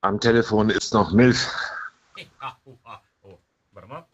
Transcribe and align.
Am 0.00 0.20
Telefon 0.20 0.70
ist 0.70 0.94
noch 0.94 1.12
Milch. 1.12 1.38
Oh, 3.22 3.38
warte 3.72 3.88
mal. 3.88 4.06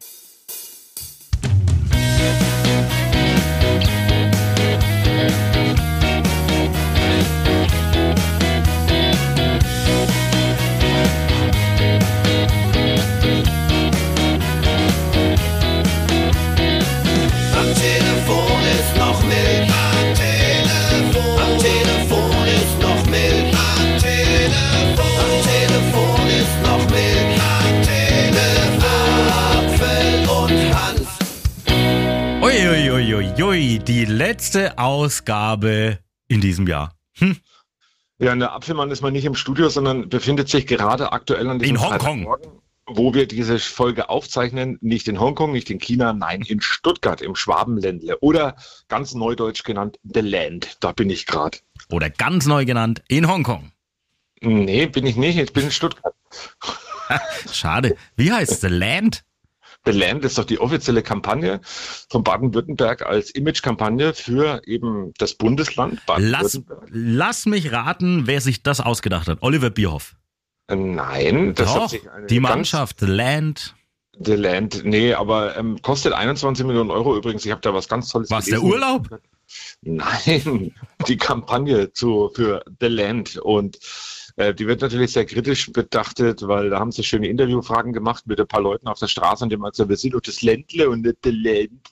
Die 33.91 34.05
letzte 34.05 34.79
Ausgabe 34.79 35.99
in 36.29 36.41
diesem 36.41 36.69
Jahr. 36.69 36.95
Hm? 37.19 37.37
Ja, 38.21 38.37
der 38.37 38.53
Apfelmann 38.53 38.89
ist 38.93 39.03
mal 39.03 39.11
nicht 39.11 39.25
im 39.25 39.35
Studio, 39.35 39.69
sondern 39.69 40.09
befindet 40.09 40.49
sich 40.49 40.69
gerade 40.69 41.11
aktuell 41.11 41.49
an 41.49 41.59
In 41.59 41.81
Hongkong. 41.81 42.37
Wo 42.87 43.15
wir 43.15 43.27
diese 43.27 43.59
Folge 43.59 44.09
aufzeichnen. 44.09 44.79
Nicht 44.81 45.09
in 45.09 45.19
Hongkong, 45.19 45.51
nicht 45.51 45.71
in 45.71 45.81
China, 45.81 46.13
nein, 46.13 46.43
in 46.43 46.61
Stuttgart, 46.61 47.21
im 47.21 47.35
Schwabenländle. 47.35 48.21
Oder 48.21 48.55
ganz 48.87 49.15
neudeutsch 49.15 49.65
genannt 49.65 49.99
The 50.05 50.21
Land. 50.21 50.77
Da 50.79 50.93
bin 50.93 51.11
ich 51.11 51.27
gerade. 51.27 51.59
Oder 51.91 52.11
ganz 52.11 52.47
neu 52.47 52.65
genannt 52.65 53.03
in 53.09 53.27
Hongkong. 53.27 53.73
Nee, 54.41 54.87
bin 54.87 55.05
ich 55.05 55.17
nicht. 55.17 55.37
Ich 55.37 55.53
bin 55.53 55.65
in 55.65 55.73
Stuttgart. 55.73 56.15
Schade. 57.53 57.97
Wie 58.15 58.31
heißt 58.31 58.61
The 58.61 58.69
Land? 58.69 59.25
The 59.87 59.93
Land 59.93 60.25
ist 60.25 60.37
doch 60.37 60.45
die 60.45 60.61
offizielle 60.61 61.03
Kampagne 61.03 61.61
von 62.11 62.23
Baden-Württemberg 62.23 63.03
als 63.03 63.31
Image-Kampagne 63.31 64.13
für 64.13 64.61
eben 64.67 65.13
das 65.19 65.35
Bundesland 65.35 66.01
Lass, 66.07 66.07
Baden-Württemberg. 66.07 66.89
lass 66.91 67.47
mich 67.47 67.73
raten, 67.73 68.27
wer 68.27 68.41
sich 68.41 68.63
das 68.63 68.81
ausgedacht 68.81 69.29
hat. 69.29 69.39
Oliver 69.41 69.71
Bierhoff. 69.71 70.17
Äh, 70.69 70.77
Nein, 70.77 71.55
das 71.55 71.71
hat 71.71 71.77
Doch, 71.77 71.89
sich 71.89 72.11
eine 72.11 72.27
die 72.27 72.41
Mannschaft 72.41 73.01
The 73.01 73.07
Land. 73.07 73.75
The 74.23 74.35
Land, 74.35 74.85
nee, 74.85 75.15
aber 75.15 75.57
ähm, 75.57 75.81
kostet 75.81 76.13
21 76.13 76.67
Millionen 76.67 76.91
Euro 76.91 77.17
übrigens. 77.17 77.47
Ich 77.47 77.51
habe 77.53 77.63
da 77.63 77.73
was 77.73 77.89
ganz 77.89 78.11
Tolles 78.11 78.31
Was, 78.31 78.45
der 78.45 78.59
gelesen. 78.59 78.73
Urlaub? 78.75 79.09
Nein, 79.81 80.75
die 81.09 81.17
Kampagne 81.17 81.91
zu, 81.93 82.31
für 82.35 82.63
The 82.81 82.87
Land. 82.89 83.39
Und 83.39 83.79
äh, 84.41 84.55
die 84.55 84.67
wird 84.67 84.81
natürlich 84.81 85.13
sehr 85.13 85.27
kritisch 85.27 85.71
betrachtet, 85.73 86.47
weil 86.47 86.71
da 86.71 86.79
haben 86.79 86.93
sie 86.93 87.05
schöne 87.05 87.29
Interviewfragen 87.29 87.93
gemacht 87.93 88.27
mit 88.27 88.41
ein 88.41 88.47
paar 88.47 88.63
Leuten 88.63 88.89
auf 88.89 88.99
der 88.99 89.09
Straße 89.09 89.45
und 89.45 89.51
die 89.51 89.57
haben 89.57 89.63
gesagt, 89.71 89.89
wir 89.89 89.97
sind 89.97 90.15
doch 90.15 90.21
das 90.21 90.43
Ländle 90.43 90.89
und 90.91 91.03
nicht 91.03 91.19
The 91.25 91.31
Land. 91.31 91.89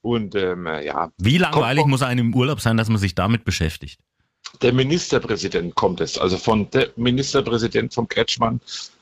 Und 0.00 0.34
ähm, 0.36 0.66
äh, 0.66 0.86
ja, 0.86 1.10
Wie 1.18 1.38
langweilig 1.38 1.82
Kommt- 1.82 1.90
muss 1.90 2.02
einem 2.02 2.28
im 2.28 2.34
Urlaub 2.34 2.60
sein, 2.60 2.76
dass 2.76 2.88
man 2.88 2.98
sich 2.98 3.14
damit 3.14 3.44
beschäftigt? 3.44 4.00
der 4.62 4.72
Ministerpräsident 4.72 5.74
kommt 5.74 6.00
es, 6.00 6.18
also 6.18 6.36
von 6.36 6.70
der 6.70 6.88
Ministerpräsident 6.96 7.92
vom 7.94 8.08
Kretschmann, 8.08 8.60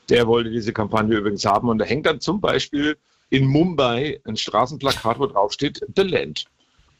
der 0.09 0.27
wollte 0.27 0.49
diese 0.51 0.73
Kampagne 0.73 1.17
übrigens 1.17 1.45
haben 1.45 1.69
und 1.69 1.77
da 1.77 1.85
hängt 1.85 2.05
dann 2.05 2.19
zum 2.19 2.41
Beispiel 2.41 2.97
in 3.29 3.45
Mumbai 3.45 4.19
ein 4.25 4.37
Straßenplakat, 4.37 5.19
wo 5.19 5.25
drauf 5.25 5.53
steht 5.53 5.81
The 5.95 6.03
Land. 6.03 6.45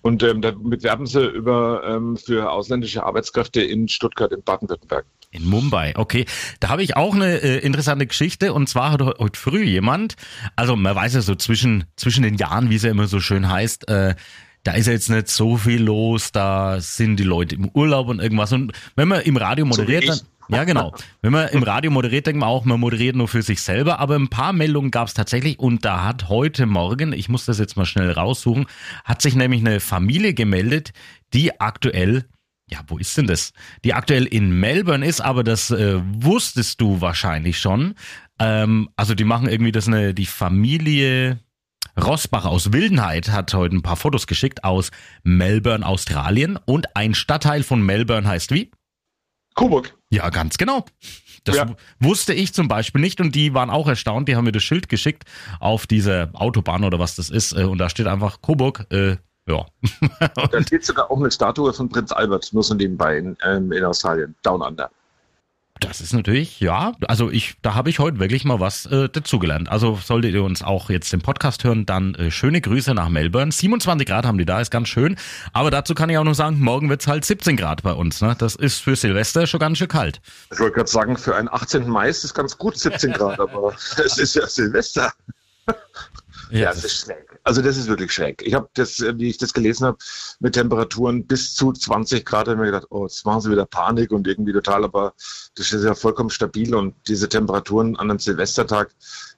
Und 0.01 0.23
ähm, 0.23 0.41
damit 0.41 0.83
werben 0.83 1.05
sie 1.05 1.25
über 1.25 1.83
ähm, 1.85 2.17
für 2.17 2.51
ausländische 2.51 3.03
Arbeitskräfte 3.03 3.61
in 3.61 3.87
Stuttgart 3.87 4.31
in 4.31 4.41
Baden-Württemberg. 4.43 5.05
In 5.37 5.47
Mumbai, 5.49 5.93
okay. 5.95 6.25
Da 6.59 6.69
habe 6.69 6.83
ich 6.83 6.95
auch 6.97 7.13
eine 7.15 7.37
äh, 7.41 7.59
interessante 7.59 8.07
Geschichte. 8.07 8.53
Und 8.53 8.67
zwar 8.67 8.91
hat 8.91 9.01
he- 9.01 9.13
heute 9.19 9.39
früh 9.39 9.63
jemand, 9.63 10.15
also 10.55 10.75
man 10.75 10.95
weiß 10.95 11.13
ja 11.13 11.21
so 11.21 11.35
zwischen, 11.35 11.85
zwischen 11.95 12.23
den 12.23 12.35
Jahren, 12.35 12.69
wie 12.69 12.75
es 12.75 12.83
ja 12.83 12.91
immer 12.91 13.07
so 13.07 13.19
schön 13.19 13.49
heißt, 13.49 13.87
äh, 13.89 14.15
da 14.63 14.71
ist 14.73 14.87
ja 14.87 14.93
jetzt 14.93 15.09
nicht 15.09 15.29
so 15.29 15.55
viel 15.57 15.81
los, 15.81 16.31
da 16.31 16.81
sind 16.81 17.17
die 17.17 17.23
Leute 17.23 17.55
im 17.55 17.69
Urlaub 17.69 18.09
und 18.09 18.19
irgendwas. 18.19 18.51
Und 18.51 18.73
wenn 18.95 19.07
man 19.07 19.21
im 19.21 19.37
Radio 19.37 19.65
moderiert, 19.65 20.03
wie 20.03 20.07
dann, 20.07 20.19
ja 20.49 20.63
genau, 20.65 20.93
wenn 21.21 21.31
man 21.31 21.47
im 21.49 21.63
Radio 21.63 21.91
moderiert, 21.91 22.25
denkt 22.27 22.39
man 22.39 22.49
auch, 22.49 22.65
man 22.65 22.79
moderiert 22.79 23.15
nur 23.15 23.27
für 23.27 23.41
sich 23.43 23.61
selber, 23.61 23.99
aber 23.99 24.15
ein 24.15 24.27
paar 24.29 24.51
Meldungen 24.53 24.91
gab 24.91 25.07
es 25.07 25.13
tatsächlich. 25.13 25.59
Und 25.59 25.85
da 25.85 26.03
hat 26.03 26.27
heute 26.29 26.65
Morgen, 26.65 27.13
ich 27.13 27.29
muss 27.29 27.45
das 27.45 27.59
jetzt 27.59 27.77
mal 27.77 27.85
schnell 27.85 28.11
raussuchen, 28.11 28.65
hat 29.05 29.21
sich 29.21 29.35
nämlich 29.35 29.61
eine 29.61 29.79
Familie 29.79 30.33
gemeldet, 30.33 30.91
die 31.33 31.61
aktuell 31.61 32.25
ja, 32.69 32.79
wo 32.87 32.97
ist 32.97 33.17
denn 33.17 33.27
das? 33.27 33.53
Die 33.85 33.93
aktuell 33.93 34.25
in 34.25 34.59
Melbourne 34.59 35.05
ist, 35.05 35.21
aber 35.21 35.43
das 35.43 35.71
äh, 35.71 36.01
wusstest 36.03 36.81
du 36.81 36.99
wahrscheinlich 37.01 37.59
schon. 37.59 37.95
Ähm, 38.39 38.89
also 38.95 39.15
die 39.15 39.23
machen 39.23 39.47
irgendwie 39.47 39.71
das 39.71 39.87
eine, 39.87 40.13
die 40.13 40.25
Familie 40.25 41.39
Rosbach 41.99 42.45
aus 42.45 42.73
Wildenheit 42.73 43.29
hat 43.29 43.53
heute 43.53 43.75
ein 43.75 43.81
paar 43.81 43.95
Fotos 43.95 44.27
geschickt 44.27 44.63
aus 44.63 44.91
Melbourne, 45.23 45.85
Australien 45.85 46.59
und 46.65 46.95
ein 46.95 47.15
Stadtteil 47.15 47.63
von 47.63 47.81
Melbourne 47.81 48.27
heißt 48.27 48.51
wie? 48.51 48.69
Coburg. 49.55 49.97
Ja, 50.11 50.29
ganz 50.29 50.57
genau. 50.57 50.85
Das 51.43 51.55
Ja. 51.55 51.75
wusste 51.99 52.33
ich 52.33 52.53
zum 52.53 52.67
Beispiel 52.67 53.01
nicht 53.01 53.19
und 53.19 53.33
die 53.33 53.53
waren 53.55 53.69
auch 53.71 53.87
erstaunt. 53.87 54.27
Die 54.29 54.35
haben 54.35 54.43
mir 54.45 54.51
das 54.51 54.63
Schild 54.63 54.89
geschickt 54.89 55.23
auf 55.59 55.87
diese 55.87 56.29
Autobahn 56.33 56.83
oder 56.83 56.99
was 56.99 57.15
das 57.15 57.29
ist 57.29 57.53
äh, 57.53 57.63
und 57.63 57.79
da 57.79 57.89
steht 57.89 58.05
einfach 58.07 58.41
Coburg. 58.41 58.85
Äh, 58.91 59.17
ja, 59.47 59.65
Da 60.51 60.61
steht 60.61 60.85
sogar 60.85 61.09
auch 61.09 61.17
eine 61.17 61.31
Statue 61.31 61.73
von 61.73 61.89
Prinz 61.89 62.11
Albert, 62.11 62.49
nur 62.53 62.63
so 62.63 62.73
nebenbei 62.73 63.17
in, 63.17 63.37
ähm, 63.43 63.71
in 63.71 63.83
Australien, 63.83 64.35
Down 64.43 64.61
Under. 64.61 64.89
Das 65.79 66.01
ist 66.01 66.13
natürlich, 66.13 66.59
ja, 66.59 66.93
also 67.07 67.29
ich, 67.29 67.55
da 67.61 67.75
habe 67.75 67.89
ich 67.89 67.99
heute 67.99 68.19
wirklich 68.19 68.45
mal 68.45 68.59
was 68.59 68.87
äh, 68.87 69.09
dazugelernt. 69.09 69.69
Also 69.69 69.99
solltet 70.03 70.33
ihr 70.33 70.43
uns 70.43 70.63
auch 70.63 70.89
jetzt 70.89 71.13
den 71.13 71.21
Podcast 71.21 71.63
hören, 71.63 71.85
dann 71.85 72.15
äh, 72.15 72.31
schöne 72.31 72.61
Grüße 72.61 72.93
nach 72.93 73.09
Melbourne. 73.09 73.51
27 73.51 74.07
Grad 74.07 74.25
haben 74.25 74.37
die 74.37 74.45
da, 74.45 74.59
ist 74.59 74.71
ganz 74.71 74.87
schön. 74.87 75.17
Aber 75.53 75.69
dazu 75.69 75.93
kann 75.93 76.09
ich 76.09 76.17
auch 76.17 76.23
noch 76.23 76.33
sagen, 76.33 76.59
morgen 76.59 76.89
wird's 76.89 77.07
halt 77.07 77.25
17 77.25 77.57
Grad 77.57 77.83
bei 77.83 77.93
uns. 77.93 78.21
Ne? 78.21 78.35
Das 78.39 78.55
ist 78.55 78.79
für 78.79 78.95
Silvester 78.95 79.45
schon 79.45 79.59
ganz 79.59 79.77
schön 79.77 79.87
kalt. 79.87 80.19
Ich 80.51 80.59
wollte 80.59 80.75
gerade 80.75 80.89
sagen, 80.89 81.17
für 81.17 81.35
einen 81.35 81.49
18. 81.49 81.87
Mai 81.87 82.09
ist 82.09 82.23
es 82.23 82.33
ganz 82.33 82.57
gut 82.57 82.77
17 82.77 83.11
Grad, 83.13 83.39
aber 83.39 83.75
es 84.03 84.17
ist 84.17 84.35
ja 84.35 84.47
Silvester. 84.47 85.13
Ja, 86.51 86.69
das 86.69 86.83
ist 86.83 87.05
schräg. 87.05 87.39
Also 87.43 87.61
das 87.61 87.77
ist 87.77 87.87
wirklich 87.87 88.11
schräg. 88.11 88.41
Ich 88.45 88.53
habe 88.53 88.69
das, 88.73 88.99
äh, 88.99 89.17
wie 89.17 89.29
ich 89.29 89.37
das 89.37 89.53
gelesen 89.53 89.87
habe, 89.87 89.97
mit 90.39 90.53
Temperaturen 90.53 91.25
bis 91.25 91.55
zu 91.55 91.71
20 91.71 92.25
Grad, 92.25 92.47
habe 92.47 92.57
mir 92.57 92.65
gedacht, 92.65 92.87
oh, 92.89 93.03
jetzt 93.05 93.25
machen 93.25 93.41
sie 93.41 93.51
wieder 93.51 93.65
Panik 93.65 94.11
und 94.11 94.27
irgendwie 94.27 94.53
total, 94.53 94.83
aber 94.83 95.13
das 95.55 95.71
ist 95.71 95.83
ja 95.83 95.95
vollkommen 95.95 96.29
stabil 96.29 96.73
und 96.75 96.95
diese 97.07 97.29
Temperaturen 97.29 97.95
an 97.95 98.09
einem 98.09 98.19
Silvestertag 98.19 98.89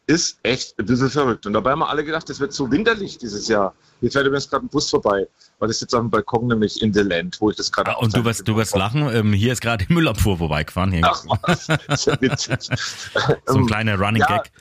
ist 0.09 0.39
echt 0.41 0.77
ein 0.79 0.87
bisschen 0.87 1.11
verrückt. 1.11 1.45
Und 1.45 1.53
dabei 1.53 1.71
haben 1.71 1.79
wir 1.79 1.89
alle 1.89 2.03
gedacht, 2.03 2.27
es 2.31 2.39
wird 2.39 2.51
so 2.51 2.71
winterlich 2.71 3.19
dieses 3.19 3.47
Jahr. 3.47 3.75
Hier 3.99 4.11
fährt 4.11 4.25
übrigens 4.25 4.49
gerade 4.49 4.65
ein 4.65 4.69
Bus 4.69 4.89
vorbei, 4.89 5.27
weil 5.59 5.69
ich 5.69 5.77
sitze 5.77 5.97
auf 5.97 6.01
dem 6.01 6.09
Balkon, 6.09 6.47
nämlich 6.47 6.81
in 6.81 6.91
The 6.91 7.01
Land, 7.01 7.39
wo 7.39 7.51
ich 7.51 7.57
das 7.57 7.71
gerade 7.71 7.91
Ah, 7.91 7.99
und 7.99 8.17
du 8.17 8.25
wirst, 8.25 8.47
du 8.47 8.55
wirst 8.55 8.75
lachen, 8.75 9.07
ähm, 9.13 9.33
hier 9.33 9.53
ist 9.53 9.61
gerade 9.61 9.85
die 9.85 9.93
Müllabfuhr 9.93 10.37
vorbeigefahren. 10.37 10.91
Hier. 10.91 11.03
Ach 11.05 11.23
was, 11.43 11.67
das 11.67 11.79
ist 11.87 12.05
ja 12.07 12.21
witzig. 12.21 12.69
so 13.45 13.57
ein 13.57 13.67
kleiner 13.67 13.99
Running 13.99 14.21
ja, 14.21 14.37
Gag. 14.37 14.51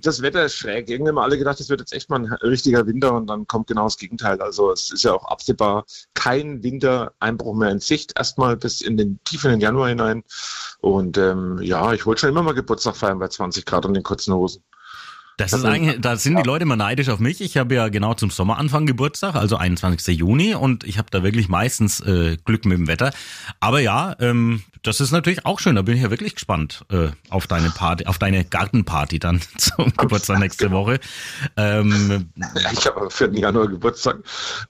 Das 0.00 0.22
Wetter 0.22 0.44
ist 0.44 0.54
schräg. 0.54 0.88
Irgendwie 0.88 1.10
haben 1.10 1.18
alle 1.18 1.38
gedacht, 1.38 1.60
es 1.60 1.68
wird 1.68 1.80
jetzt 1.80 1.92
echt 1.92 2.10
mal 2.10 2.20
ein 2.20 2.32
richtiger 2.32 2.86
Winter 2.86 3.14
und 3.14 3.26
dann 3.26 3.46
kommt 3.46 3.66
genau 3.66 3.84
das 3.84 3.96
Gegenteil. 3.96 4.40
Also 4.40 4.72
es 4.72 4.92
ist 4.92 5.04
ja 5.04 5.12
auch 5.12 5.24
absehbar 5.26 5.84
kein 6.14 6.62
Wintereinbruch 6.62 7.54
mehr 7.54 7.70
in 7.70 7.80
Sicht. 7.80 8.12
Erstmal 8.16 8.56
bis 8.56 8.80
in 8.80 8.96
den 8.96 9.20
tiefen 9.24 9.60
Januar 9.60 9.88
hinein. 9.88 10.24
Und 10.80 11.18
ähm, 11.18 11.58
ja, 11.62 11.92
ich 11.92 12.06
wollte 12.06 12.22
schon 12.22 12.30
immer 12.30 12.42
mal 12.42 12.52
Geburtstag 12.52 12.96
feiern 12.96 13.18
bei 13.18 13.28
20 13.28 13.64
Grad 13.66 13.86
und 13.86 13.94
den 13.94 14.02
kurzen 14.02 14.34
Hosen. 14.34 14.62
Das 15.38 15.52
ist 15.54 15.64
eigentlich, 15.64 16.00
da 16.00 16.16
sind 16.16 16.36
die 16.36 16.42
Leute 16.42 16.64
immer 16.64 16.76
neidisch 16.76 17.08
auf 17.08 17.18
mich. 17.20 17.40
Ich 17.40 17.56
habe 17.56 17.74
ja 17.74 17.88
genau 17.88 18.12
zum 18.14 18.30
Sommeranfang 18.30 18.84
Geburtstag, 18.86 19.34
also 19.36 19.56
21. 19.56 20.18
Juni, 20.18 20.54
und 20.54 20.84
ich 20.84 20.98
habe 20.98 21.08
da 21.10 21.22
wirklich 21.22 21.48
meistens 21.48 22.00
äh, 22.00 22.36
Glück 22.44 22.64
mit 22.66 22.76
dem 22.76 22.86
Wetter. 22.88 23.12
Aber 23.60 23.80
ja, 23.80 24.14
ähm, 24.20 24.62
das 24.82 25.00
ist 25.00 25.10
natürlich 25.12 25.46
auch 25.46 25.58
schön. 25.60 25.76
Da 25.76 25.82
bin 25.82 25.96
ich 25.96 26.02
ja 26.02 26.10
wirklich 26.10 26.34
gespannt 26.34 26.84
äh, 26.90 27.08
auf 27.30 27.46
deine 27.46 27.70
Party, 27.70 28.06
auf 28.06 28.18
deine 28.18 28.44
Gartenparty 28.44 29.18
dann 29.18 29.40
zum 29.56 29.92
Geburtstag 29.96 30.38
nächste 30.40 30.70
Woche. 30.70 30.98
Ähm, 31.56 32.30
Ich 32.72 32.86
habe 32.86 33.02
am 33.02 33.10
4. 33.10 33.32
Januar 33.34 33.68
Geburtstag 33.68 34.18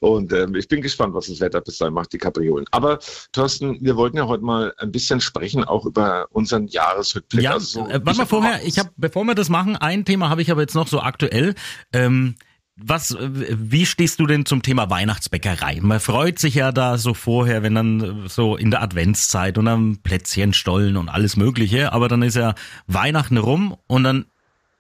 und 0.01 0.33
ähm, 0.33 0.55
ich 0.55 0.69
bin 0.69 0.83
gespannt, 0.83 1.15
was 1.15 1.27
das 1.29 1.41
Wetter 1.41 1.61
bis 1.61 1.79
dahin 1.79 1.95
macht, 1.95 2.13
die 2.13 2.19
Kapriolen. 2.19 2.67
Aber 2.71 2.99
Thorsten, 3.33 3.79
wir 3.81 3.97
wollten 3.97 4.17
ja 4.19 4.27
heute 4.27 4.45
mal 4.45 4.73
ein 4.79 4.93
bisschen 4.93 5.21
sprechen, 5.21 5.65
auch 5.65 5.85
über 5.87 6.27
unseren 6.31 6.67
Jahresrückblick. 6.69 7.43
ja, 7.45 7.53
Also 7.53 7.85
so- 7.85 7.89
äh, 7.89 8.01
warte 8.05 8.19
mal 8.19 8.27
vorher. 8.27 8.61
Ich 8.65 8.79
habe, 8.79 8.91
bevor 8.97 9.25
wir 9.25 9.35
das 9.35 9.49
machen, 9.49 9.77
ein 9.77 10.05
Thema 10.05 10.29
habe 10.31 10.43
ich 10.43 10.51
aber 10.59 10.63
jetzt 10.63 10.75
noch 10.75 10.89
so 10.89 11.01
aktuell. 11.01 11.55
Ähm, 11.93 12.35
was, 12.81 13.17
wie 13.21 13.87
stehst 13.87 14.21
du 14.21 14.27
denn 14.27 14.47
zum 14.47 14.63
Thema 14.63 14.89
Weihnachtsbäckerei? 14.89 15.79
Man 15.83 15.99
freut 15.99 16.39
sich 16.39 16.55
ja 16.55 16.71
da 16.71 16.97
so 16.97 17.13
vorher, 17.13 17.63
wenn 17.63 17.75
dann 17.75 18.29
so 18.29 18.57
in 18.57 18.71
der 18.71 18.83
Adventszeit 18.83 19.59
und 19.59 19.65
dann 19.65 19.99
Plätzchen, 19.99 20.53
Stollen 20.53 20.97
und 20.97 21.09
alles 21.09 21.37
Mögliche, 21.37 21.93
aber 21.93 22.09
dann 22.09 22.23
ist 22.23 22.37
ja 22.37 22.55
Weihnachten 22.87 23.37
rum 23.37 23.77
und 23.89 24.05
dann 24.05 24.27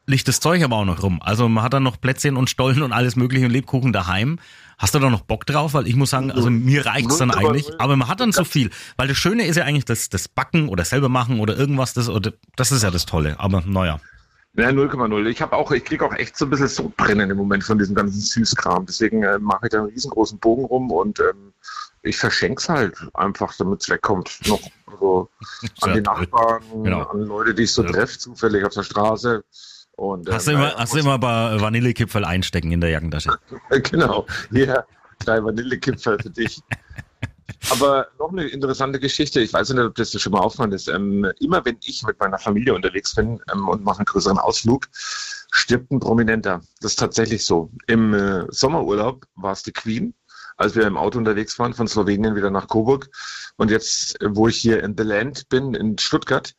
liegt 0.06 0.28
das 0.28 0.40
Zeug 0.40 0.62
aber 0.62 0.76
auch 0.76 0.84
noch 0.84 1.02
rum. 1.02 1.20
Also 1.22 1.48
man 1.48 1.64
hat 1.64 1.75
dann 1.75 1.82
noch 1.82 2.00
Plätzchen 2.00 2.36
und 2.36 2.48
Stollen 2.48 2.82
und 2.82 2.92
alles 2.92 3.16
mögliche 3.16 3.46
und 3.46 3.52
Lebkuchen 3.52 3.92
daheim. 3.92 4.38
Hast 4.78 4.94
du 4.94 5.00
da 5.00 5.10
noch 5.10 5.22
Bock 5.22 5.44
drauf? 5.44 5.75
Weil 5.75 5.88
ich 5.88 5.96
muss 5.96 6.10
sagen, 6.10 6.30
also 6.30 6.50
mir 6.50 6.86
reicht's 6.86 7.19
dann 7.19 7.32
eigentlich. 7.32 7.69
Aber 7.80 7.96
man 7.96 8.06
hat 8.06 8.20
dann 8.20 8.30
so 8.30 8.44
viel. 8.44 8.70
Weil 8.96 9.08
das 9.08 9.16
Schöne 9.16 9.44
ist 9.44 9.56
ja 9.56 9.64
eigentlich 9.64 9.84
das, 9.84 10.08
das 10.08 10.28
Backen 10.28 10.69
oder 10.69 10.84
selber 10.84 11.08
machen 11.08 11.40
oder 11.40 11.56
irgendwas. 11.56 11.94
Das, 11.94 12.08
oder, 12.08 12.32
das 12.54 12.70
ist 12.70 12.84
ja 12.84 12.92
das 12.92 13.04
Tolle. 13.04 13.40
Aber 13.40 13.62
naja. 13.66 14.00
Ja, 14.58 14.70
0,0. 14.70 15.26
Ich 15.26 15.40
habe 15.40 15.56
auch, 15.56 15.70
ich 15.70 15.84
kriege 15.84 16.05
auch 16.05 16.12
echt 16.14 16.37
so 16.37 16.44
ein 16.44 16.50
bisschen 16.50 16.66
Sodbrennen 16.66 17.31
im 17.31 17.37
Moment 17.37 17.62
von 17.62 17.78
diesem 17.78 17.94
ganzen 17.94 18.20
Süßkram. 18.20 18.87
Deswegen 18.87 19.22
äh, 19.22 19.38
mache 19.38 19.66
ich 19.66 19.70
da 19.70 19.78
einen 19.78 19.88
riesengroßen 19.88 20.38
Bogen 20.40 20.64
rum 20.64 20.90
und 20.90 21.20
ähm, 21.20 21.52
ich 22.02 22.16
verschenke 22.16 22.60
es 22.60 22.69
halt 22.69 22.96
einfach, 23.14 23.55
damit 23.56 23.82
es 23.82 23.88
wegkommt. 23.88 24.40
Noch 24.49 24.60
so 24.99 25.28
an 25.82 25.94
die 25.94 26.00
Nachbarn, 26.00 26.62
Genau. 26.82 27.02
an 27.05 27.20
Leute, 27.20 27.55
die 27.55 27.62
ich 27.62 27.72
so 27.72 27.84
Ja. 27.84 27.90
treffe, 27.93 28.19
zufällig 28.19 28.64
auf 28.64 28.75
der 28.75 28.82
Straße. 28.82 29.44
Und, 29.93 30.28
Hast 30.28 30.46
du 30.49 30.52
ähm, 30.52 30.58
immer, 30.58 30.69
ja, 30.70 30.76
hast 30.78 30.93
du 30.94 30.99
immer 30.99 31.14
ein 31.14 31.20
paar 31.20 31.61
Vanillekipferl 31.61 32.25
einstecken 32.25 32.72
in 32.72 32.81
der 32.81 32.90
Jackentasche? 32.90 33.31
Genau, 33.90 34.26
hier, 34.50 34.84
drei 35.25 35.43
Vanillekipferl 35.43 36.19
für 36.20 36.31
dich. 36.31 36.61
Aber 37.70 38.08
noch 38.19 38.32
eine 38.32 38.46
interessante 38.46 39.00
Geschichte, 39.00 39.40
ich 39.40 39.52
weiß 39.52 39.70
nicht, 39.70 39.82
ob 39.82 39.94
das 39.94 40.10
dir 40.10 40.19
schon 40.19 40.32
mal 40.32 40.40
aufgefallen 40.40 40.72
ist. 40.72 40.88
Ähm, 40.88 41.31
immer 41.40 41.64
wenn 41.64 41.76
ich 41.84 42.02
mit 42.02 42.19
meiner 42.19 42.38
Familie 42.38 42.75
unterwegs 42.75 43.14
bin 43.14 43.40
ähm, 43.52 43.69
und 43.69 43.84
mache 43.84 43.99
einen 43.99 44.06
größeren 44.06 44.38
Ausflug, 44.38 44.87
stirbt 45.50 45.90
ein 45.90 46.00
Prominenter. 46.00 46.60
Das 46.81 46.93
ist 46.93 46.99
tatsächlich 46.99 47.44
so. 47.44 47.70
Im 47.87 48.14
äh, 48.14 48.44
Sommerurlaub 48.49 49.26
war 49.34 49.52
es 49.52 49.62
die 49.62 49.72
Queen, 49.72 50.14
als 50.56 50.75
wir 50.75 50.87
im 50.87 50.96
Auto 50.96 51.19
unterwegs 51.19 51.58
waren, 51.58 51.75
von 51.75 51.88
Slowenien 51.88 52.37
wieder 52.37 52.50
nach 52.50 52.69
Coburg. 52.69 53.10
Und 53.56 53.70
jetzt, 53.70 54.20
äh, 54.22 54.34
wo 54.34 54.49
ich 54.49 54.56
hier 54.56 54.82
in 54.82 54.94
The 54.96 55.04
Land 55.04 55.49
bin, 55.49 55.75
in 55.75 55.99
Stuttgart, 55.99 56.54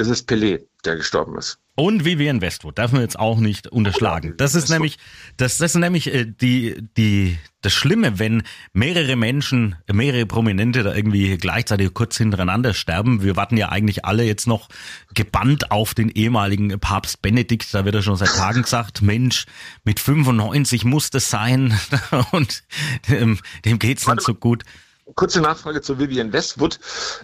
ist 0.00 0.08
es 0.08 0.26
Pelé, 0.26 0.64
der 0.84 0.96
gestorben 0.96 1.38
ist. 1.38 1.58
Und 1.76 2.04
Vivian 2.04 2.42
Westwood 2.42 2.76
darf 2.76 2.92
man 2.92 3.00
jetzt 3.00 3.18
auch 3.18 3.38
nicht 3.38 3.66
unterschlagen. 3.66 4.34
Das 4.36 4.54
ist 4.54 4.68
nämlich, 4.68 4.98
das, 5.38 5.56
das 5.56 5.70
ist 5.70 5.80
nämlich 5.80 6.12
äh, 6.12 6.26
die, 6.26 6.76
die, 6.98 7.38
das 7.62 7.72
Schlimme, 7.72 8.18
wenn 8.18 8.42
mehrere 8.74 9.16
Menschen, 9.16 9.76
mehrere 9.90 10.26
Prominente 10.26 10.82
da 10.82 10.94
irgendwie 10.94 11.38
gleichzeitig 11.38 11.94
kurz 11.94 12.18
hintereinander 12.18 12.74
sterben. 12.74 13.22
Wir 13.22 13.36
warten 13.36 13.56
ja 13.56 13.70
eigentlich 13.70 14.04
alle 14.04 14.24
jetzt 14.24 14.46
noch 14.46 14.68
gebannt 15.14 15.70
auf 15.70 15.94
den 15.94 16.10
ehemaligen 16.10 16.78
Papst 16.80 17.22
Benedikt. 17.22 17.72
Da 17.72 17.86
wird 17.86 17.94
ja 17.94 18.02
schon 18.02 18.16
seit 18.16 18.34
Tagen 18.34 18.62
gesagt, 18.62 19.00
Mensch, 19.00 19.46
mit 19.82 20.00
95 20.00 20.84
muss 20.84 21.08
das 21.08 21.30
sein. 21.30 21.78
Und 22.32 22.62
ähm, 23.08 23.38
dem 23.64 23.78
geht's 23.78 24.06
nicht 24.06 24.20
so 24.20 24.34
gut. 24.34 24.64
Kurze 25.14 25.40
Nachfrage 25.40 25.80
zu 25.80 25.98
Vivian 25.98 26.32
Westwood. 26.32 26.78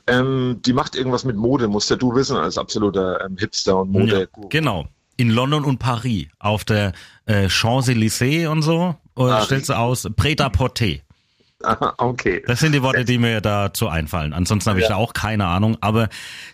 Ähm, 0.06 0.60
die 0.64 0.72
macht 0.72 0.94
irgendwas 0.96 1.24
mit 1.24 1.36
Mode, 1.36 1.68
musst 1.68 1.90
ja 1.90 1.96
du 1.96 2.14
wissen, 2.14 2.36
als 2.36 2.58
absoluter 2.58 3.24
ähm, 3.24 3.36
Hipster 3.38 3.78
und 3.78 3.90
Mode. 3.92 4.28
Ja, 4.36 4.42
genau. 4.48 4.86
In 5.16 5.30
London 5.30 5.64
und 5.64 5.78
Paris. 5.78 6.26
Auf 6.38 6.64
der 6.64 6.92
äh, 7.26 7.48
Champs-Élysées 7.48 8.48
und 8.48 8.62
so. 8.62 8.96
Oder 9.14 9.30
Paris. 9.32 9.46
stellst 9.46 9.68
du 9.70 9.74
aus, 9.78 10.04
Prêt-à-porter. 10.06 11.00
Aha, 11.62 11.94
okay. 11.96 12.42
Das 12.46 12.60
sind 12.60 12.72
die 12.72 12.82
Worte, 12.82 13.04
die 13.06 13.16
mir 13.16 13.40
dazu 13.40 13.88
einfallen. 13.88 14.34
Ansonsten 14.34 14.68
habe 14.68 14.80
ich 14.80 14.84
Ja. 14.84 14.90
da 14.90 14.96
auch 14.96 15.14
keine 15.14 15.46
Ahnung. 15.46 15.78
Aber 15.80 16.08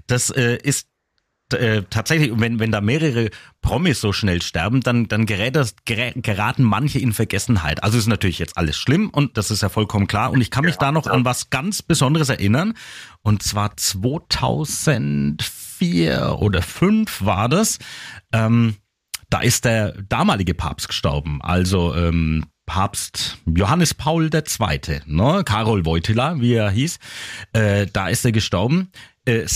das 0.06 0.30
äh, 0.30 0.58
ist 0.62 0.86
äh, 1.52 1.84
tatsächlich, 1.88 2.32
wenn, 2.34 2.58
wenn 2.58 2.72
da 2.72 2.80
mehrere 2.80 3.30
Promis 3.60 4.00
so 4.00 4.12
schnell 4.12 4.42
sterben, 4.42 4.80
dann, 4.80 5.06
dann 5.08 5.26
gerät 5.26 5.56
das, 5.56 5.74
geraten 5.84 6.62
manche 6.62 6.98
in 6.98 7.12
Vergessenheit. 7.12 7.82
Also 7.82 7.98
ist 7.98 8.06
natürlich 8.08 8.38
jetzt 8.38 8.56
alles 8.58 8.76
schlimm 8.76 9.10
und 9.10 9.36
das 9.36 9.50
ist 9.50 9.62
ja 9.62 9.68
vollkommen 9.68 10.06
klar. 10.06 10.30
Und 10.32 10.40
ich 10.40 10.50
kann 10.50 10.64
mich 10.64 10.74
Ja, 10.74 10.80
da 10.80 10.92
noch 10.92 11.06
ja. 11.06 11.12
an 11.12 11.24
was 11.24 11.50
ganz 11.50 11.82
Besonderes 11.82 12.28
erinnern. 12.28 12.74
Und 13.22 13.42
zwar 13.42 13.76
2004 13.76 16.36
oder 16.38 16.62
5 16.62 17.24
war 17.24 17.48
das. 17.48 17.78
Ähm, 18.32 18.76
da 19.30 19.40
ist 19.40 19.64
der 19.64 19.92
damalige 20.08 20.54
Papst 20.54 20.88
gestorben. 20.88 21.40
Also 21.42 21.94
ähm, 21.94 22.44
Papst 22.66 23.38
Johannes 23.46 23.94
Paul 23.94 24.30
II., 24.32 25.00
ne? 25.06 25.42
Karol 25.44 25.84
Wojtyla, 25.84 26.40
wie 26.40 26.54
er 26.54 26.70
hieß, 26.70 26.98
äh, 27.52 27.86
da 27.92 28.08
ist 28.08 28.24
er 28.24 28.32
gestorben. 28.32 28.90
Äh, 29.24 29.46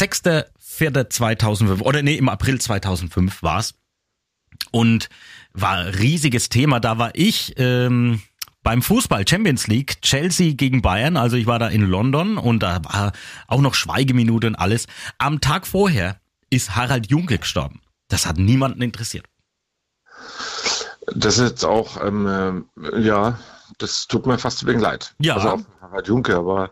6.4.2005, 0.79 1.83
oder 1.83 2.03
nee, 2.03 2.17
im 2.17 2.29
April 2.29 2.61
2005 2.61 3.43
war's 3.43 3.75
Und 4.71 5.09
war 5.53 5.87
riesiges 5.99 6.49
Thema. 6.49 6.81
Da 6.81 6.99
war 6.99 7.11
ich 7.15 7.55
ähm, 7.57 8.23
beim 8.63 8.83
Fußball 8.83 9.27
Champions 9.29 9.69
League, 9.69 10.03
Chelsea 10.03 10.55
gegen 10.55 10.83
Bayern. 10.83 11.17
Also 11.17 11.37
ich 11.37 11.47
war 11.47 11.59
da 11.59 11.69
in 11.69 11.83
London 11.83 12.37
und 12.37 12.63
da 12.63 12.85
war 12.85 13.13
auch 13.47 13.61
noch 13.61 13.75
Schweigeminute 13.75 14.49
und 14.49 14.57
alles. 14.57 14.87
Am 15.19 15.41
Tag 15.41 15.67
vorher 15.67 16.21
ist 16.51 16.75
Harald 16.75 17.11
Junke 17.11 17.39
gestorben. 17.39 17.81
Das 18.09 18.27
hat 18.27 18.39
niemanden 18.39 18.83
interessiert. 18.83 19.27
Das 21.15 21.39
ist 21.39 21.49
jetzt 21.49 21.65
auch, 21.65 22.05
ähm, 22.05 22.67
äh, 22.83 23.01
ja, 23.01 23.39
das 23.79 24.07
tut 24.07 24.27
mir 24.27 24.39
fast 24.39 24.67
wegen 24.67 24.81
leid. 24.81 25.15
Ja. 25.21 25.37
Also 25.37 25.49
auch 25.49 25.61
Harald 25.81 26.09
Junke, 26.09 26.37
aber 26.37 26.71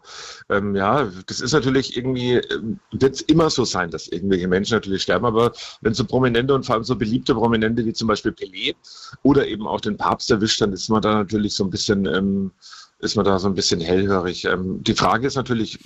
ähm, 0.49 0.75
ja, 0.75 1.09
das 1.27 1.41
ist 1.41 1.53
natürlich 1.53 1.97
irgendwie, 1.97 2.35
ähm, 2.35 2.81
wird 2.93 3.15
es 3.15 3.21
immer 3.23 3.51
so 3.51 3.65
sein, 3.65 3.91
dass 3.91 4.09
irgendwelche 4.09 4.49
Menschen 4.49 4.75
natürlich 4.75 5.03
sterben, 5.03 5.27
aber 5.27 5.53
wenn 5.81 5.95
so 5.95 6.05
Prominente 6.05 6.55
und 6.55 6.65
vor 6.65 6.77
allem 6.77 6.85
so 6.85 6.97
beliebte 6.97 7.35
Prominente 7.35 7.85
wie 7.85 7.93
zum 7.93 8.09
Beispiel 8.09 8.33
Pelé 8.33 8.75
oder 9.23 9.47
eben 9.47 9.67
auch 9.67 9.81
den 9.81 9.97
Papst 9.97 10.31
erwischt, 10.31 10.61
dann 10.61 10.73
ist 10.73 10.89
man 10.89 11.03
da 11.03 11.15
natürlich 11.15 11.55
so 11.55 11.65
ein 11.65 11.71
bisschen, 11.71 12.07
ähm, 12.07 12.53
ist 13.01 13.17
man 13.17 13.25
da 13.25 13.39
so 13.39 13.49
ein 13.49 13.55
bisschen 13.55 13.81
hellhörig. 13.81 14.45
Ähm, 14.47 14.83
die 14.83 14.95
Frage 14.95 15.27
ist 15.27 15.37
natürlich, 15.37 15.79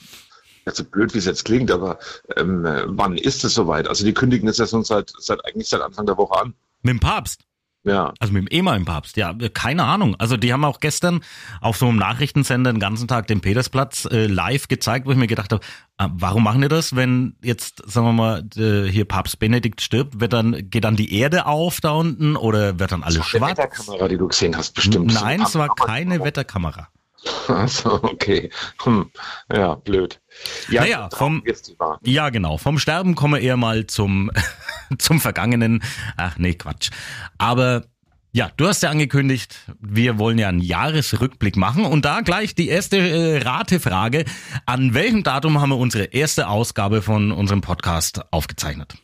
ja, 0.66 0.72
so 0.72 0.84
blöd 0.84 1.14
wie 1.14 1.18
es 1.18 1.24
jetzt 1.24 1.44
klingt, 1.44 1.70
aber 1.70 1.98
ähm, 2.36 2.64
äh, 2.64 2.84
wann 2.86 3.16
ist 3.16 3.44
es 3.44 3.54
soweit? 3.54 3.88
Also 3.88 4.04
die 4.04 4.14
kündigen 4.14 4.46
das 4.46 4.58
ja 4.58 4.66
schon 4.66 4.84
seit, 4.84 5.12
seit 5.18 5.44
eigentlich 5.44 5.68
seit 5.68 5.80
Anfang 5.80 6.06
der 6.06 6.16
Woche 6.16 6.40
an. 6.40 6.54
Mit 6.82 6.92
dem 6.92 7.00
Papst. 7.00 7.47
Ja, 7.88 8.12
Also 8.20 8.32
mit 8.32 8.42
dem 8.42 8.48
ehemaligen 8.48 8.84
Papst, 8.84 9.16
ja, 9.16 9.34
keine 9.54 9.84
Ahnung. 9.84 10.14
Also 10.18 10.36
die 10.36 10.52
haben 10.52 10.64
auch 10.64 10.80
gestern 10.80 11.20
auf 11.60 11.76
so 11.76 11.86
einem 11.88 11.96
Nachrichtensender 11.96 12.72
den 12.72 12.80
ganzen 12.80 13.08
Tag 13.08 13.26
den 13.26 13.40
Petersplatz 13.40 14.06
äh, 14.10 14.26
live 14.26 14.68
gezeigt, 14.68 15.06
wo 15.06 15.10
ich 15.10 15.16
mir 15.16 15.26
gedacht 15.26 15.52
habe, 15.52 15.64
äh, 15.98 16.06
warum 16.12 16.44
machen 16.44 16.60
die 16.60 16.68
das, 16.68 16.94
wenn 16.94 17.36
jetzt, 17.42 17.82
sagen 17.90 18.06
wir 18.06 18.12
mal, 18.12 18.44
äh, 18.56 18.90
hier 18.90 19.04
Papst 19.06 19.38
Benedikt 19.38 19.80
stirbt, 19.80 20.20
wird 20.20 20.32
dann, 20.32 20.70
geht 20.70 20.84
dann 20.84 20.96
die 20.96 21.14
Erde 21.18 21.46
auf 21.46 21.80
da 21.80 21.92
unten 21.92 22.36
oder 22.36 22.78
wird 22.78 22.92
dann 22.92 23.02
alles 23.02 23.16
Eine 23.16 23.24
schwarz? 23.24 23.58
Wetterkamera, 23.58 24.08
die 24.08 24.16
du 24.18 24.28
gesehen 24.28 24.56
hast, 24.56 24.74
bestimmt. 24.74 25.12
Nein, 25.14 25.42
es 25.42 25.54
war 25.54 25.74
keine 25.74 26.22
Wetterkamera. 26.22 26.88
Achso, 27.48 27.94
okay. 28.02 28.50
Hm. 28.84 29.10
Ja, 29.52 29.74
blöd. 29.74 30.20
Ja, 30.70 30.82
Naja, 30.82 31.08
vom-. 31.12 31.42
Ja, 32.04 32.30
genau. 32.30 32.58
Vom 32.58 32.78
Sterben 32.78 33.14
kommen 33.16 33.34
wir 33.34 33.40
eher 33.40 33.56
mal 33.56 33.86
zum, 33.86 34.30
zum 34.98 35.20
Vergangenen. 35.20 35.82
Ach 36.16 36.38
nee, 36.38 36.54
Quatsch. 36.54 36.90
Aber 37.38 37.84
ja, 38.32 38.50
du 38.56 38.68
hast 38.68 38.82
ja 38.82 38.90
angekündigt, 38.90 39.56
wir 39.80 40.18
wollen 40.18 40.38
ja 40.38 40.48
einen 40.48 40.60
Jahresrückblick 40.60 41.56
machen 41.56 41.84
und 41.84 42.04
da 42.04 42.20
gleich 42.20 42.54
die 42.54 42.68
erste 42.68 42.98
äh, 42.98 43.38
Ratefrage. 43.38 44.24
An 44.66 44.94
welchem 44.94 45.22
Datum 45.22 45.60
haben 45.60 45.70
wir 45.70 45.78
unsere 45.78 46.04
erste 46.04 46.48
Ausgabe 46.48 47.02
von 47.02 47.32
unserem 47.32 47.62
Podcast 47.62 48.22
aufgezeichnet? 48.32 48.94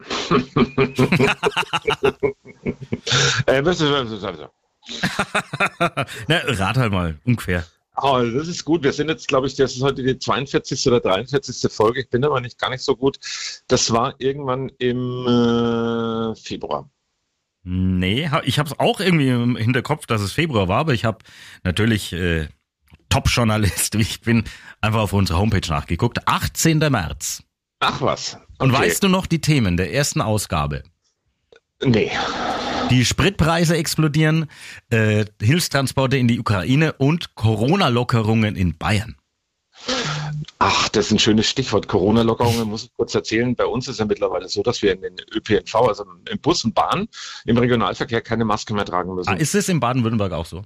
Äh? 3.46 3.62
Na, 6.28 6.36
rat 6.46 6.76
halt 6.76 6.92
mal, 6.92 7.18
ungefähr. 7.24 7.64
Oh, 7.96 8.20
das 8.22 8.48
ist 8.48 8.64
gut. 8.64 8.82
Wir 8.82 8.92
sind 8.92 9.08
jetzt, 9.08 9.28
glaube 9.28 9.46
ich, 9.46 9.54
das 9.54 9.76
ist 9.76 9.82
heute 9.82 10.02
die 10.02 10.18
42. 10.18 10.86
oder 10.88 11.00
43. 11.00 11.72
Folge. 11.72 12.00
Ich 12.00 12.10
bin 12.10 12.24
aber 12.24 12.40
nicht 12.40 12.58
gar 12.58 12.70
nicht 12.70 12.82
so 12.82 12.96
gut. 12.96 13.18
Das 13.68 13.92
war 13.92 14.14
irgendwann 14.18 14.68
im 14.78 15.26
äh, 15.26 16.34
Februar. 16.34 16.90
Nee, 17.62 18.28
ich 18.44 18.58
habe 18.58 18.68
es 18.68 18.78
auch 18.78 19.00
irgendwie 19.00 19.28
im 19.30 19.56
Hinterkopf, 19.56 20.06
dass 20.06 20.20
es 20.20 20.32
Februar 20.32 20.68
war, 20.68 20.80
aber 20.80 20.92
ich 20.92 21.04
habe 21.04 21.18
natürlich 21.62 22.12
äh, 22.12 22.48
Top-Journalist, 23.08 23.96
wie 23.96 24.02
ich 24.02 24.20
bin, 24.20 24.44
einfach 24.80 25.00
auf 25.00 25.12
unsere 25.12 25.38
Homepage 25.38 25.66
nachgeguckt. 25.70 26.26
18. 26.28 26.78
März. 26.78 27.42
Ach 27.80 28.00
was. 28.02 28.36
Und 28.58 28.72
Okay. 28.72 28.82
weißt 28.82 29.02
du 29.04 29.08
noch 29.08 29.26
die 29.26 29.40
Themen 29.40 29.76
der 29.76 29.92
ersten 29.94 30.20
Ausgabe? 30.20 30.82
Nee. 31.82 32.10
Die 32.90 33.04
Spritpreise 33.04 33.76
explodieren, 33.76 34.46
äh, 34.90 35.24
Hilfstransporte 35.40 36.16
in 36.16 36.28
die 36.28 36.38
Ukraine 36.38 36.92
und 36.92 37.34
Corona-Lockerungen 37.34 38.56
in 38.56 38.76
Bayern. 38.76 39.16
Ach, 40.58 40.88
das 40.88 41.06
ist 41.06 41.12
ein 41.12 41.18
schönes 41.18 41.46
Stichwort. 41.46 41.88
Corona-Lockerungen 41.88 42.68
muss 42.68 42.84
ich 42.84 42.92
kurz 42.96 43.14
erzählen. 43.14 43.54
Bei 43.54 43.66
uns 43.66 43.88
ist 43.88 43.98
ja 43.98 44.04
mittlerweile 44.04 44.48
so, 44.48 44.62
dass 44.62 44.82
wir 44.82 44.92
in 44.92 45.02
den 45.02 45.16
ÖPNV, 45.34 45.74
also 45.74 46.04
im 46.30 46.38
Bus 46.38 46.64
und 46.64 46.74
Bahn, 46.74 47.08
im 47.44 47.56
Regionalverkehr 47.56 48.20
keine 48.20 48.44
Maske 48.44 48.74
mehr 48.74 48.84
tragen 48.84 49.14
müssen. 49.14 49.28
Ah, 49.28 49.34
ist 49.34 49.54
es 49.54 49.68
in 49.68 49.80
Baden-Württemberg 49.80 50.32
auch 50.32 50.46
so? 50.46 50.62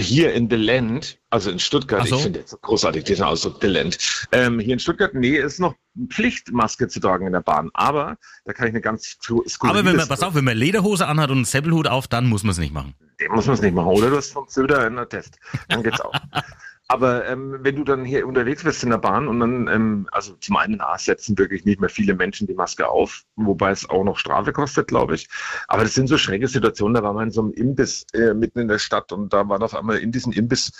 Hier 0.00 0.32
in 0.34 0.48
The 0.50 0.56
Land, 0.56 1.18
also 1.30 1.50
in 1.50 1.58
Stuttgart, 1.58 2.06
so. 2.06 2.16
ich 2.16 2.22
finde 2.22 2.40
jetzt 2.40 2.60
großartig 2.60 3.04
diesen 3.04 3.24
Ausdruck 3.24 3.58
The 3.60 3.68
Land. 3.68 3.98
Ähm, 4.32 4.58
hier 4.58 4.74
in 4.74 4.78
Stuttgart, 4.78 5.14
nee, 5.14 5.36
ist 5.36 5.60
noch 5.60 5.74
Pflicht, 6.08 6.52
Maske 6.52 6.88
zu 6.88 7.00
tragen 7.00 7.26
in 7.26 7.32
der 7.32 7.40
Bahn. 7.40 7.70
Aber 7.74 8.16
da 8.44 8.52
kann 8.52 8.68
ich 8.68 8.72
eine 8.72 8.80
ganz 8.80 9.18
Aber 9.60 9.84
wenn 9.84 9.96
man, 9.96 10.08
pass 10.08 10.22
auf, 10.22 10.34
wenn 10.34 10.44
man 10.44 10.56
Lederhose 10.56 11.06
anhat 11.06 11.30
und 11.30 11.38
einen 11.38 11.44
Seppelhut 11.44 11.86
auf, 11.86 12.08
dann 12.08 12.26
muss 12.26 12.42
man 12.42 12.52
es 12.52 12.58
nicht 12.58 12.72
machen. 12.72 12.94
Den 13.20 13.32
muss 13.32 13.46
man 13.46 13.54
es 13.54 13.60
nicht 13.60 13.74
machen. 13.74 13.88
Oder 13.88 14.10
du 14.10 14.16
hast 14.16 14.32
vom 14.32 14.46
Söder 14.48 14.86
einen 14.86 15.08
Test. 15.08 15.38
Dann 15.68 15.82
geht's 15.82 16.00
auch. 16.00 16.12
Aber 16.90 17.24
ähm, 17.28 17.56
wenn 17.60 17.76
du 17.76 17.84
dann 17.84 18.04
hier 18.04 18.26
unterwegs 18.26 18.64
bist 18.64 18.82
in 18.82 18.90
der 18.90 18.98
Bahn 18.98 19.28
und 19.28 19.38
dann, 19.38 19.68
ähm, 19.68 20.08
also 20.10 20.34
zum 20.40 20.56
einen 20.56 20.80
A, 20.80 20.98
setzen 20.98 21.38
wirklich 21.38 21.64
nicht 21.64 21.80
mehr 21.80 21.88
viele 21.88 22.16
Menschen 22.16 22.48
die 22.48 22.54
Maske 22.54 22.88
auf, 22.88 23.22
wobei 23.36 23.70
es 23.70 23.88
auch 23.88 24.02
noch 24.02 24.18
Strafe 24.18 24.52
kostet, 24.52 24.88
glaube 24.88 25.14
ich. 25.14 25.28
Aber 25.68 25.84
das 25.84 25.94
sind 25.94 26.08
so 26.08 26.18
schräge 26.18 26.48
Situationen, 26.48 26.94
da 26.94 27.04
war 27.04 27.12
man 27.12 27.28
in 27.28 27.30
so 27.30 27.42
einem 27.42 27.52
Imbiss 27.52 28.06
äh, 28.12 28.34
mitten 28.34 28.58
in 28.58 28.66
der 28.66 28.80
Stadt 28.80 29.12
und 29.12 29.32
da 29.32 29.48
waren 29.48 29.62
auf 29.62 29.76
einmal 29.76 29.98
in 29.98 30.10
diesen 30.10 30.32
Imbiss, 30.32 30.72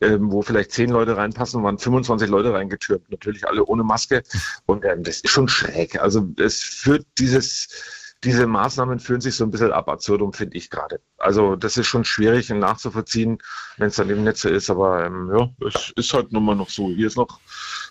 ähm, 0.00 0.30
wo 0.30 0.40
vielleicht 0.40 0.70
zehn 0.70 0.90
Leute 0.90 1.16
reinpassen, 1.16 1.60
waren 1.64 1.78
25 1.78 2.28
Leute 2.28 2.52
reingetürmt, 2.52 3.10
natürlich 3.10 3.48
alle 3.48 3.64
ohne 3.64 3.82
Maske. 3.82 4.22
Und 4.66 4.84
ähm, 4.84 5.02
das 5.02 5.20
ist 5.20 5.30
schon 5.30 5.48
schräg. 5.48 6.00
Also 6.00 6.28
es 6.38 6.62
führt 6.62 7.06
dieses 7.18 8.05
diese 8.24 8.46
Maßnahmen 8.46 8.98
fühlen 8.98 9.20
sich 9.20 9.36
so 9.36 9.44
ein 9.44 9.50
bisschen 9.50 9.72
ab 9.72 9.88
absurdum, 9.88 10.32
finde 10.32 10.56
ich 10.56 10.70
gerade. 10.70 11.00
Also 11.18 11.54
das 11.54 11.76
ist 11.76 11.86
schon 11.86 12.04
schwierig 12.04 12.48
nachzuvollziehen, 12.48 13.38
wenn 13.76 13.88
es 13.88 13.96
dann 13.96 14.10
eben 14.10 14.24
nicht 14.24 14.38
so 14.38 14.48
ist. 14.48 14.70
Aber 14.70 15.04
ähm, 15.04 15.30
ja, 15.36 15.48
es 15.66 15.92
ist 15.96 16.12
halt 16.14 16.32
nun 16.32 16.44
mal 16.44 16.56
noch 16.56 16.70
so. 16.70 16.88
Hier 16.88 17.06
ist 17.06 17.16
noch 17.16 17.40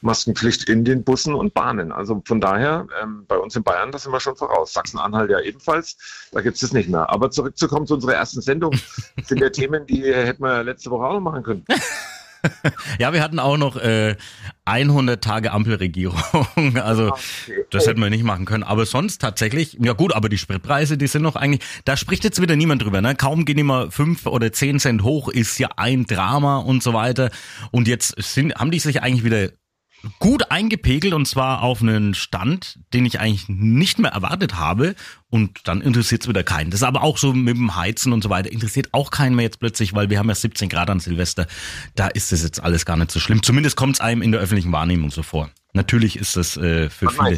Maskenpflicht 0.01 0.67
in 0.67 0.83
den 0.83 1.03
Bussen 1.03 1.35
und 1.35 1.53
Bahnen. 1.53 1.91
Also 1.91 2.21
von 2.25 2.41
daher, 2.41 2.87
ähm, 3.01 3.25
bei 3.27 3.37
uns 3.37 3.55
in 3.55 3.63
Bayern, 3.63 3.91
da 3.91 3.99
sind 3.99 4.11
wir 4.11 4.19
schon 4.19 4.35
voraus. 4.35 4.73
Sachsen-Anhalt 4.73 5.29
ja 5.29 5.39
ebenfalls, 5.39 6.29
da 6.31 6.41
gibt 6.41 6.55
es 6.55 6.61
das 6.61 6.73
nicht 6.73 6.89
mehr. 6.89 7.09
Aber 7.09 7.29
zurückzukommen 7.31 7.85
zu 7.85 7.93
unserer 7.93 8.15
ersten 8.15 8.41
Sendung, 8.41 8.75
sind 9.23 9.39
ja 9.39 9.49
Themen, 9.49 9.85
die 9.85 10.03
hätten 10.13 10.43
wir 10.43 10.63
letzte 10.63 10.89
Woche 10.91 11.05
auch 11.05 11.13
noch 11.13 11.21
machen 11.21 11.43
können. 11.43 11.65
ja, 12.99 13.13
wir 13.13 13.21
hatten 13.21 13.39
auch 13.39 13.57
noch 13.57 13.77
äh, 13.77 14.15
100 14.65 15.23
Tage 15.23 15.51
Ampelregierung. 15.51 16.15
Also 16.75 17.07
okay. 17.07 17.65
das 17.71 17.87
hätten 17.87 18.01
wir 18.01 18.09
nicht 18.09 18.23
machen 18.23 18.45
können. 18.45 18.63
Aber 18.63 18.85
sonst 18.85 19.21
tatsächlich, 19.21 19.77
ja 19.79 19.93
gut, 19.93 20.13
aber 20.13 20.29
die 20.29 20.37
Spritpreise, 20.37 20.97
die 20.97 21.07
sind 21.07 21.21
noch 21.21 21.35
eigentlich, 21.35 21.61
da 21.85 21.97
spricht 21.97 22.23
jetzt 22.23 22.41
wieder 22.41 22.55
niemand 22.55 22.83
drüber. 22.83 23.01
Ne? 23.01 23.15
Kaum 23.15 23.45
gehen 23.45 23.57
immer 23.57 23.91
fünf 23.91 24.25
oder 24.25 24.51
zehn 24.51 24.79
Cent 24.79 25.03
hoch, 25.03 25.29
ist 25.29 25.57
ja 25.57 25.69
ein 25.77 26.05
Drama 26.05 26.57
und 26.57 26.83
so 26.83 26.93
weiter. 26.93 27.29
Und 27.71 27.87
jetzt 27.87 28.15
sind, 28.21 28.55
haben 28.55 28.71
die 28.71 28.79
sich 28.79 29.01
eigentlich 29.01 29.23
wieder 29.23 29.49
gut 30.19 30.51
eingepegelt 30.51 31.13
und 31.13 31.27
zwar 31.27 31.61
auf 31.63 31.81
einen 31.81 32.13
Stand, 32.13 32.79
den 32.93 33.05
ich 33.05 33.19
eigentlich 33.19 33.47
nicht 33.47 33.99
mehr 33.99 34.11
erwartet 34.11 34.55
habe. 34.55 34.95
Und 35.29 35.67
dann 35.67 35.81
interessiert 35.81 36.21
es 36.21 36.29
wieder 36.29 36.43
keinen. 36.43 36.71
Das 36.71 36.79
ist 36.79 36.87
aber 36.87 37.03
auch 37.03 37.17
so 37.17 37.33
mit 37.33 37.57
dem 37.57 37.75
Heizen 37.75 38.13
und 38.13 38.23
so 38.23 38.29
weiter. 38.29 38.51
Interessiert 38.51 38.89
auch 38.93 39.11
keinen 39.11 39.35
mehr 39.35 39.43
jetzt 39.43 39.59
plötzlich, 39.59 39.93
weil 39.93 40.09
wir 40.09 40.19
haben 40.19 40.29
ja 40.29 40.35
17 40.35 40.69
Grad 40.69 40.89
an 40.89 40.99
Silvester. 40.99 41.47
Da 41.95 42.07
ist 42.07 42.31
es 42.31 42.43
jetzt 42.43 42.61
alles 42.63 42.85
gar 42.85 42.95
nicht 42.97 43.11
so 43.11 43.19
schlimm. 43.19 43.43
Zumindest 43.43 43.75
kommt 43.75 43.95
es 43.95 44.01
einem 44.01 44.21
in 44.21 44.31
der 44.31 44.41
öffentlichen 44.41 44.71
Wahrnehmung 44.71 45.11
so 45.11 45.23
vor. 45.23 45.49
Natürlich 45.73 46.17
ist 46.17 46.37
das 46.37 46.55
äh, 46.55 46.89
für 46.89 47.09
viele. 47.09 47.37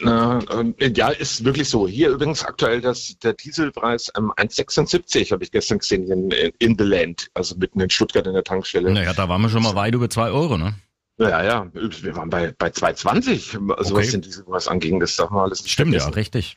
Na, 0.00 0.38
äh, 0.78 0.92
ja, 0.94 1.08
ist 1.08 1.44
wirklich 1.44 1.68
so. 1.68 1.88
Hier 1.88 2.10
übrigens 2.10 2.44
aktuell 2.44 2.80
das, 2.80 3.16
der 3.22 3.32
Dieselpreis 3.32 4.12
ähm, 4.16 4.32
1,76 4.36 5.32
habe 5.32 5.42
ich 5.42 5.50
gestern 5.50 5.78
gesehen 5.78 6.08
in, 6.10 6.30
in 6.58 6.76
the 6.78 6.84
Land, 6.84 7.28
also 7.34 7.56
mitten 7.56 7.80
in 7.80 7.90
Stuttgart 7.90 8.26
in 8.26 8.34
der 8.34 8.44
Tankstelle. 8.44 8.92
Naja, 8.92 9.12
da 9.12 9.28
waren 9.28 9.42
wir 9.42 9.48
schon 9.48 9.62
mal 9.62 9.74
weit 9.74 9.94
über 9.94 10.08
zwei 10.08 10.30
Euro, 10.30 10.56
ne? 10.56 10.74
Ja, 11.18 11.42
ja, 11.42 11.66
wir 11.72 12.16
waren 12.16 12.30
bei, 12.30 12.54
bei 12.56 12.68
2,20, 12.68 13.74
also 13.76 13.94
okay. 13.94 14.04
was 14.04 14.10
den 14.12 14.22
Diesel 14.22 14.44
was 14.46 14.68
anging, 14.68 15.00
das 15.00 15.16
darf 15.16 15.30
man 15.30 15.42
alles 15.42 15.62
nicht 15.62 15.72
Stimmt, 15.72 15.90
vergessen. 15.90 16.10
ja, 16.10 16.14
richtig. 16.14 16.56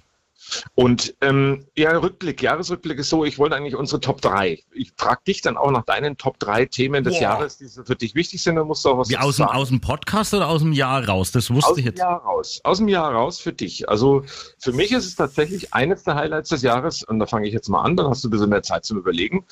Und 0.76 1.16
ähm, 1.22 1.66
ja, 1.78 1.98
Rückblick, 1.98 2.42
Jahresrückblick 2.42 3.00
ist 3.00 3.10
so, 3.10 3.24
ich 3.24 3.38
wollte 3.40 3.56
eigentlich 3.56 3.76
unsere 3.76 4.02
Top 4.02 4.22
3. 4.22 4.60
Ich 4.74 4.92
frage 4.98 5.22
dich 5.28 5.42
dann 5.42 5.58
auch 5.58 5.72
nach 5.72 5.86
deinen 5.86 6.18
Top 6.18 6.40
3 6.40 6.66
Themen 6.66 7.04
des 7.04 7.16
Boah. 7.16 7.22
Jahres, 7.22 7.58
die 7.58 7.68
für 7.70 7.96
dich 7.96 8.16
wichtig 8.16 8.42
sind, 8.42 8.56
dann 8.56 8.68
musst 8.68 8.84
du 8.84 8.90
auch 8.90 8.98
was 8.98 9.10
Wie 9.10 9.18
aus 9.18 9.38
dem, 9.38 9.46
aus 9.46 9.70
dem 9.70 9.82
Podcast 9.82 10.34
oder 10.34 10.48
aus 10.48 10.62
dem 10.62 10.74
Jahr 10.74 11.08
raus? 11.08 11.32
Das 11.32 11.50
wusste 11.52 11.72
aus 11.72 11.78
ich 11.78 11.86
jetzt. 11.86 12.02
Aus 12.02 12.08
dem 12.08 12.10
Jahr 12.10 12.22
raus. 12.22 12.62
Aus 12.64 12.78
dem 12.80 12.88
Jahr 12.88 13.14
raus 13.14 13.40
für 13.40 13.54
dich. 13.54 13.88
Also 13.88 14.24
für 14.60 14.74
mich 14.74 14.92
ist 14.92 15.06
es 15.06 15.16
tatsächlich 15.16 15.74
eines 15.74 16.04
der 16.04 16.16
Highlights 16.16 16.50
des 16.50 16.62
Jahres, 16.64 17.04
und 17.04 17.20
da 17.20 17.28
fange 17.28 17.48
ich 17.48 17.54
jetzt 17.54 17.70
mal 17.70 17.82
an, 17.82 17.96
dann 17.96 18.08
hast 18.08 18.24
du 18.24 18.28
ein 18.28 18.32
bisschen 18.32 18.50
mehr 18.50 18.64
Zeit 18.64 18.86
zum 18.86 18.98
Überlegen. 18.98 19.46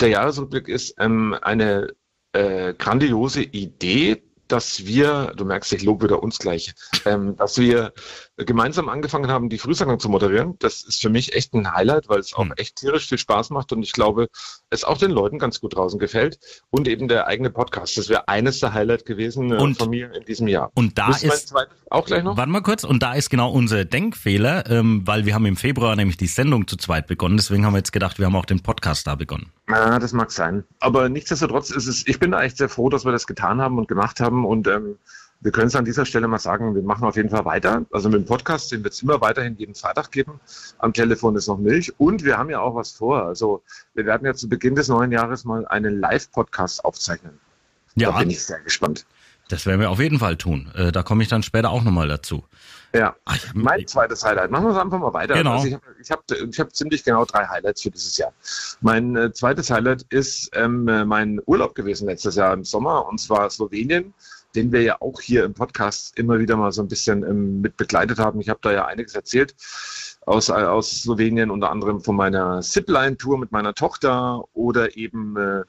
Der 0.00 0.08
Jahresrückblick 0.08 0.68
ist 0.68 0.94
ähm, 0.98 1.36
eine 1.42 1.88
äh, 2.32 2.74
grandiose 2.74 3.42
Idee, 3.42 4.22
dass 4.48 4.84
wir, 4.84 5.32
du 5.36 5.44
merkst, 5.44 5.72
ich 5.72 5.82
lobe 5.82 6.06
wieder 6.06 6.22
uns 6.22 6.38
gleich, 6.38 6.74
ähm, 7.04 7.36
dass 7.36 7.58
wir 7.58 7.92
gemeinsam 8.36 8.88
angefangen 8.88 9.30
haben, 9.30 9.48
die 9.48 9.58
Frühsendung 9.58 10.00
zu 10.00 10.08
moderieren. 10.08 10.56
Das 10.58 10.82
ist 10.82 11.00
für 11.00 11.08
mich 11.08 11.34
echt 11.34 11.54
ein 11.54 11.72
Highlight, 11.72 12.08
weil 12.08 12.18
es 12.18 12.34
auch 12.34 12.44
hm. 12.44 12.52
echt 12.56 12.76
tierisch 12.76 13.08
viel 13.08 13.18
Spaß 13.18 13.50
macht 13.50 13.72
und 13.72 13.82
ich 13.82 13.92
glaube, 13.92 14.28
es 14.70 14.84
auch 14.84 14.98
den 14.98 15.10
Leuten 15.10 15.38
ganz 15.38 15.60
gut 15.60 15.76
draußen 15.76 15.98
gefällt. 15.98 16.38
Und 16.70 16.88
eben 16.88 17.08
der 17.08 17.26
eigene 17.26 17.50
Podcast. 17.50 17.96
Das 17.96 18.08
wäre 18.08 18.28
eines 18.28 18.60
der 18.60 18.74
Highlights 18.74 19.04
gewesen 19.04 19.52
äh, 19.52 19.56
und, 19.56 19.78
von 19.78 19.90
mir 19.90 20.12
in 20.12 20.24
diesem 20.24 20.48
Jahr. 20.48 20.70
Und 20.74 20.98
da 20.98 21.10
ist, 21.10 21.54
auch 21.90 22.06
gleich 22.06 22.24
noch? 22.24 22.36
Warte 22.36 22.50
mal 22.50 22.62
kurz, 22.62 22.84
und 22.84 23.02
da 23.02 23.14
ist 23.14 23.30
genau 23.30 23.50
unser 23.50 23.84
Denkfehler, 23.84 24.68
ähm, 24.68 25.02
weil 25.06 25.26
wir 25.26 25.34
haben 25.34 25.46
im 25.46 25.56
Februar 25.56 25.94
nämlich 25.94 26.16
die 26.16 26.26
Sendung 26.26 26.66
zu 26.66 26.76
zweit 26.76 27.06
begonnen. 27.06 27.36
Deswegen 27.36 27.64
haben 27.64 27.74
wir 27.74 27.78
jetzt 27.78 27.92
gedacht, 27.92 28.18
wir 28.18 28.26
haben 28.26 28.36
auch 28.36 28.46
den 28.46 28.60
Podcast 28.60 29.06
da 29.06 29.14
begonnen. 29.14 29.52
Ja, 29.68 29.98
das 29.98 30.12
mag 30.12 30.30
sein. 30.30 30.64
Aber 30.80 31.08
nichtsdestotrotz 31.08 31.70
ist 31.70 31.86
es, 31.86 32.06
ich 32.06 32.18
bin 32.18 32.32
da 32.32 32.42
echt 32.42 32.56
sehr 32.56 32.68
froh, 32.68 32.88
dass 32.88 33.04
wir 33.04 33.12
das 33.12 33.26
getan 33.26 33.60
haben 33.60 33.78
und 33.78 33.88
gemacht 33.88 34.20
haben 34.20 34.44
und 34.44 34.66
ähm, 34.66 34.98
wir 35.44 35.52
können 35.52 35.66
es 35.66 35.76
an 35.76 35.84
dieser 35.84 36.06
Stelle 36.06 36.26
mal 36.26 36.38
sagen, 36.38 36.74
wir 36.74 36.82
machen 36.82 37.04
auf 37.04 37.16
jeden 37.16 37.28
Fall 37.28 37.44
weiter. 37.44 37.84
Also 37.92 38.08
mit 38.08 38.22
dem 38.22 38.24
Podcast, 38.24 38.72
den 38.72 38.82
wird 38.82 38.94
es 38.94 39.02
immer 39.02 39.20
weiterhin 39.20 39.56
jeden 39.58 39.74
Freitag 39.74 40.10
geben. 40.10 40.40
Am 40.78 40.94
Telefon 40.94 41.36
ist 41.36 41.48
noch 41.48 41.58
Milch. 41.58 41.92
Und 41.98 42.24
wir 42.24 42.38
haben 42.38 42.48
ja 42.48 42.60
auch 42.60 42.74
was 42.74 42.92
vor. 42.92 43.26
Also 43.26 43.62
wir 43.92 44.06
werden 44.06 44.26
ja 44.26 44.32
zu 44.32 44.48
Beginn 44.48 44.74
des 44.74 44.88
neuen 44.88 45.12
Jahres 45.12 45.44
mal 45.44 45.66
einen 45.66 46.00
Live-Podcast 46.00 46.82
aufzeichnen. 46.82 47.38
Ja. 47.94 48.10
Da 48.10 48.20
bin 48.20 48.30
ich 48.30 48.42
sehr 48.42 48.58
gespannt. 48.60 49.04
Das 49.48 49.66
werden 49.66 49.80
wir 49.80 49.90
auf 49.90 50.00
jeden 50.00 50.18
Fall 50.18 50.38
tun. 50.38 50.72
Äh, 50.74 50.92
da 50.92 51.02
komme 51.02 51.22
ich 51.22 51.28
dann 51.28 51.42
später 51.42 51.68
auch 51.68 51.84
nochmal 51.84 52.08
dazu. 52.08 52.42
Ja, 52.94 53.14
Ach, 53.26 53.38
mein 53.52 53.86
zweites 53.86 54.24
Highlight. 54.24 54.50
Machen 54.50 54.64
wir 54.64 54.70
es 54.70 54.78
einfach 54.78 54.98
mal 54.98 55.12
weiter. 55.12 55.34
Genau. 55.34 55.56
Also 55.56 55.66
ich 55.66 55.74
habe 55.74 55.84
ich 56.00 56.10
hab, 56.10 56.24
ich 56.30 56.58
hab 56.58 56.74
ziemlich 56.74 57.04
genau 57.04 57.26
drei 57.26 57.44
Highlights 57.46 57.82
für 57.82 57.90
dieses 57.90 58.16
Jahr. 58.16 58.32
Mein 58.80 59.14
äh, 59.14 59.30
zweites 59.34 59.70
Highlight 59.70 60.06
ist 60.08 60.48
ähm, 60.54 60.84
mein 60.84 61.38
Urlaub 61.44 61.74
gewesen 61.74 62.08
letztes 62.08 62.36
Jahr 62.36 62.54
im 62.54 62.64
Sommer 62.64 63.06
und 63.06 63.20
zwar 63.20 63.50
Slowenien 63.50 64.14
den 64.54 64.72
wir 64.72 64.82
ja 64.82 65.00
auch 65.00 65.20
hier 65.20 65.44
im 65.44 65.54
Podcast 65.54 66.16
immer 66.18 66.38
wieder 66.38 66.56
mal 66.56 66.72
so 66.72 66.82
ein 66.82 66.88
bisschen 66.88 67.22
ähm, 67.22 67.60
mit 67.60 67.76
begleitet 67.76 68.18
haben. 68.18 68.40
Ich 68.40 68.48
habe 68.48 68.60
da 68.62 68.72
ja 68.72 68.86
einiges 68.86 69.14
erzählt 69.14 69.54
aus, 70.26 70.48
äh, 70.48 70.52
aus 70.52 71.02
Slowenien, 71.02 71.50
unter 71.50 71.70
anderem 71.70 72.00
von 72.00 72.16
meiner 72.16 72.60
Zipline-Tour 72.60 73.38
mit 73.38 73.52
meiner 73.52 73.74
Tochter 73.74 74.44
oder 74.52 74.96
eben 74.96 75.36
äh, 75.36 75.62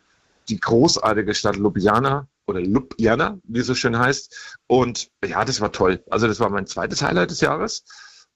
die 0.50 0.60
großartige 0.60 1.34
Stadt 1.34 1.58
Ljubljana 1.58 2.28
oder 2.46 2.60
Ljubljana, 2.60 3.40
wie 3.44 3.60
es 3.60 3.68
so 3.68 3.76
schön 3.76 3.98
heißt. 3.98 4.58
Und 4.68 5.10
ja, 5.26 5.44
das 5.44 5.62
war 5.62 5.72
toll. 5.72 6.04
Also 6.10 6.28
das 6.28 6.40
war 6.40 6.50
mein 6.50 6.68
zweites 6.68 7.02
Highlight 7.02 7.32
des 7.32 7.42
Jahres. 7.42 7.84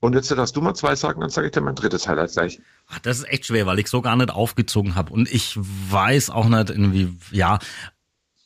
Und 0.01 0.15
jetzt 0.15 0.31
darfst 0.31 0.55
du 0.55 0.61
mal 0.61 0.73
zwei 0.75 0.95
sagen, 0.95 1.19
dann 1.19 1.29
sage 1.29 1.47
ich 1.47 1.53
dir 1.53 1.61
mein 1.61 1.75
drittes 1.75 2.07
Highlight 2.07 2.31
gleich. 2.31 2.61
Ach, 2.87 2.99
das 2.99 3.19
ist 3.19 3.27
echt 3.29 3.45
schwer, 3.45 3.65
weil 3.65 3.79
ich 3.79 3.89
so 3.89 4.01
gar 4.01 4.15
nicht 4.15 4.31
aufgezogen 4.31 4.95
habe. 4.95 5.11
Und 5.11 5.29
ich 5.31 5.57
weiß 5.57 6.29
auch 6.29 6.47
nicht 6.47 6.69
irgendwie, 6.69 7.17
ja, 7.31 7.59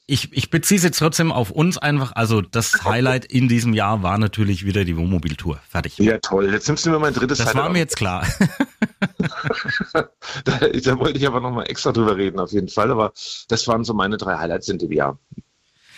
ich, 0.06 0.34
ich 0.34 0.50
beziehe 0.50 0.78
es 0.78 0.84
jetzt 0.84 1.00
trotzdem 1.00 1.32
auf 1.32 1.50
uns 1.50 1.78
einfach. 1.78 2.12
Also 2.16 2.42
das 2.42 2.74
Highlight 2.84 3.26
in 3.26 3.48
diesem 3.48 3.74
Jahr 3.74 4.04
war 4.04 4.18
natürlich 4.18 4.66
wieder 4.66 4.84
die 4.84 4.98
Wohnmobiltour. 4.98 5.60
Fertig. 5.70 5.98
Ja, 5.98 6.18
toll. 6.20 6.52
Jetzt 6.52 6.68
nimmst 6.68 6.86
du 6.86 6.90
mir 6.90 7.00
mein 7.00 7.14
drittes 7.14 7.38
das 7.38 7.48
Highlight. 7.48 7.56
Das 7.56 7.64
war 7.64 7.70
mir 7.72 7.80
jetzt 7.80 7.96
klar. 7.96 8.28
da, 10.44 10.60
da, 10.60 11.00
wollte 11.00 11.18
ich 11.18 11.26
aber 11.26 11.40
nochmal 11.40 11.70
extra 11.70 11.92
drüber 11.92 12.18
reden, 12.18 12.40
auf 12.40 12.52
jeden 12.52 12.68
Fall. 12.70 12.92
Aber 12.92 13.14
das 13.48 13.68
waren 13.68 13.84
so 13.84 13.94
meine 13.94 14.18
drei 14.18 14.38
Highlights 14.38 14.68
in 14.68 14.78
dem 14.78 14.92
Jahr. 14.92 15.18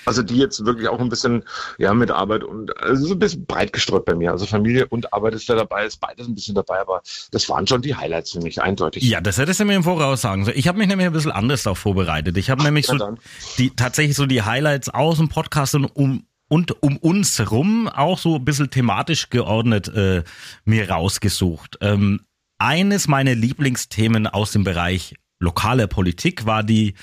Also 0.05 0.23
die 0.23 0.37
jetzt 0.37 0.65
wirklich 0.65 0.87
auch 0.87 0.99
ein 0.99 1.09
bisschen, 1.09 1.43
ja, 1.77 1.93
mit 1.93 2.11
Arbeit 2.11 2.43
und 2.43 2.75
also 2.81 3.07
so 3.07 3.13
ein 3.13 3.19
bisschen 3.19 3.45
breit 3.45 3.73
gestreut 3.73 4.05
bei 4.05 4.15
mir. 4.15 4.31
Also 4.31 4.45
Familie 4.45 4.87
und 4.87 5.11
Arbeit 5.13 5.33
ist 5.33 5.49
da 5.49 5.55
dabei, 5.55 5.85
ist 5.85 5.99
beides 5.99 6.27
ein 6.27 6.35
bisschen 6.35 6.55
dabei, 6.55 6.79
aber 6.79 7.01
das 7.31 7.49
waren 7.49 7.67
schon 7.67 7.81
die 7.81 7.95
Highlights 7.95 8.31
für 8.31 8.41
mich, 8.41 8.61
eindeutig. 8.61 9.03
Ja, 9.03 9.21
das 9.21 9.37
hättest 9.37 9.59
du 9.59 9.65
mir 9.65 9.75
im 9.75 9.83
Voraus 9.83 10.21
sagen 10.21 10.45
sollen. 10.45 10.57
Ich 10.57 10.67
habe 10.67 10.77
mich 10.77 10.87
nämlich 10.87 11.07
ein 11.07 11.13
bisschen 11.13 11.31
anders 11.31 11.63
darauf 11.63 11.79
vorbereitet. 11.79 12.37
Ich 12.37 12.49
habe 12.49 12.63
nämlich 12.63 12.85
so 12.85 13.17
die 13.57 13.75
tatsächlich 13.75 14.15
so 14.15 14.25
die 14.25 14.41
Highlights 14.41 14.89
aus 14.89 15.17
dem 15.17 15.29
Podcast 15.29 15.75
und 15.75 15.85
um 15.85 16.25
und 16.47 16.83
um 16.83 16.97
uns 16.97 17.39
herum 17.39 17.87
auch 17.87 18.19
so 18.19 18.35
ein 18.35 18.45
bisschen 18.45 18.69
thematisch 18.69 19.29
geordnet 19.29 19.87
äh, 19.87 20.23
mir 20.63 20.89
rausgesucht. 20.89 21.77
Ähm, 21.81 22.21
eines 22.59 23.07
meiner 23.07 23.35
Lieblingsthemen 23.35 24.27
aus 24.27 24.51
dem 24.51 24.63
Bereich 24.63 25.15
lokaler 25.39 25.87
Politik 25.87 26.45
war 26.45 26.63
die 26.63 26.93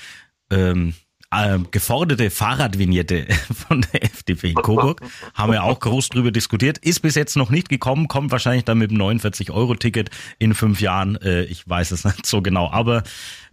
ähm, 0.49 0.93
äh, 1.35 1.59
geforderte 1.71 2.29
Fahrradvignette 2.29 3.27
von 3.67 3.85
der 3.93 4.03
FDP 4.03 4.49
in 4.49 4.55
Coburg. 4.55 5.01
Haben 5.33 5.51
wir 5.53 5.63
auch 5.63 5.79
groß 5.79 6.09
drüber 6.09 6.31
diskutiert. 6.31 6.77
Ist 6.79 7.01
bis 7.01 7.15
jetzt 7.15 7.35
noch 7.35 7.49
nicht 7.49 7.69
gekommen, 7.69 8.07
kommt 8.07 8.31
wahrscheinlich 8.31 8.65
dann 8.65 8.77
mit 8.77 8.91
dem 8.91 8.97
49-Euro-Ticket 8.97 10.09
in 10.39 10.53
fünf 10.53 10.81
Jahren. 10.81 11.15
Äh, 11.21 11.43
ich 11.43 11.67
weiß 11.67 11.91
es 11.91 12.03
nicht 12.05 12.25
so 12.25 12.41
genau, 12.41 12.69
aber 12.71 13.03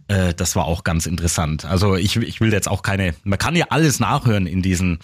äh, 0.07 0.33
das 0.33 0.55
war 0.55 0.65
auch 0.65 0.83
ganz 0.83 1.05
interessant. 1.05 1.65
Also 1.65 1.95
ich, 1.95 2.17
ich 2.17 2.41
will 2.41 2.51
jetzt 2.51 2.67
auch 2.67 2.81
keine, 2.81 3.15
man 3.23 3.39
kann 3.39 3.55
ja 3.55 3.67
alles 3.69 3.99
nachhören 3.99 4.45
in 4.45 4.61
diesen, 4.61 4.99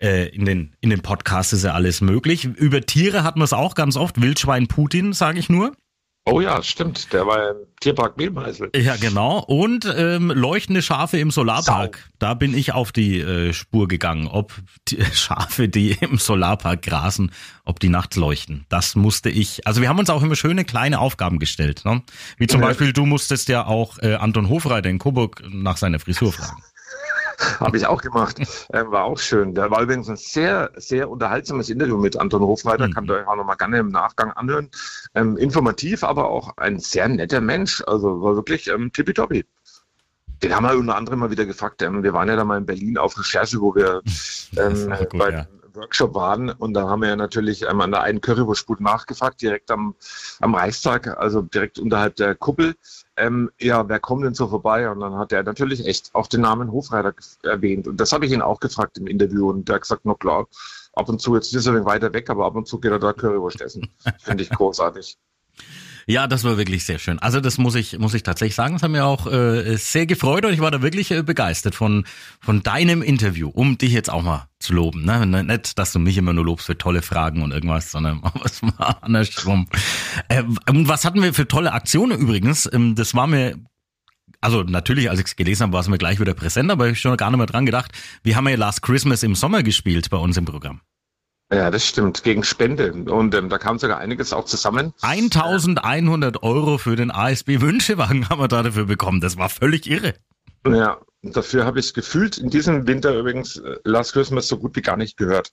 äh, 0.00 0.28
in 0.28 0.44
den, 0.44 0.72
in 0.80 0.90
den 0.90 1.02
Podcasts 1.02 1.52
ist 1.52 1.64
ja 1.64 1.72
alles 1.72 2.00
möglich. 2.00 2.44
Über 2.44 2.80
Tiere 2.80 3.24
hat 3.24 3.36
man 3.36 3.44
es 3.44 3.52
auch 3.52 3.74
ganz 3.74 3.96
oft. 3.96 4.20
Wildschwein 4.20 4.68
Putin, 4.68 5.12
sage 5.12 5.38
ich 5.38 5.48
nur. 5.48 5.72
Oh 6.24 6.40
ja, 6.40 6.62
stimmt. 6.62 7.12
Der 7.12 7.26
war 7.26 7.50
im 7.50 7.56
Tierpark 7.80 8.16
Mehlmeisel. 8.16 8.70
Ja, 8.76 8.94
genau. 8.94 9.40
Und 9.40 9.92
ähm, 9.96 10.30
leuchtende 10.30 10.80
Schafe 10.80 11.18
im 11.18 11.32
Solarpark. 11.32 11.96
Sau. 11.96 12.12
Da 12.20 12.34
bin 12.34 12.56
ich 12.56 12.72
auf 12.72 12.92
die 12.92 13.20
äh, 13.20 13.52
Spur 13.52 13.88
gegangen. 13.88 14.28
Ob 14.28 14.52
die 14.86 15.04
Schafe, 15.12 15.68
die 15.68 15.96
im 16.00 16.18
Solarpark 16.18 16.82
grasen, 16.82 17.32
ob 17.64 17.80
die 17.80 17.88
nachts 17.88 18.16
leuchten. 18.16 18.66
Das 18.68 18.94
musste 18.94 19.30
ich. 19.30 19.66
Also 19.66 19.80
wir 19.80 19.88
haben 19.88 19.98
uns 19.98 20.10
auch 20.10 20.22
immer 20.22 20.36
schöne 20.36 20.64
kleine 20.64 21.00
Aufgaben 21.00 21.40
gestellt. 21.40 21.84
Ne? 21.84 22.02
Wie 22.38 22.46
zum 22.46 22.60
ja. 22.60 22.68
Beispiel, 22.68 22.92
du 22.92 23.04
musstest 23.04 23.48
ja 23.48 23.66
auch 23.66 23.98
äh, 23.98 24.14
Anton 24.14 24.48
Hofreiter 24.48 24.90
in 24.90 25.00
Coburg 25.00 25.42
nach 25.50 25.76
seiner 25.76 25.98
Frisur 25.98 26.32
fragen. 26.32 26.62
Habe 27.60 27.76
ich 27.76 27.86
auch 27.86 28.02
gemacht. 28.02 28.40
Ähm, 28.72 28.90
war 28.90 29.04
auch 29.04 29.18
schön. 29.18 29.54
Da 29.54 29.70
war 29.70 29.82
übrigens 29.82 30.08
ein 30.08 30.16
sehr, 30.16 30.70
sehr 30.76 31.10
unterhaltsames 31.10 31.70
Interview 31.70 31.96
mit 31.96 32.16
Anton 32.16 32.42
Hofreiter. 32.42 32.88
Mhm. 32.88 32.94
Kann 32.94 33.06
ihr 33.06 33.14
euch 33.14 33.26
auch 33.26 33.36
nochmal 33.36 33.56
gerne 33.56 33.78
im 33.78 33.88
Nachgang 33.88 34.30
anhören. 34.32 34.70
Ähm, 35.14 35.36
informativ, 35.36 36.04
aber 36.04 36.28
auch 36.28 36.56
ein 36.56 36.78
sehr 36.78 37.08
netter 37.08 37.40
Mensch. 37.40 37.82
Also 37.86 38.22
war 38.22 38.36
wirklich 38.36 38.68
ähm, 38.68 38.92
tippitoppi. 38.92 39.44
Den 40.42 40.54
haben 40.54 40.64
wir 40.64 40.76
unter 40.76 40.96
anderem 40.96 41.20
mal 41.20 41.30
wieder 41.30 41.46
gefragt. 41.46 41.82
Ähm, 41.82 42.02
wir 42.02 42.12
waren 42.12 42.28
ja 42.28 42.36
da 42.36 42.44
mal 42.44 42.58
in 42.58 42.66
Berlin 42.66 42.98
auf 42.98 43.18
Recherche, 43.18 43.60
wo 43.60 43.74
wir 43.74 44.02
ähm, 44.56 44.90
gut, 44.98 45.18
bei, 45.18 45.30
ja. 45.30 45.46
Workshop 45.74 46.14
waren 46.14 46.50
und 46.50 46.74
da 46.74 46.88
haben 46.88 47.02
wir 47.02 47.08
ja 47.08 47.16
natürlich 47.16 47.62
ähm, 47.62 47.80
an 47.80 47.90
der 47.90 48.02
einen 48.02 48.20
Currywurstbude 48.20 48.82
nachgefragt, 48.82 49.40
direkt 49.40 49.70
am, 49.70 49.94
am 50.40 50.54
Reichstag, 50.54 51.18
also 51.18 51.42
direkt 51.42 51.78
unterhalb 51.78 52.16
der 52.16 52.34
Kuppel 52.34 52.74
ähm, 53.16 53.50
ja, 53.60 53.88
wer 53.88 54.00
kommt 54.00 54.24
denn 54.24 54.34
so 54.34 54.48
vorbei? 54.48 54.90
Und 54.90 55.00
dann 55.00 55.16
hat 55.16 55.32
er 55.32 55.42
natürlich 55.42 55.86
echt 55.86 56.14
auch 56.14 56.26
den 56.26 56.40
Namen 56.40 56.72
Hofreiter 56.72 57.14
erwähnt. 57.42 57.86
Und 57.86 57.98
das 57.98 58.12
habe 58.12 58.26
ich 58.26 58.32
ihn 58.32 58.42
auch 58.42 58.60
gefragt 58.60 58.98
im 58.98 59.06
Interview. 59.06 59.50
Und 59.50 59.68
der 59.68 59.76
hat 59.76 59.82
gesagt, 59.82 60.02
na 60.04 60.14
klar, 60.14 60.46
ab 60.94 61.08
und 61.08 61.20
zu, 61.20 61.34
jetzt 61.34 61.54
ist 61.54 61.66
er 61.66 61.84
weiter 61.84 62.12
weg, 62.12 62.30
aber 62.30 62.46
ab 62.46 62.56
und 62.56 62.66
zu 62.66 62.80
geht 62.80 62.92
er 62.92 62.98
da 62.98 63.12
Currywurst 63.12 63.60
essen. 63.60 63.88
Finde 64.18 64.42
ich 64.42 64.50
großartig. 64.50 65.18
Ja, 66.06 66.26
das 66.26 66.44
war 66.44 66.56
wirklich 66.56 66.84
sehr 66.84 66.98
schön. 66.98 67.18
Also 67.18 67.40
das 67.40 67.58
muss 67.58 67.74
ich 67.74 67.98
muss 67.98 68.14
ich 68.14 68.22
tatsächlich 68.22 68.54
sagen. 68.54 68.74
Das 68.74 68.82
hat 68.82 68.90
mir 68.90 69.04
auch 69.04 69.26
äh, 69.26 69.76
sehr 69.76 70.06
gefreut 70.06 70.44
und 70.44 70.52
ich 70.52 70.60
war 70.60 70.70
da 70.70 70.82
wirklich 70.82 71.10
äh, 71.10 71.22
begeistert 71.22 71.74
von 71.74 72.04
von 72.40 72.62
deinem 72.62 73.02
Interview, 73.02 73.48
um 73.48 73.78
dich 73.78 73.92
jetzt 73.92 74.10
auch 74.10 74.22
mal 74.22 74.48
zu 74.58 74.74
loben. 74.74 75.04
Ne? 75.04 75.26
Nicht, 75.44 75.78
dass 75.78 75.92
du 75.92 75.98
mich 75.98 76.16
immer 76.16 76.32
nur 76.32 76.44
lobst 76.44 76.66
für 76.66 76.78
tolle 76.78 77.02
Fragen 77.02 77.42
und 77.42 77.52
irgendwas, 77.52 77.90
sondern 77.90 78.20
was 78.34 78.62
war 78.62 79.02
andersrum. 79.02 79.68
Äh, 80.28 80.42
was 80.66 81.04
hatten 81.04 81.22
wir 81.22 81.34
für 81.34 81.48
tolle 81.48 81.72
Aktionen 81.72 82.18
übrigens? 82.18 82.68
Ähm, 82.72 82.94
das 82.94 83.14
war 83.14 83.26
mir 83.26 83.56
also 84.40 84.64
natürlich, 84.64 85.08
als 85.08 85.20
ich 85.20 85.26
es 85.26 85.36
gelesen 85.36 85.62
habe, 85.62 85.72
war 85.72 85.80
es 85.80 85.88
mir 85.88 85.98
gleich 85.98 86.18
wieder 86.18 86.34
präsent, 86.34 86.70
aber 86.70 86.86
ich 86.86 86.90
habe 86.90 86.96
schon 86.96 87.16
gar 87.16 87.30
nicht 87.30 87.38
mehr 87.38 87.46
dran 87.46 87.64
gedacht. 87.64 87.92
Wir 88.24 88.34
haben 88.34 88.48
ja 88.48 88.56
Last 88.56 88.82
Christmas 88.82 89.22
im 89.22 89.36
Sommer 89.36 89.62
gespielt 89.62 90.10
bei 90.10 90.16
uns 90.16 90.36
im 90.36 90.44
Programm. 90.44 90.80
Ja, 91.52 91.70
das 91.70 91.86
stimmt, 91.86 92.22
gegen 92.22 92.44
Spende. 92.44 92.92
Und 92.92 93.34
ähm, 93.34 93.50
da 93.50 93.58
kam 93.58 93.78
sogar 93.78 93.98
einiges 93.98 94.32
auch 94.32 94.46
zusammen. 94.46 94.94
1100 95.02 96.42
Euro 96.42 96.78
für 96.78 96.96
den 96.96 97.10
ASB 97.10 97.60
Wünschewagen 97.60 98.28
haben 98.30 98.40
wir 98.40 98.48
da 98.48 98.62
dafür 98.62 98.86
bekommen. 98.86 99.20
Das 99.20 99.36
war 99.36 99.50
völlig 99.50 99.88
irre. 99.88 100.14
Ja, 100.66 100.98
dafür 101.22 101.66
habe 101.66 101.80
ich 101.80 101.92
gefühlt 101.92 102.38
in 102.38 102.48
diesem 102.48 102.86
Winter 102.86 103.14
übrigens 103.18 103.56
äh, 103.56 103.76
Last 103.84 104.14
Christmas 104.14 104.48
so 104.48 104.58
gut 104.58 104.76
wie 104.76 104.82
gar 104.82 104.96
nicht 104.96 105.16
gehört. 105.18 105.52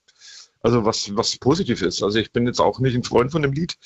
Also 0.62 0.84
was, 0.84 1.16
was 1.16 1.38
positiv 1.38 1.82
ist. 1.82 2.04
Also 2.04 2.20
ich 2.20 2.34
bin 2.34 2.46
jetzt 2.46 2.60
auch 2.60 2.80
nicht 2.80 2.94
ein 2.94 3.04
Freund 3.04 3.32
von 3.32 3.42
dem 3.42 3.54
Lied. 3.54 3.78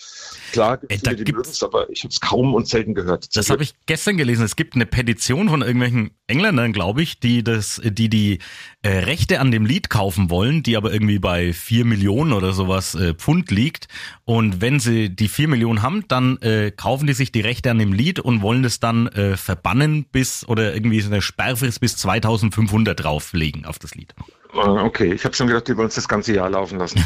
Klar, 0.54 0.80
Ey, 0.88 0.98
da 0.98 1.14
die 1.14 1.24
gibt's, 1.24 1.62
aber 1.62 1.88
ich 1.92 2.04
habe 2.04 2.12
es 2.12 2.20
kaum 2.20 2.56
und 2.56 2.68
selten 2.68 2.96
gehört. 2.96 3.36
Das 3.36 3.52
habe 3.52 3.62
ich 3.62 3.76
gestern 3.86 4.18
gelesen. 4.18 4.44
Es 4.44 4.56
gibt 4.56 4.74
eine 4.74 4.88
Petition 4.88 5.50
von 5.50 5.62
irgendwelchen 5.62 6.12
Engländern, 6.26 6.74
glaube 6.74 7.04
ich, 7.04 7.20
die 7.20 7.44
das, 7.44 7.80
die 7.84 8.10
die 8.10 8.40
äh, 8.82 8.90
Rechte 8.90 9.40
an 9.40 9.52
dem 9.52 9.68
Lied 9.68 9.92
kaufen 9.92 10.32
wollen, 10.32 10.64
die 10.64 10.76
aber 10.76 10.92
irgendwie 10.92 11.20
bei 11.20 11.54
vier 11.54 11.86
Millionen 11.86 12.34
oder 12.34 12.54
sowas 12.54 12.96
äh, 12.96 13.14
Pfund 13.14 13.52
liegt. 13.52 13.88
Und 14.26 14.62
wenn 14.62 14.80
sie 14.80 15.16
die 15.16 15.28
vier 15.28 15.48
Millionen 15.48 15.84
haben, 15.84 16.06
dann 16.08 16.38
äh, 16.38 16.72
kaufen 16.72 17.06
die 17.06 17.14
sich 17.14 17.32
die 17.32 17.42
Rechte 17.42 17.70
an 17.70 17.78
dem 17.78 17.94
Lied 17.94 18.20
und 18.20 18.42
wollen 18.42 18.64
das 18.64 18.80
dann 18.80 19.08
äh, 19.10 19.38
verbannen 19.38 20.06
bis 20.12 20.48
oder 20.48 20.74
irgendwie 20.74 21.02
so 21.02 21.12
eine 21.12 21.22
Sperrfrist 21.22 21.80
bis 21.82 21.98
2500 21.98 23.00
drauflegen 23.00 23.66
auf 23.66 23.78
das 23.78 23.94
Lied. 23.94 24.16
Ah, 24.54 24.84
okay, 24.84 25.14
ich 25.14 25.26
habe 25.26 25.36
schon 25.36 25.48
gedacht, 25.48 25.68
die 25.68 25.76
wollen 25.76 25.86
uns 25.86 25.96
das 25.96 26.08
ganze 26.08 26.34
Jahr 26.34 26.50
laufen 26.50 26.78
lassen. 26.78 27.04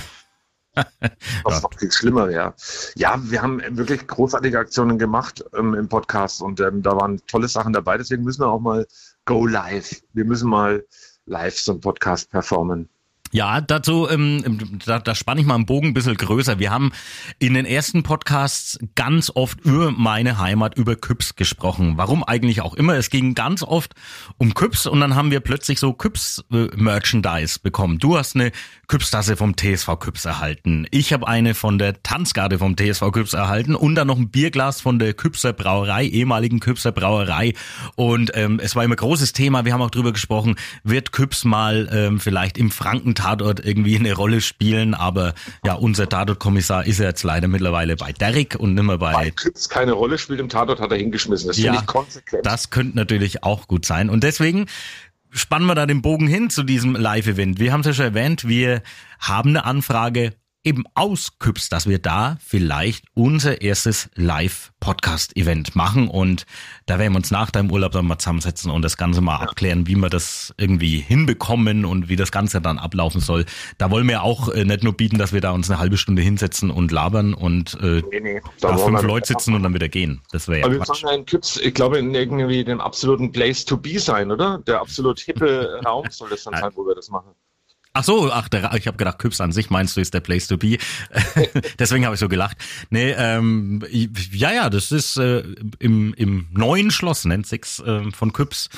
Was 1.43 1.63
noch 1.63 1.73
viel 1.77 1.91
schlimmer 1.91 2.27
wäre. 2.27 2.53
Ja, 2.95 3.19
wir 3.23 3.41
haben 3.41 3.61
wirklich 3.77 4.05
großartige 4.05 4.59
Aktionen 4.59 4.99
gemacht 4.99 5.43
ähm, 5.55 5.73
im 5.73 5.89
Podcast 5.89 6.41
und 6.41 6.59
ähm, 6.59 6.83
da 6.83 6.95
waren 6.95 7.19
tolle 7.25 7.47
Sachen 7.47 7.73
dabei. 7.73 7.97
Deswegen 7.97 8.23
müssen 8.23 8.41
wir 8.41 8.49
auch 8.49 8.59
mal 8.59 8.85
go 9.25 9.45
live. 9.45 10.01
Wir 10.13 10.25
müssen 10.25 10.49
mal 10.49 10.85
live 11.25 11.57
so 11.57 11.71
einen 11.71 11.81
Podcast 11.81 12.29
performen. 12.29 12.89
Ja, 13.31 13.61
dazu, 13.61 14.07
ähm, 14.09 14.79
da, 14.85 14.99
da 14.99 15.15
spanne 15.15 15.41
ich 15.41 15.47
mal 15.47 15.55
einen 15.55 15.65
Bogen 15.65 15.89
ein 15.89 15.93
bisschen 15.93 16.15
größer. 16.15 16.59
Wir 16.59 16.71
haben 16.71 16.91
in 17.39 17.53
den 17.53 17.65
ersten 17.65 18.03
Podcasts 18.03 18.79
ganz 18.95 19.31
oft 19.33 19.59
über 19.61 19.91
meine 19.91 20.37
Heimat, 20.37 20.77
über 20.77 20.95
Küps 20.95 21.35
gesprochen. 21.35 21.97
Warum 21.97 22.23
eigentlich 22.23 22.61
auch 22.61 22.73
immer. 22.73 22.95
Es 22.95 23.09
ging 23.09 23.35
ganz 23.35 23.63
oft 23.63 23.93
um 24.37 24.53
Küps 24.53 24.85
und 24.85 25.01
dann 25.01 25.15
haben 25.15 25.31
wir 25.31 25.41
plötzlich 25.41 25.79
so 25.79 25.93
Küps-Merchandise 25.93 27.59
bekommen. 27.59 27.99
Du 27.99 28.17
hast 28.17 28.35
eine 28.35 28.51
Küpstasse 28.87 29.35
vom 29.35 29.55
TSV 29.57 29.99
Küps 29.99 30.23
erhalten. 30.23 30.87
Ich 30.91 31.11
habe 31.11 31.27
eine 31.27 31.53
von 31.53 31.77
der 31.77 32.01
Tanzgarde 32.03 32.59
vom 32.59 32.77
TSV 32.77 33.11
Küps 33.11 33.33
erhalten 33.33 33.75
und 33.75 33.95
dann 33.95 34.07
noch 34.07 34.17
ein 34.17 34.29
Bierglas 34.29 34.79
von 34.79 34.99
der 34.99 35.13
Küpser 35.13 35.51
Brauerei, 35.51 36.05
ehemaligen 36.05 36.61
Küpser 36.61 36.93
Brauerei. 36.93 37.53
Und 37.95 38.31
ähm, 38.35 38.61
es 38.63 38.75
war 38.75 38.85
immer 38.85 38.95
großes 38.95 39.33
Thema. 39.33 39.65
Wir 39.65 39.73
haben 39.73 39.81
auch 39.81 39.91
drüber 39.91 40.13
gesprochen, 40.13 40.55
wird 40.83 41.11
Küps 41.11 41.43
mal 41.43 41.89
ähm, 41.91 42.19
vielleicht 42.21 42.57
im 42.57 42.71
Franken 42.71 43.15
Tatort 43.17 43.65
irgendwie 43.65 43.97
eine 43.97 44.13
Rolle 44.13 44.41
spielen, 44.41 44.93
aber 44.93 45.33
ja, 45.65 45.73
unser 45.73 46.07
Tatort-Kommissar 46.07 46.85
ist 46.85 46.99
ja 46.99 47.05
jetzt 47.05 47.23
leider 47.23 47.47
mittlerweile 47.47 47.95
bei 47.95 48.13
Derrick 48.13 48.55
und 48.57 48.75
nicht 48.75 48.83
mehr 48.83 48.99
bei... 48.99 49.13
Weil 49.13 49.33
keine 49.69 49.93
Rolle 49.93 50.17
spielt 50.17 50.39
im 50.39 50.49
Tatort, 50.49 50.79
hat 50.79 50.91
er 50.91 50.97
hingeschmissen. 50.97 51.47
Das 51.47 51.57
ja, 51.57 51.73
finde 51.73 51.81
ich 51.81 51.87
konsequent. 51.87 52.45
Das 52.45 52.69
könnte 52.69 52.95
natürlich 52.95 53.43
auch 53.43 53.67
gut 53.67 53.85
sein. 53.85 54.09
Und 54.09 54.23
deswegen 54.23 54.67
spannen 55.31 55.65
wir 55.65 55.75
da 55.75 55.85
den 55.85 56.01
Bogen 56.01 56.27
hin 56.27 56.49
zu 56.49 56.63
diesem 56.63 56.95
Live-Event. 56.95 57.59
Wir 57.59 57.73
haben 57.73 57.81
es 57.81 57.87
ja 57.87 57.93
schon 57.93 58.05
erwähnt, 58.05 58.47
wir 58.47 58.81
haben 59.19 59.49
eine 59.49 59.65
Anfrage 59.65 60.33
eben 60.67 60.83
ausküpst, 60.95 61.71
dass 61.71 61.87
wir 61.87 61.97
da 61.97 62.37
vielleicht 62.45 63.05
unser 63.13 63.61
erstes 63.61 64.09
Live-Podcast-Event 64.15 65.77
machen 65.77 66.09
und 66.09 66.45
da 66.85 66.99
werden 66.99 67.13
wir 67.13 67.17
uns 67.17 67.31
nach 67.31 67.51
deinem 67.51 67.71
Urlaub 67.71 67.93
dann 67.93 68.05
mal 68.05 68.17
zusammensetzen 68.17 68.69
und 68.69 68.81
das 68.81 68.97
Ganze 68.97 69.21
mal 69.21 69.37
abklären, 69.37 69.87
wie 69.87 69.95
wir 69.95 70.09
das 70.09 70.53
irgendwie 70.57 70.99
hinbekommen 70.99 71.85
und 71.85 72.09
wie 72.09 72.17
das 72.17 72.33
Ganze 72.33 72.59
dann 72.59 72.79
ablaufen 72.79 73.21
soll. 73.21 73.45
Da 73.77 73.89
wollen 73.91 74.07
wir 74.09 74.23
auch 74.23 74.49
äh, 74.49 74.65
nicht 74.65 74.83
nur 74.83 74.91
bieten, 74.91 75.17
dass 75.17 75.31
wir 75.31 75.39
da 75.39 75.51
uns 75.51 75.71
eine 75.71 75.79
halbe 75.79 75.95
Stunde 75.97 76.21
hinsetzen 76.21 76.69
und 76.69 76.91
labern 76.91 77.33
und 77.33 77.77
äh, 77.81 78.03
nee, 78.11 78.19
nee, 78.19 78.41
da, 78.59 78.71
da 78.71 78.77
fünf 78.77 79.01
Leute 79.03 79.27
sitzen 79.27 79.53
und 79.53 79.63
dann 79.63 79.73
wieder 79.73 79.87
gehen. 79.87 80.21
Das 80.31 80.49
wäre 80.49 80.59
ja 80.59 80.65
Aber 80.65 80.75
Quatsch. 80.75 81.01
wir 81.01 81.09
sollen 81.09 81.25
Küps, 81.25 81.55
ich 81.55 81.73
glaube, 81.73 81.97
in 81.99 82.13
irgendwie 82.13 82.65
dem 82.65 82.81
absoluten 82.81 83.31
Place 83.31 83.63
to 83.63 83.77
be 83.77 83.99
sein, 83.99 84.31
oder? 84.31 84.57
Der 84.67 84.81
absolut 84.81 85.21
hippe 85.21 85.79
Raum 85.85 86.05
soll 86.09 86.29
das 86.29 86.43
dann 86.43 86.55
sein, 86.55 86.71
wo 86.75 86.85
wir 86.85 86.95
das 86.95 87.09
machen. 87.09 87.31
Ach 87.97 88.03
so, 88.03 88.31
ach, 88.31 88.47
der, 88.47 88.71
ich 88.75 88.85
habe 88.85 88.95
gedacht, 88.95 89.17
Küps 89.17 89.41
an 89.41 89.51
sich 89.51 89.71
meinst 89.71 89.97
du 89.97 90.01
ist 90.01 90.13
der 90.13 90.19
Place 90.19 90.45
to 90.45 90.55
be. 90.55 90.77
Deswegen 91.79 92.05
habe 92.05 92.13
ich 92.13 92.19
so 92.19 92.29
gelacht. 92.29 92.55
Nee, 92.91 93.09
ähm, 93.17 93.83
ja, 94.31 94.51
ja, 94.51 94.69
das 94.69 94.91
ist 94.91 95.17
äh, 95.17 95.39
im, 95.79 96.13
im 96.13 96.47
neuen 96.51 96.91
Schloss, 96.91 97.25
nennt 97.25 97.47
sich's, 97.47 97.79
äh, 97.79 98.11
von 98.11 98.33
Küps. 98.33 98.69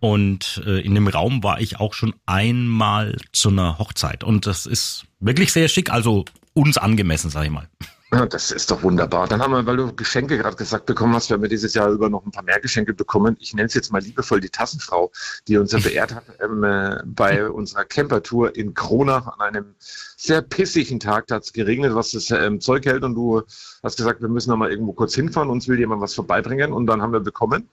Und 0.00 0.60
äh, 0.66 0.80
in 0.80 0.96
dem 0.96 1.06
Raum 1.06 1.44
war 1.44 1.60
ich 1.60 1.78
auch 1.78 1.94
schon 1.94 2.14
einmal 2.26 3.16
zu 3.30 3.50
einer 3.50 3.78
Hochzeit. 3.78 4.24
Und 4.24 4.48
das 4.48 4.66
ist 4.66 5.04
wirklich 5.20 5.52
sehr 5.52 5.68
schick, 5.68 5.92
also 5.92 6.24
uns 6.52 6.76
angemessen, 6.76 7.30
sag 7.30 7.44
ich 7.44 7.50
mal. 7.50 7.68
Ja, 8.14 8.26
das 8.26 8.52
ist 8.52 8.70
doch 8.70 8.84
wunderbar. 8.84 9.26
Dann 9.26 9.42
haben 9.42 9.50
wir, 9.50 9.66
weil 9.66 9.76
du 9.76 9.92
Geschenke 9.92 10.38
gerade 10.38 10.54
gesagt 10.54 10.86
bekommen 10.86 11.16
hast, 11.16 11.30
wir 11.30 11.34
haben 11.34 11.48
dieses 11.48 11.74
Jahr 11.74 11.90
über 11.90 12.08
noch 12.08 12.24
ein 12.24 12.30
paar 12.30 12.44
mehr 12.44 12.60
Geschenke 12.60 12.94
bekommen. 12.94 13.36
Ich 13.40 13.54
nenne 13.54 13.66
es 13.66 13.74
jetzt 13.74 13.90
mal 13.90 14.00
liebevoll 14.00 14.40
die 14.40 14.50
Tassenfrau, 14.50 15.10
die 15.48 15.56
uns 15.58 15.72
ja 15.72 15.80
beehrt 15.80 16.14
hat 16.14 16.22
ähm, 16.40 16.62
äh, 16.62 17.02
bei 17.04 17.50
unserer 17.50 17.84
Campertour 17.84 18.54
in 18.54 18.72
Kronach 18.72 19.26
an 19.26 19.40
einem 19.40 19.74
sehr 19.80 20.42
pissigen 20.42 21.00
Tag. 21.00 21.26
Da 21.26 21.36
hat 21.36 21.42
es 21.42 21.52
geregnet, 21.52 21.96
was 21.96 22.12
das 22.12 22.30
ähm, 22.30 22.60
Zeug 22.60 22.86
hält 22.86 23.02
und 23.02 23.16
du 23.16 23.42
hast 23.82 23.96
gesagt, 23.96 24.22
wir 24.22 24.28
müssen 24.28 24.50
noch 24.50 24.58
mal 24.58 24.70
irgendwo 24.70 24.92
kurz 24.92 25.16
hinfahren, 25.16 25.50
uns 25.50 25.66
will 25.66 25.80
jemand 25.80 26.00
was 26.00 26.14
vorbeibringen 26.14 26.72
und 26.72 26.86
dann 26.86 27.02
haben 27.02 27.12
wir 27.12 27.18
bekommen 27.20 27.68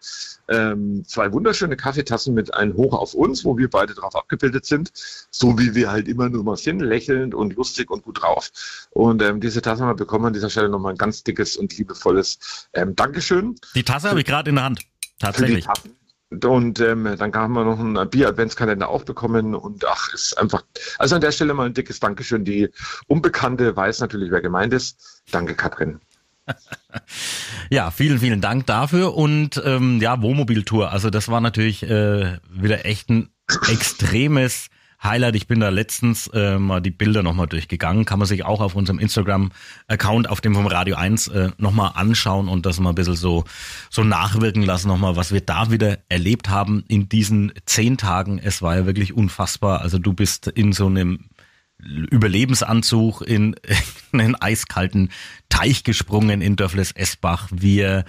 ähm, 0.52 1.04
zwei 1.08 1.32
wunderschöne 1.32 1.78
Kaffeetassen 1.78 2.34
mit 2.34 2.54
einem 2.54 2.76
Hoch 2.76 2.94
auf 2.94 3.14
uns, 3.14 3.46
wo 3.46 3.58
wir 3.58 3.70
beide 3.70 3.94
drauf 3.94 4.16
abgebildet 4.16 4.66
sind, 4.66 4.92
so 5.32 5.58
wie 5.58 5.76
wir 5.76 5.92
halt 5.92 6.08
immer 6.08 6.30
nur 6.30 6.44
mal 6.44 6.58
sind, 6.58 6.80
lächelnd 6.82 7.34
und 7.34 7.56
lustig 7.56 7.90
und 7.90 8.04
gut 8.04 8.22
drauf. 8.22 8.52
Und 8.92 9.22
ähm, 9.22 9.40
diese 9.40 9.62
Tasse 9.62 9.84
haben 9.84 9.92
wir 9.92 9.96
bekommen 9.96 10.31
an 10.32 10.34
dieser 10.34 10.50
Stelle 10.50 10.70
nochmal 10.70 10.94
ein 10.94 10.98
ganz 10.98 11.24
dickes 11.24 11.58
und 11.58 11.78
liebevolles 11.78 12.68
ähm, 12.74 12.96
Dankeschön. 12.96 13.56
Die 13.76 13.84
Tasse 13.84 14.10
habe 14.10 14.22
ich 14.22 14.26
gerade 14.26 14.50
in 14.50 14.56
der 14.56 14.64
Hand. 14.64 14.82
Tatsächlich. 15.20 15.68
Und 16.30 16.80
ähm, 16.80 17.16
dann 17.20 17.34
haben 17.34 17.54
wir 17.54 17.66
noch 17.66 17.78
einen 17.78 18.10
Bier-Adventskalender 18.10 18.88
auch 18.88 19.04
bekommen 19.04 19.54
und 19.54 19.86
ach, 19.86 20.14
ist 20.14 20.38
einfach, 20.38 20.64
also 20.98 21.16
an 21.16 21.22
der 21.22 21.34
Stelle 21.34 21.54
mal 21.54 21.66
ein 21.66 21.74
dickes 21.74 22.00
Dankeschön. 22.00 22.46
Die 22.46 22.70
Unbekannte 23.08 23.76
weiß 23.76 24.00
natürlich, 24.00 24.32
wer 24.32 24.42
gemeint 24.42 24.74
ist. 24.74 25.22
Danke, 25.32 25.56
Katrin. 25.56 26.00
ja, 27.70 27.92
vielen, 27.92 28.20
vielen 28.20 28.40
Dank 28.40 28.66
dafür 28.66 29.14
und 29.16 29.62
ähm, 29.66 30.00
ja, 30.00 30.22
Wohnmobiltour. 30.22 30.92
Also 30.92 31.10
das 31.10 31.28
war 31.28 31.42
natürlich 31.42 31.84
äh, 31.84 32.38
wieder 32.50 32.86
echt 32.86 33.10
ein 33.10 33.30
extremes 33.70 34.68
Highlight. 35.04 35.36
Ich 35.36 35.48
bin 35.48 35.60
da 35.60 35.70
letztens 35.70 36.28
äh, 36.28 36.60
mal 36.60 36.82
die 36.82 36.92
Bilder 36.92 37.24
nochmal 37.24 37.48
durchgegangen. 37.48 38.06
Kann 38.06 38.20
man 38.20 38.28
sich 38.28 38.46
auch 38.46 38.62
auf 38.62 38.76
unserem 38.76 39.00
Instagram-Account, 39.00 40.30
auf 40.30 40.42
dem 40.42 40.54
vom 40.54 40.68
Radio 40.68 40.96
1, 40.96 41.28
äh, 41.30 41.52
nochmal 41.58 41.92
anschauen 41.96 42.48
und 42.48 42.66
das 42.66 42.80
mal 42.80 42.90
ein 42.90 42.96
bisschen 42.96 43.16
so, 43.16 43.44
so 43.90 44.04
nachwirken 44.04 44.64
lassen 44.64 44.90
nochmal, 44.90 45.16
was 45.16 45.32
wir 45.32 45.42
da 45.42 45.72
wieder 45.72 46.00
erlebt 46.10 46.50
haben 46.50 46.84
in 46.88 47.10
diesen 47.10 47.52
zehn 47.66 47.98
Tagen. 47.98 48.40
Es 48.40 48.62
war 48.62 48.78
ja 48.78 48.86
wirklich 48.86 49.14
unfassbar. 49.14 49.82
Also 49.82 49.98
du 49.98 50.14
bist 50.14 50.48
in 50.48 50.72
so 50.72 50.86
einem 50.88 51.26
Überlebensanzug 51.80 53.22
in, 53.22 53.56
in 54.12 54.22
einen 54.22 54.36
eiskalten 54.36 55.10
Teich 55.50 55.84
gesprungen 55.84 56.42
in 56.42 56.56
Dörfles 56.56 56.92
Esbach. 56.92 57.48
Wir 57.52 58.06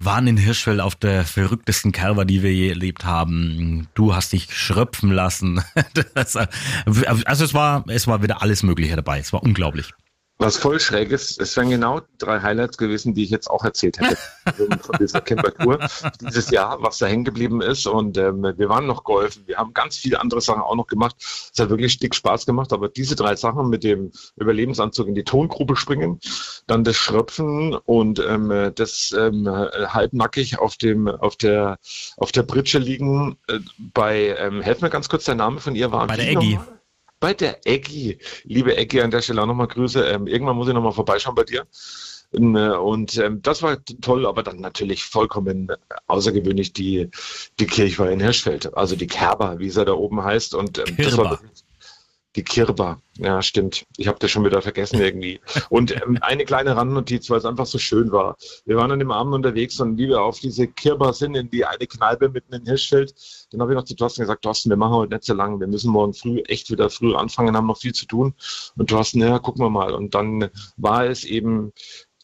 waren 0.00 0.26
in 0.26 0.38
Hirschfeld 0.38 0.80
auf 0.80 0.94
der 0.94 1.24
verrücktesten 1.24 1.92
Kerber, 1.92 2.24
die 2.24 2.42
wir 2.42 2.52
je 2.52 2.70
erlebt 2.70 3.04
haben. 3.04 3.86
Du 3.94 4.14
hast 4.14 4.32
dich 4.32 4.52
schröpfen 4.52 5.12
lassen. 5.12 5.62
also 6.14 7.44
es 7.44 7.54
war, 7.54 7.84
es 7.88 8.06
war 8.06 8.22
wieder 8.22 8.42
alles 8.42 8.62
Mögliche 8.62 8.96
dabei. 8.96 9.18
Es 9.18 9.32
war 9.32 9.42
unglaublich. 9.42 9.92
Was 10.40 10.56
voll 10.56 10.80
schräg 10.80 11.10
ist, 11.10 11.38
es 11.38 11.54
wären 11.54 11.68
genau 11.68 12.00
drei 12.16 12.40
Highlights 12.40 12.78
gewesen, 12.78 13.12
die 13.12 13.24
ich 13.24 13.30
jetzt 13.30 13.50
auch 13.50 13.62
erzählt 13.62 14.00
hätte 14.00 14.16
von 14.80 14.96
dieser 14.98 15.20
Camper-Tour 15.20 15.78
dieses 16.22 16.50
Jahr, 16.50 16.82
was 16.82 16.96
da 16.96 17.04
hängen 17.04 17.24
geblieben 17.24 17.60
ist. 17.60 17.86
Und 17.86 18.16
ähm, 18.16 18.42
wir 18.56 18.70
waren 18.70 18.86
noch 18.86 19.04
golfen, 19.04 19.42
wir 19.46 19.58
haben 19.58 19.74
ganz 19.74 19.98
viele 19.98 20.18
andere 20.18 20.40
Sachen 20.40 20.62
auch 20.62 20.74
noch 20.76 20.86
gemacht. 20.86 21.14
Es 21.18 21.58
hat 21.58 21.68
wirklich 21.68 21.98
dick 21.98 22.14
Spaß 22.14 22.46
gemacht, 22.46 22.72
aber 22.72 22.88
diese 22.88 23.16
drei 23.16 23.36
Sachen 23.36 23.68
mit 23.68 23.84
dem 23.84 24.12
Überlebensanzug 24.36 25.08
in 25.08 25.14
die 25.14 25.24
Tongrube 25.24 25.76
springen, 25.76 26.20
dann 26.66 26.84
das 26.84 26.96
Schröpfen 26.96 27.74
und 27.74 28.18
ähm, 28.18 28.72
das 28.74 29.14
ähm, 29.14 29.46
halbnackig 29.46 30.58
auf 30.58 30.78
dem 30.78 31.06
auf 31.06 31.36
der 31.36 31.78
auf 32.16 32.32
der 32.32 32.44
Britsche 32.44 32.78
liegen 32.78 33.36
äh, 33.46 33.58
bei 33.78 34.34
ähm, 34.38 34.62
helf 34.62 34.80
mir 34.80 34.88
ganz 34.88 35.10
kurz 35.10 35.24
der 35.24 35.34
Name 35.34 35.60
von 35.60 35.74
ihr 35.74 35.92
war 35.92 36.06
bei 36.06 36.16
der 36.16 36.30
Eggy. 36.30 36.54
Nochmal? 36.54 36.79
Bei 37.20 37.34
der 37.34 37.66
Eggi. 37.66 38.18
Liebe 38.44 38.76
Eggi, 38.76 39.00
an 39.02 39.10
der 39.10 39.22
Stelle 39.22 39.42
auch 39.42 39.46
nochmal 39.46 39.68
Grüße. 39.68 40.02
Ähm, 40.04 40.26
irgendwann 40.26 40.56
muss 40.56 40.68
ich 40.68 40.74
nochmal 40.74 40.92
vorbeischauen 40.92 41.34
bei 41.34 41.44
dir. 41.44 41.66
Ähm, 42.32 42.54
und 42.54 43.18
ähm, 43.18 43.42
das 43.42 43.62
war 43.62 43.78
toll, 44.00 44.26
aber 44.26 44.42
dann 44.42 44.60
natürlich 44.60 45.04
vollkommen 45.04 45.68
außergewöhnlich 46.06 46.72
die, 46.72 47.10
die 47.58 47.66
Kirchweih 47.66 48.12
in 48.12 48.20
Hirschfeld, 48.20 48.74
also 48.74 48.96
die 48.96 49.06
Kerber, 49.06 49.58
wie 49.58 49.70
sie 49.70 49.84
da 49.84 49.92
oben 49.92 50.24
heißt. 50.24 50.54
Und 50.54 50.78
ähm, 50.78 50.96
das 50.96 51.16
war 51.16 51.40
die 52.36 52.44
Kirba, 52.44 53.00
ja 53.18 53.42
stimmt. 53.42 53.86
Ich 53.96 54.06
habe 54.06 54.18
das 54.20 54.30
schon 54.30 54.44
wieder 54.44 54.62
vergessen 54.62 55.00
irgendwie. 55.00 55.40
Und 55.68 55.90
ähm, 55.90 56.18
eine 56.20 56.44
kleine 56.44 56.76
Randnotiz, 56.76 57.28
weil 57.28 57.38
es 57.38 57.44
einfach 57.44 57.66
so 57.66 57.78
schön 57.78 58.12
war. 58.12 58.36
Wir 58.64 58.76
waren 58.76 58.92
an 58.92 59.00
dem 59.00 59.10
Abend 59.10 59.34
unterwegs 59.34 59.80
und 59.80 59.98
wie 59.98 60.08
wir 60.08 60.22
auf 60.22 60.38
diese 60.38 60.68
Kirba 60.68 61.12
sind, 61.12 61.34
in 61.34 61.50
die 61.50 61.64
eine 61.64 61.86
Kneipe 61.86 62.28
mitten 62.28 62.54
in 62.54 62.64
Hirschfeld, 62.66 63.14
dann 63.50 63.60
habe 63.60 63.72
ich 63.72 63.76
noch 63.76 63.84
zu 63.84 63.96
Thorsten 63.96 64.22
gesagt, 64.22 64.42
Thorsten, 64.42 64.70
wir 64.70 64.76
machen 64.76 64.94
heute 64.94 65.14
nicht 65.14 65.24
so 65.24 65.34
lange, 65.34 65.58
wir 65.58 65.66
müssen 65.66 65.90
morgen 65.90 66.14
früh 66.14 66.40
echt 66.46 66.70
wieder 66.70 66.88
früh 66.88 67.14
anfangen, 67.14 67.56
haben 67.56 67.66
noch 67.66 67.78
viel 67.78 67.94
zu 67.94 68.06
tun. 68.06 68.34
Und 68.76 68.90
Thorsten, 68.90 69.20
ja, 69.20 69.38
gucken 69.40 69.64
wir 69.64 69.70
mal. 69.70 69.92
Und 69.92 70.14
dann 70.14 70.50
war 70.76 71.06
es 71.06 71.24
eben 71.24 71.72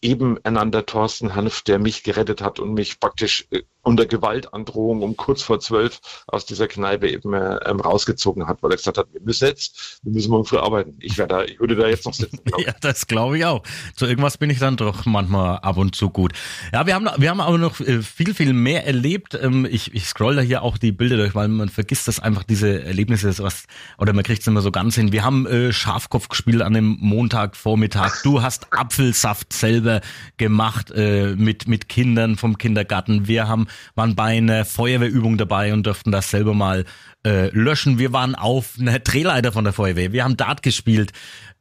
eben 0.06 0.38
einander 0.44 0.86
Thorsten 0.86 1.34
Hanf, 1.34 1.62
der 1.62 1.78
mich 1.78 2.04
gerettet 2.04 2.40
hat 2.40 2.60
und 2.60 2.74
mich 2.74 3.00
praktisch 3.00 3.46
äh, 3.50 3.62
unter 3.86 4.06
Gewaltandrohung 4.06 5.02
um 5.02 5.16
kurz 5.16 5.42
vor 5.42 5.60
zwölf 5.60 6.00
aus 6.26 6.44
dieser 6.44 6.66
Kneipe 6.66 7.08
eben 7.08 7.32
äh, 7.34 7.56
ähm, 7.66 7.78
rausgezogen 7.78 8.48
hat, 8.48 8.62
weil 8.62 8.72
er 8.72 8.76
gesagt 8.76 8.98
hat, 8.98 9.06
wir 9.12 9.20
müssen 9.20 9.46
jetzt, 9.46 10.00
wir 10.02 10.12
müssen 10.12 10.30
morgen 10.30 10.44
früh 10.44 10.58
arbeiten. 10.58 10.96
Ich 11.00 11.18
werde 11.18 11.34
da, 11.34 11.44
ich 11.44 11.60
würde 11.60 11.76
da 11.76 11.86
jetzt 11.86 12.04
noch 12.04 12.14
sitzen. 12.14 12.40
ja, 12.58 12.72
das 12.80 13.06
glaube 13.06 13.38
ich 13.38 13.44
auch. 13.44 13.62
Zu 13.94 14.06
irgendwas 14.06 14.38
bin 14.38 14.50
ich 14.50 14.58
dann 14.58 14.76
doch 14.76 15.06
manchmal 15.06 15.58
ab 15.58 15.76
und 15.76 15.94
zu 15.94 16.10
gut. 16.10 16.32
Ja, 16.72 16.86
wir 16.86 16.94
haben, 16.94 17.08
wir 17.16 17.30
haben 17.30 17.40
aber 17.40 17.58
noch 17.58 17.80
äh, 17.80 18.02
viel, 18.02 18.34
viel 18.34 18.52
mehr 18.52 18.86
erlebt. 18.86 19.38
Ähm, 19.40 19.66
ich, 19.70 19.94
ich 19.94 20.06
scroll 20.06 20.34
da 20.34 20.42
hier 20.42 20.62
auch 20.62 20.78
die 20.78 20.90
Bilder 20.90 21.16
durch, 21.16 21.36
weil 21.36 21.46
man 21.46 21.68
vergisst 21.68 22.08
das 22.08 22.18
einfach, 22.18 22.42
diese 22.42 22.82
Erlebnisse, 22.82 23.38
was, 23.38 23.66
oder 23.98 24.12
man 24.12 24.24
kriegt 24.24 24.40
es 24.40 24.46
immer 24.48 24.62
so 24.62 24.72
ganz 24.72 24.96
hin. 24.96 25.12
Wir 25.12 25.24
haben 25.24 25.46
äh, 25.46 25.72
Schafkopf 25.72 26.28
gespielt 26.28 26.62
an 26.62 26.74
dem 26.74 26.96
Montagvormittag. 27.00 28.22
Du 28.24 28.42
hast 28.42 28.72
Apfelsaft 28.72 29.52
selber 29.52 29.95
gemacht 30.36 30.90
äh, 30.90 31.34
mit, 31.36 31.68
mit 31.68 31.88
Kindern 31.88 32.36
vom 32.36 32.58
Kindergarten. 32.58 33.26
Wir 33.26 33.48
haben 33.48 33.66
waren 33.94 34.14
bei 34.14 34.38
einer 34.38 34.64
Feuerwehrübung 34.64 35.36
dabei 35.38 35.72
und 35.72 35.86
durften 35.86 36.12
das 36.12 36.30
selber 36.30 36.54
mal 36.54 36.84
äh, 37.24 37.48
löschen. 37.50 37.98
Wir 37.98 38.12
waren 38.12 38.34
auf 38.34 38.76
einer 38.78 38.98
Drehleiter 38.98 39.52
von 39.52 39.64
der 39.64 39.72
Feuerwehr. 39.72 40.12
Wir 40.12 40.24
haben 40.24 40.36
Dart 40.36 40.62
gespielt. 40.62 41.12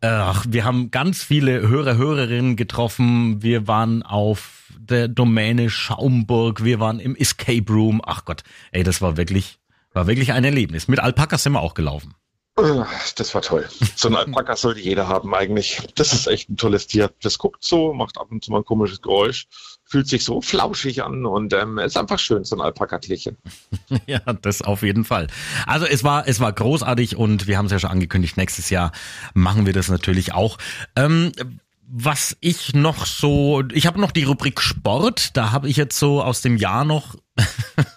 Ach, 0.01 0.45
wir 0.47 0.65
haben 0.65 0.91
ganz 0.91 1.23
viele 1.23 1.67
Hörer, 1.67 1.97
Hörerinnen 1.97 2.55
getroffen. 2.55 3.41
Wir 3.41 3.67
waren 3.67 4.03
auf 4.03 4.71
der 4.77 5.07
Domäne 5.07 5.69
Schaumburg. 5.69 6.63
Wir 6.63 6.79
waren 6.79 6.99
im 6.99 7.15
Escape 7.15 7.71
Room. 7.71 8.01
Ach 8.05 8.25
Gott, 8.25 8.43
ey, 8.71 8.83
das 8.83 9.01
war 9.01 9.17
wirklich, 9.17 9.57
war 9.93 10.07
wirklich 10.07 10.33
ein 10.33 10.43
Erlebnis. 10.43 10.87
Mit 10.87 10.99
Alpakas 10.99 11.43
sind 11.43 11.53
wir 11.53 11.61
auch 11.61 11.73
gelaufen. 11.73 12.13
Das 12.57 13.35
war 13.35 13.41
toll. 13.41 13.67
So 13.97 14.07
ein 14.07 14.15
Alpaka 14.15 14.55
sollte 14.55 14.79
jeder 14.79 15.09
haben 15.09 15.35
eigentlich. 15.35 15.81
Das 15.95 16.13
ist 16.13 16.27
echt 16.27 16.49
ein 16.49 16.55
tolles 16.55 16.87
Tier. 16.87 17.11
Das 17.21 17.37
guckt 17.37 17.65
so, 17.65 17.93
macht 17.93 18.17
ab 18.17 18.27
und 18.31 18.45
zu 18.45 18.51
mal 18.51 18.59
ein 18.59 18.65
komisches 18.65 19.01
Geräusch, 19.01 19.47
fühlt 19.83 20.07
sich 20.07 20.23
so 20.23 20.39
flauschig 20.39 21.03
an 21.03 21.25
und 21.25 21.53
ähm, 21.53 21.79
ist 21.79 21.97
einfach 21.97 22.17
schön, 22.17 22.45
so 22.45 22.55
ein 22.55 22.61
Alpaka-Tierchen. 22.61 23.35
ja, 24.07 24.19
das 24.19 24.61
auf 24.61 24.83
jeden 24.83 25.03
Fall. 25.03 25.27
Also 25.67 25.85
es 25.85 26.05
war, 26.05 26.29
es 26.29 26.39
war 26.39 26.53
großartig 26.53 27.17
und 27.17 27.45
wir 27.45 27.57
haben 27.57 27.65
es 27.65 27.73
ja 27.73 27.79
schon 27.79 27.91
angekündigt, 27.91 28.37
nächstes 28.37 28.69
Jahr 28.69 28.93
machen 29.33 29.65
wir 29.65 29.73
das 29.73 29.89
natürlich 29.89 30.33
auch. 30.33 30.57
Ähm, 30.95 31.33
was 31.87 32.37
ich 32.39 32.73
noch 32.73 33.05
so, 33.05 33.63
ich 33.73 33.85
habe 33.85 33.99
noch 33.99 34.11
die 34.11 34.23
Rubrik 34.23 34.61
Sport, 34.61 35.35
da 35.35 35.51
habe 35.51 35.67
ich 35.67 35.75
jetzt 35.75 35.99
so 35.99 36.23
aus 36.23 36.41
dem 36.41 36.55
Jahr 36.55 36.85
noch 36.85 37.15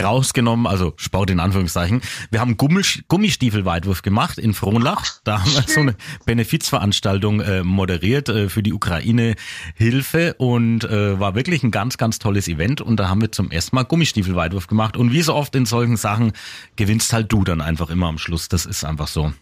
rausgenommen, 0.00 0.66
also 0.66 0.94
Sport 0.96 1.30
in 1.30 1.40
Anführungszeichen. 1.40 2.00
Wir 2.30 2.40
haben 2.40 2.56
Gummistiefelweitwurf 2.56 4.02
gemacht 4.02 4.38
in 4.38 4.54
Frohnlach. 4.54 5.20
Da 5.24 5.40
haben 5.40 5.52
wir 5.52 5.62
so 5.66 5.80
eine 5.80 5.96
Benefizveranstaltung 6.26 7.40
äh, 7.40 7.62
moderiert 7.62 8.28
äh, 8.28 8.48
für 8.48 8.62
die 8.62 8.72
Ukraine 8.72 9.34
Hilfe 9.74 10.34
und 10.34 10.84
äh, 10.84 11.18
war 11.18 11.34
wirklich 11.34 11.62
ein 11.62 11.70
ganz, 11.70 11.98
ganz 11.98 12.18
tolles 12.18 12.48
Event. 12.48 12.80
Und 12.80 12.98
da 12.98 13.08
haben 13.08 13.20
wir 13.20 13.32
zum 13.32 13.50
ersten 13.50 13.76
Mal 13.76 13.84
Gummistiefelweitwurf 13.84 14.66
gemacht. 14.66 14.96
Und 14.96 15.12
wie 15.12 15.22
so 15.22 15.34
oft 15.34 15.54
in 15.54 15.66
solchen 15.66 15.96
Sachen 15.96 16.32
gewinnst 16.76 17.12
halt 17.12 17.32
du 17.32 17.44
dann 17.44 17.60
einfach 17.60 17.90
immer 17.90 18.08
am 18.08 18.18
Schluss. 18.18 18.48
Das 18.48 18.66
ist 18.66 18.84
einfach 18.84 19.08
so. 19.08 19.32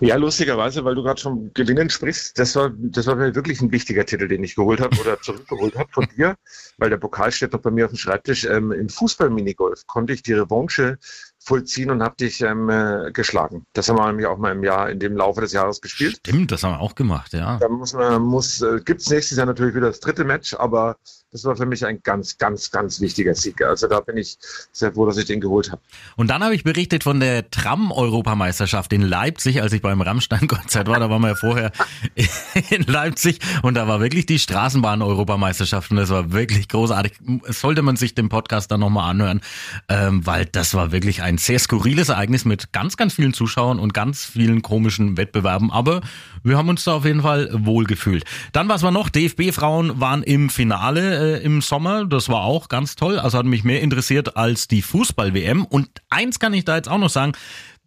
Ja, 0.00 0.16
lustigerweise, 0.16 0.82
weil 0.84 0.94
du 0.94 1.02
gerade 1.02 1.20
schon 1.20 1.50
Gewinnen 1.52 1.90
sprichst, 1.90 2.38
das 2.38 2.56
war, 2.56 2.70
das 2.74 3.06
war 3.06 3.18
wirklich 3.18 3.60
ein 3.60 3.70
wichtiger 3.70 4.06
Titel, 4.06 4.28
den 4.28 4.42
ich 4.42 4.54
geholt 4.54 4.80
habe 4.80 4.98
oder 4.98 5.20
zurückgeholt 5.20 5.76
habe 5.76 5.90
von 5.92 6.08
dir, 6.16 6.36
weil 6.78 6.88
der 6.88 6.96
Pokal 6.96 7.30
steht 7.30 7.52
noch 7.52 7.60
bei 7.60 7.70
mir 7.70 7.84
auf 7.84 7.90
dem 7.90 7.98
Schreibtisch. 7.98 8.46
Ähm, 8.46 8.72
Im 8.72 8.88
Fußball-Minigolf 8.88 9.86
konnte 9.86 10.14
ich 10.14 10.22
die 10.22 10.32
Revanche 10.32 10.98
vollziehen 11.38 11.90
und 11.90 12.02
habe 12.02 12.16
dich 12.16 12.40
ähm, 12.40 12.70
äh, 12.70 13.12
geschlagen. 13.12 13.66
Das 13.74 13.88
haben 13.88 13.96
wir 13.96 14.06
nämlich 14.06 14.26
auch 14.26 14.38
mal 14.38 14.52
im 14.52 14.64
Jahr, 14.64 14.88
in 14.88 15.00
dem 15.00 15.16
Laufe 15.16 15.42
des 15.42 15.52
Jahres 15.52 15.82
gespielt. 15.82 16.16
Stimmt, 16.18 16.50
das 16.50 16.62
haben 16.62 16.72
wir 16.72 16.80
auch 16.80 16.94
gemacht, 16.94 17.34
ja. 17.34 17.58
Da 17.58 17.68
muss 17.68 17.92
man, 17.92 18.22
muss, 18.22 18.62
äh, 18.62 18.80
gibt's 18.82 19.10
nächstes 19.10 19.36
Jahr 19.36 19.46
natürlich 19.46 19.74
wieder 19.74 19.88
das 19.88 20.00
dritte 20.00 20.24
Match, 20.24 20.54
aber 20.54 20.96
das 21.32 21.44
war 21.44 21.54
für 21.54 21.66
mich 21.66 21.86
ein 21.86 22.02
ganz, 22.02 22.38
ganz, 22.38 22.72
ganz 22.72 23.00
wichtiger 23.00 23.36
Sieg. 23.36 23.62
Also 23.62 23.86
da 23.86 24.00
bin 24.00 24.16
ich 24.16 24.36
sehr 24.72 24.92
froh, 24.92 25.06
dass 25.06 25.16
ich 25.16 25.26
den 25.26 25.40
geholt 25.40 25.70
habe. 25.70 25.80
Und 26.16 26.28
dann 26.28 26.42
habe 26.42 26.56
ich 26.56 26.64
berichtet 26.64 27.04
von 27.04 27.20
der 27.20 27.48
Tram-Europameisterschaft 27.50 28.92
in 28.92 29.02
Leipzig, 29.02 29.62
als 29.62 29.72
ich 29.72 29.80
beim 29.80 30.00
Rammstein-Konzert 30.00 30.88
war. 30.88 30.98
Da 30.98 31.08
waren 31.08 31.22
wir 31.22 31.28
ja 31.28 31.34
vorher 31.36 31.70
in 32.70 32.82
Leipzig 32.82 33.38
und 33.62 33.74
da 33.74 33.86
war 33.86 34.00
wirklich 34.00 34.26
die 34.26 34.40
Straßenbahn-Europameisterschaft 34.40 35.92
und 35.92 35.98
das 35.98 36.10
war 36.10 36.32
wirklich 36.32 36.66
großartig. 36.66 37.12
Sollte 37.46 37.82
man 37.82 37.94
sich 37.94 38.16
den 38.16 38.28
Podcast 38.28 38.72
dann 38.72 38.80
nochmal 38.80 39.10
anhören, 39.10 39.40
ähm, 39.88 40.26
weil 40.26 40.46
das 40.46 40.74
war 40.74 40.90
wirklich 40.90 41.22
ein 41.22 41.38
sehr 41.38 41.60
skurriles 41.60 42.08
Ereignis 42.08 42.44
mit 42.44 42.72
ganz, 42.72 42.96
ganz 42.96 43.14
vielen 43.14 43.34
Zuschauern 43.34 43.78
und 43.78 43.94
ganz 43.94 44.24
vielen 44.24 44.62
komischen 44.62 45.16
Wettbewerben. 45.16 45.70
Aber 45.70 46.00
wir 46.42 46.58
haben 46.58 46.68
uns 46.68 46.82
da 46.82 46.94
auf 46.94 47.04
jeden 47.04 47.22
Fall 47.22 47.50
wohl 47.52 47.84
gefühlt. 47.84 48.24
Dann, 48.52 48.68
was 48.68 48.82
war 48.82 48.90
noch? 48.90 49.10
DFB-Frauen 49.10 50.00
waren 50.00 50.24
im 50.24 50.50
Finale 50.50 51.19
äh, 51.20 51.42
im 51.42 51.60
Sommer. 51.60 52.04
Das 52.06 52.28
war 52.28 52.42
auch 52.42 52.68
ganz 52.68 52.96
toll. 52.96 53.18
Also 53.18 53.38
hat 53.38 53.46
mich 53.46 53.62
mehr 53.62 53.82
interessiert 53.82 54.36
als 54.36 54.66
die 54.66 54.82
Fußball-WM. 54.82 55.64
Und 55.64 55.88
eins 56.08 56.38
kann 56.38 56.54
ich 56.54 56.64
da 56.64 56.76
jetzt 56.76 56.88
auch 56.88 56.98
noch 56.98 57.10
sagen. 57.10 57.32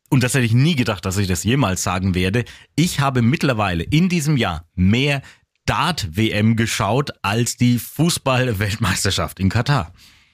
Und 0.09 0.23
das 0.23 0.35
hätte 0.35 0.45
ich 0.45 0.53
nie 0.53 0.75
gedacht, 0.75 1.05
dass 1.05 1.17
ich 1.17 1.27
das 1.27 1.43
jemals 1.43 1.81
sagen 1.81 2.13
werde. 2.13 2.45
Ich 2.75 2.99
habe 2.99 3.21
mittlerweile 3.21 3.83
in 3.83 4.09
diesem 4.09 4.37
Jahr 4.37 4.65
mehr 4.75 5.21
Dart-WM 5.65 6.55
geschaut 6.55 7.11
als 7.21 7.57
die 7.57 7.79
Fußball-Weltmeisterschaft 7.79 9.39
in 9.39 9.49
Katar. 9.49 9.91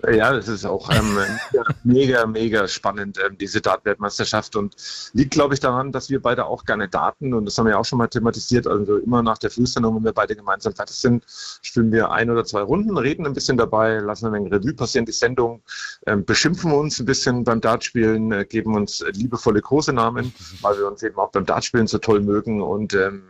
Ja, 0.08 0.32
das 0.32 0.48
ist 0.48 0.66
auch 0.66 0.90
ähm, 0.92 1.18
mega, 1.84 2.26
mega 2.26 2.70
spannend, 2.70 3.20
ähm, 3.26 3.38
diese 3.38 3.60
Dart-Weltmeisterschaft. 3.60 4.56
Und 4.56 4.76
liegt, 5.14 5.32
glaube 5.32 5.54
ich, 5.54 5.60
daran, 5.60 5.92
dass 5.92 6.10
wir 6.10 6.22
beide 6.22 6.46
auch 6.46 6.64
gerne 6.64 6.88
daten. 6.88 7.34
Und 7.34 7.46
das 7.46 7.58
haben 7.58 7.66
wir 7.66 7.78
auch 7.78 7.84
schon 7.84 7.98
mal 7.98 8.08
thematisiert. 8.08 8.66
Also 8.66 8.98
immer 8.98 9.22
nach 9.22 9.38
der 9.38 9.52
Frühsendung, 9.52 9.98
wenn 9.98 10.06
wir 10.06 10.14
beide 10.14 10.38
gemeinsam 10.38 10.74
fertig 10.74 10.96
sind, 10.96 11.26
spielen 11.28 11.92
wir 11.92 12.12
ein 12.12 12.30
oder 12.30 12.46
zwei 12.46 12.62
Runden, 12.62 12.98
reden 12.98 13.26
ein 13.26 13.34
bisschen 13.34 13.58
dabei, 13.58 14.00
lassen 14.00 14.28
ein 14.28 14.34
wenig 14.34 14.54
Revue 14.54 14.74
passieren, 14.74 15.06
die 15.06 15.12
Sendung, 15.12 15.64
ähm, 16.06 16.24
beschimpfen 16.24 16.72
uns 16.72 17.00
ein 17.00 17.06
bisschen 17.06 17.44
beim 17.44 17.60
Dartspielen, 17.60 18.32
äh, 18.32 18.46
geben 18.46 18.76
uns 18.76 19.04
liebevolle 19.12 19.62
Kosenamen, 19.62 20.34
weil 20.62 20.78
wir 20.78 20.88
uns 20.88 21.04
eben 21.04 21.18
auch 21.18 21.32
beim 21.32 21.46
Dartspielen 21.46 21.88
so 21.88 21.98
toll 21.98 22.22
mögen. 22.22 22.62
Und 22.62 22.94
ähm, 22.94 23.24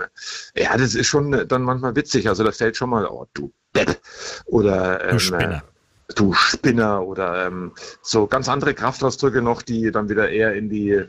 ja, 0.55 0.77
das 0.77 0.93
ist 0.93 1.08
schon 1.08 1.47
dann 1.47 1.63
manchmal 1.63 1.95
witzig. 1.95 2.29
Also 2.29 2.43
da 2.43 2.51
fällt 2.51 2.77
schon 2.77 2.91
mal, 2.91 3.08
oh, 3.08 3.25
du 3.34 3.51
Depp. 3.75 3.99
Oder 4.45 5.03
ähm, 5.10 5.17
du 5.17 5.62
du 6.15 6.34
Spinner 6.34 7.06
oder 7.06 7.48
ähm, 7.48 7.74
so 8.02 8.28
ganz 8.28 8.50
andere 8.50 8.74
Kraftausdrücke 8.74 9.41
noch, 9.41 9.62
die 9.62 9.91
dann 9.91 10.10
wieder 10.10 10.30
eher 10.30 10.54
in 10.56 10.69
die 10.69 11.04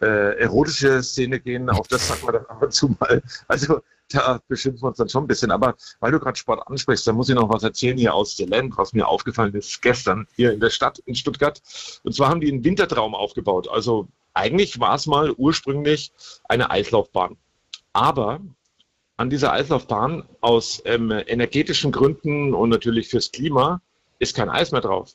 äh, 0.00 0.38
erotische 0.38 1.02
Szene 1.02 1.40
gehen. 1.40 1.70
Auch 1.70 1.86
das 1.86 2.08
sagt 2.08 2.24
man 2.24 2.34
dann 2.34 2.46
ab 2.46 2.62
und 2.62 2.72
zu 2.72 2.94
mal. 3.00 3.22
Also 3.48 3.80
da 4.10 4.40
beschimpfen 4.48 4.82
wir 4.82 4.88
uns 4.88 4.98
dann 4.98 5.08
schon 5.08 5.24
ein 5.24 5.28
bisschen. 5.28 5.50
Aber 5.50 5.74
weil 6.00 6.12
du 6.12 6.20
gerade 6.20 6.36
Sport 6.36 6.66
ansprichst, 6.68 7.06
da 7.06 7.12
muss 7.12 7.28
ich 7.28 7.34
noch 7.34 7.48
was 7.48 7.62
erzählen 7.62 7.96
hier 7.96 8.14
aus 8.14 8.36
der 8.36 8.48
Land, 8.48 8.76
was 8.76 8.92
mir 8.92 9.08
aufgefallen 9.08 9.54
ist 9.54 9.80
gestern 9.82 10.26
hier 10.36 10.52
in 10.52 10.60
der 10.60 10.70
Stadt 10.70 10.98
in 11.00 11.14
Stuttgart. 11.14 11.62
Und 12.02 12.14
zwar 12.14 12.28
haben 12.28 12.40
die 12.40 12.52
einen 12.52 12.64
Wintertraum 12.64 13.14
aufgebaut. 13.14 13.68
Also 13.68 14.08
eigentlich 14.34 14.78
war 14.80 14.94
es 14.94 15.06
mal 15.06 15.30
ursprünglich 15.30 16.12
eine 16.44 16.70
Eislaufbahn. 16.70 17.36
Aber 17.92 18.40
an 19.16 19.30
dieser 19.30 19.52
Eislaufbahn 19.52 20.28
aus 20.40 20.82
ähm, 20.84 21.10
energetischen 21.10 21.92
Gründen 21.92 22.52
und 22.52 22.68
natürlich 22.68 23.08
fürs 23.08 23.30
Klima 23.30 23.80
ist 24.18 24.34
kein 24.34 24.50
Eis 24.50 24.72
mehr 24.72 24.80
drauf. 24.80 25.12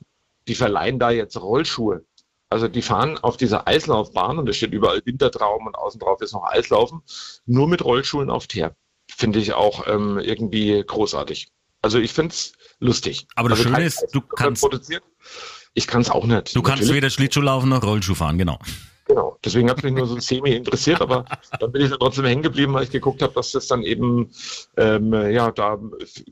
Die 0.48 0.56
verleihen 0.56 1.00
da 1.00 1.12
jetzt 1.12 1.40
Rollschuhe. 1.40 2.04
Also 2.50 2.68
die 2.68 2.82
fahren 2.82 3.18
auf 3.20 3.38
dieser 3.38 3.68
Eislaufbahn 3.68 4.40
und 4.40 4.48
da 4.48 4.54
steht 4.54 4.74
überall 4.74 5.02
Wintertraum 5.06 5.68
und 5.68 5.76
außen 5.76 6.00
drauf 6.00 6.22
ist 6.22 6.34
noch 6.34 6.44
Eislaufen, 6.44 7.02
nur 7.46 7.68
mit 7.68 7.86
Rollschuhen 7.86 8.32
auf 8.32 8.48
Teer. 8.48 8.76
Finde 9.08 9.40
ich 9.40 9.54
auch 9.54 9.86
ähm, 9.88 10.18
irgendwie 10.18 10.84
großartig. 10.86 11.50
Also 11.82 12.00
ich 12.00 12.12
finde 12.12 12.34
es 12.34 12.54
lustig. 12.80 13.28
Aber 13.36 13.50
das 13.50 13.60
also 13.60 13.70
Schöne 13.70 13.86
ist, 13.86 14.08
du 14.12 14.22
kannst-. 14.22 14.68
Ich 15.76 15.86
kann 15.86 16.02
es 16.02 16.10
auch 16.10 16.26
nicht. 16.26 16.56
Du 16.56 16.62
kannst 16.64 16.82
Natürlich. 16.82 16.96
weder 16.96 17.10
Schlittschuh 17.12 17.42
laufen 17.42 17.70
noch 17.70 17.84
Rollschuh 17.84 18.16
fahren, 18.16 18.40
genau. 18.40 18.58
Genau, 19.10 19.40
deswegen 19.44 19.72
hat 19.72 19.80
es 19.80 19.84
mich 19.84 19.94
nur 19.94 20.06
so 20.06 20.20
semi 20.20 20.52
interessiert, 20.52 21.02
aber 21.02 21.26
dann 21.60 21.72
bin 21.72 21.82
ich 21.82 21.90
dann 21.90 22.00
trotzdem 22.00 22.26
hängen 22.26 22.44
geblieben, 22.44 22.76
weil 22.76 22.84
ich 22.84 22.92
geguckt 22.92 23.24
habe, 23.24 23.34
dass 23.34 23.52
das 23.52 23.66
dann 23.66 23.82
eben 23.82 24.30
ähm, 24.78 25.12
ja 25.32 25.50
da 25.52 25.80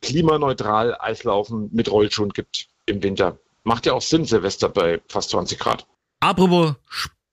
klimaneutral 0.04 0.96
Eislaufen 1.00 1.72
mit 1.74 1.92
Rollschuhen 1.92 2.30
gibt 2.30 2.68
im 2.86 3.02
Winter. 3.02 3.40
Macht 3.64 3.88
ja 3.88 3.94
auch 3.94 4.02
Sinn, 4.04 4.26
Silvester 4.26 4.70
bei 4.70 5.02
fast 5.10 5.32
20 5.32 5.58
Grad. 5.58 5.88
Apropos 6.20 6.76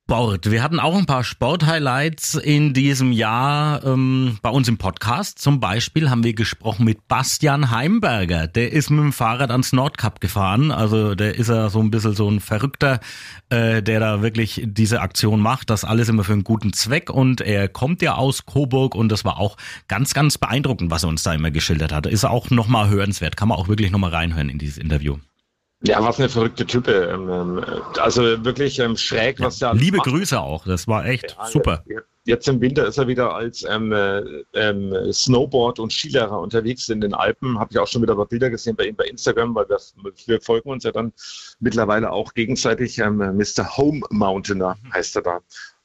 Sport. 0.06 0.50
Wir 0.50 0.62
hatten 0.62 0.80
auch 0.80 0.98
ein 0.98 1.06
paar 1.06 1.24
Sport-Highlights 1.24 2.34
in 2.34 2.74
diesem 2.74 3.10
Jahr 3.10 3.82
ähm, 3.86 4.38
bei 4.42 4.50
uns 4.50 4.68
im 4.68 4.76
Podcast. 4.76 5.38
Zum 5.38 5.60
Beispiel 5.60 6.10
haben 6.10 6.22
wir 6.24 6.34
gesprochen 6.34 6.84
mit 6.84 7.08
Bastian 7.08 7.70
Heimberger. 7.70 8.46
Der 8.46 8.70
ist 8.70 8.90
mit 8.90 9.00
dem 9.00 9.14
Fahrrad 9.14 9.50
ans 9.50 9.72
Nordkap 9.72 10.20
gefahren. 10.20 10.72
Also 10.72 11.14
der 11.14 11.36
ist 11.36 11.48
ja 11.48 11.70
so 11.70 11.80
ein 11.80 11.90
bisschen 11.90 12.14
so 12.14 12.28
ein 12.28 12.40
Verrückter, 12.40 13.00
äh, 13.48 13.82
der 13.82 13.98
da 13.98 14.20
wirklich 14.20 14.60
diese 14.66 15.00
Aktion 15.00 15.40
macht. 15.40 15.70
Das 15.70 15.84
alles 15.84 16.10
immer 16.10 16.22
für 16.22 16.34
einen 16.34 16.44
guten 16.44 16.74
Zweck. 16.74 17.08
Und 17.08 17.40
er 17.40 17.68
kommt 17.68 18.02
ja 18.02 18.16
aus 18.16 18.44
Coburg 18.44 18.94
und 18.94 19.08
das 19.08 19.24
war 19.24 19.38
auch 19.40 19.56
ganz, 19.88 20.12
ganz 20.12 20.36
beeindruckend, 20.36 20.90
was 20.90 21.04
er 21.04 21.08
uns 21.08 21.22
da 21.22 21.32
immer 21.32 21.50
geschildert 21.50 21.94
hat. 21.94 22.04
Ist 22.04 22.26
auch 22.26 22.50
nochmal 22.50 22.90
hörenswert. 22.90 23.38
Kann 23.38 23.48
man 23.48 23.56
auch 23.56 23.68
wirklich 23.68 23.90
nochmal 23.90 24.10
reinhören 24.10 24.50
in 24.50 24.58
dieses 24.58 24.76
Interview. 24.76 25.16
Ja, 25.87 26.03
was 26.03 26.18
eine 26.18 26.31
verrückte 26.31 26.64
Type. 26.64 26.92
Ähm, 26.92 27.29
ähm, 27.29 27.64
also 27.99 28.23
wirklich 28.44 28.79
ähm, 28.79 28.97
schräg, 28.97 29.38
was 29.40 29.59
der 29.59 29.70
alles 29.70 29.83
Liebe 29.83 29.99
macht. 29.99 30.09
Grüße 30.09 30.40
auch. 30.40 30.64
Das 30.64 30.88
war 30.88 31.05
echt 31.05 31.37
Ja, 31.38 31.47
super. 31.47 31.85
Jetzt, 31.87 32.07
jetzt 32.25 32.49
im 32.49 32.61
Winter 32.61 32.87
ist 32.87 32.97
er 32.97 33.07
wieder 33.07 33.35
als 33.35 33.64
ähm, 33.68 33.92
äh, 33.92 34.20
ähm, 34.55 34.94
Snowboard- 35.12 35.79
und 35.79 35.92
Skilehrer 35.92 36.40
unterwegs 36.40 36.88
in 36.88 37.03
den 37.03 37.12
Alpen. 37.12 37.59
Habe 37.59 37.70
ich 37.70 37.79
auch 37.79 37.87
schon 37.87 38.01
wieder 38.01 38.14
ein 38.14 38.16
paar 38.16 38.29
Bilder 38.29 38.49
gesehen 38.49 38.77
bei 38.77 38.87
ihm 38.87 38.97
bei 38.97 39.05
Instagram, 39.05 39.55
weil 39.55 39.68
wir, 39.68 39.79
wir 40.27 40.40
folgen 40.40 40.70
uns 40.70 40.85
ja 40.85 40.92
dann 40.92 41.12
mittlerweile 41.61 42.11
auch 42.11 42.33
gegenseitig. 42.33 42.99
Ähm, 42.99 43.18
Mr. 43.18 43.77
Home 43.77 44.01
Mountainer 44.11 44.77
heißt 44.92 45.16
er 45.16 45.23
da. 45.23 45.40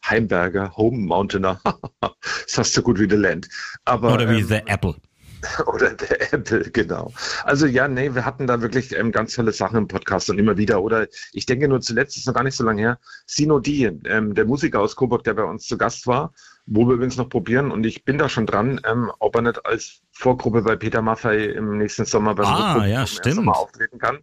Heimberger, 0.05 0.75
Home 0.77 0.97
Mountainer. 0.97 1.59
das 2.01 2.57
hast 2.57 2.77
du 2.77 2.81
gut 2.81 2.99
wie 2.99 3.09
The 3.09 3.17
Land. 3.17 3.49
Aber, 3.83 4.13
Oder 4.13 4.29
wie 4.29 4.39
ähm, 4.39 4.47
The 4.47 4.61
Apple. 4.65 4.95
oder 5.67 5.93
der 5.93 6.33
Apple, 6.33 6.69
genau. 6.71 7.11
Also 7.43 7.65
ja, 7.65 7.87
nee, 7.87 8.13
wir 8.13 8.25
hatten 8.25 8.47
da 8.47 8.61
wirklich 8.61 8.95
ähm, 8.95 9.11
ganz 9.11 9.33
tolle 9.33 9.51
Sachen 9.51 9.77
im 9.77 9.87
Podcast 9.87 10.29
und 10.29 10.39
immer 10.39 10.57
wieder. 10.57 10.81
Oder 10.81 11.07
ich 11.31 11.45
denke 11.45 11.67
nur 11.67 11.81
zuletzt, 11.81 12.17
ist 12.17 12.27
noch 12.27 12.33
gar 12.33 12.43
nicht 12.43 12.55
so 12.55 12.63
lange 12.63 12.81
her, 12.81 12.99
Sino 13.25 13.59
D, 13.59 13.85
ähm, 14.05 14.33
der 14.33 14.45
Musiker 14.45 14.81
aus 14.81 14.95
Coburg, 14.95 15.23
der 15.23 15.33
bei 15.33 15.43
uns 15.43 15.65
zu 15.65 15.77
Gast 15.77 16.07
war, 16.07 16.33
wo 16.65 16.87
wir 16.87 16.95
übrigens 16.95 17.17
noch 17.17 17.29
probieren 17.29 17.71
und 17.71 17.85
ich 17.85 18.05
bin 18.05 18.17
da 18.17 18.29
schon 18.29 18.45
dran, 18.45 18.81
ähm, 18.85 19.11
ob 19.19 19.35
er 19.35 19.41
nicht 19.41 19.65
als 19.65 20.01
Vorgruppe 20.11 20.61
bei 20.61 20.75
Peter 20.75 21.01
Maffei 21.01 21.45
im 21.45 21.77
nächsten 21.77 22.05
Sommer 22.05 22.35
beim 22.35 22.45
Ah, 22.45 22.85
ja. 22.85 23.05
Mal 23.45 23.53
auftreten 23.53 23.99
kann. 23.99 24.19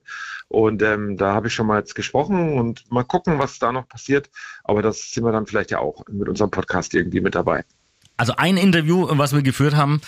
Und 0.48 0.82
ähm, 0.82 1.16
da 1.16 1.34
habe 1.34 1.48
ich 1.48 1.54
schon 1.54 1.66
mal 1.66 1.78
jetzt 1.78 1.94
gesprochen 1.94 2.58
und 2.58 2.90
mal 2.92 3.04
gucken, 3.04 3.38
was 3.38 3.58
da 3.58 3.72
noch 3.72 3.88
passiert. 3.88 4.30
Aber 4.62 4.82
das 4.82 5.10
sind 5.12 5.24
wir 5.24 5.32
dann 5.32 5.46
vielleicht 5.46 5.70
ja 5.70 5.78
auch 5.78 6.04
mit 6.08 6.28
unserem 6.28 6.50
Podcast 6.50 6.94
irgendwie 6.94 7.20
mit 7.20 7.34
dabei. 7.34 7.64
Also 8.16 8.34
ein 8.36 8.56
Interview, 8.56 9.06
was 9.10 9.34
wir 9.34 9.42
geführt 9.42 9.74
haben. 9.74 10.00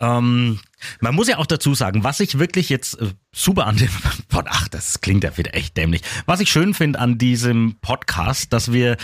Ähm, 0.00 0.60
man 1.00 1.14
muss 1.14 1.28
ja 1.28 1.38
auch 1.38 1.46
dazu 1.46 1.74
sagen, 1.74 2.04
was 2.04 2.20
ich 2.20 2.38
wirklich 2.38 2.68
jetzt 2.68 3.00
äh, 3.00 3.12
super 3.32 3.66
an 3.66 3.76
dem 3.76 3.88
Pod, 4.28 4.46
ach, 4.48 4.68
das 4.68 5.00
klingt 5.00 5.24
ja 5.24 5.36
wieder 5.38 5.54
echt 5.54 5.76
dämlich. 5.76 6.02
Was 6.26 6.40
ich 6.40 6.50
schön 6.50 6.74
finde 6.74 6.98
an 6.98 7.16
diesem 7.16 7.76
Podcast, 7.80 8.52
dass 8.52 8.72
wir 8.72 8.96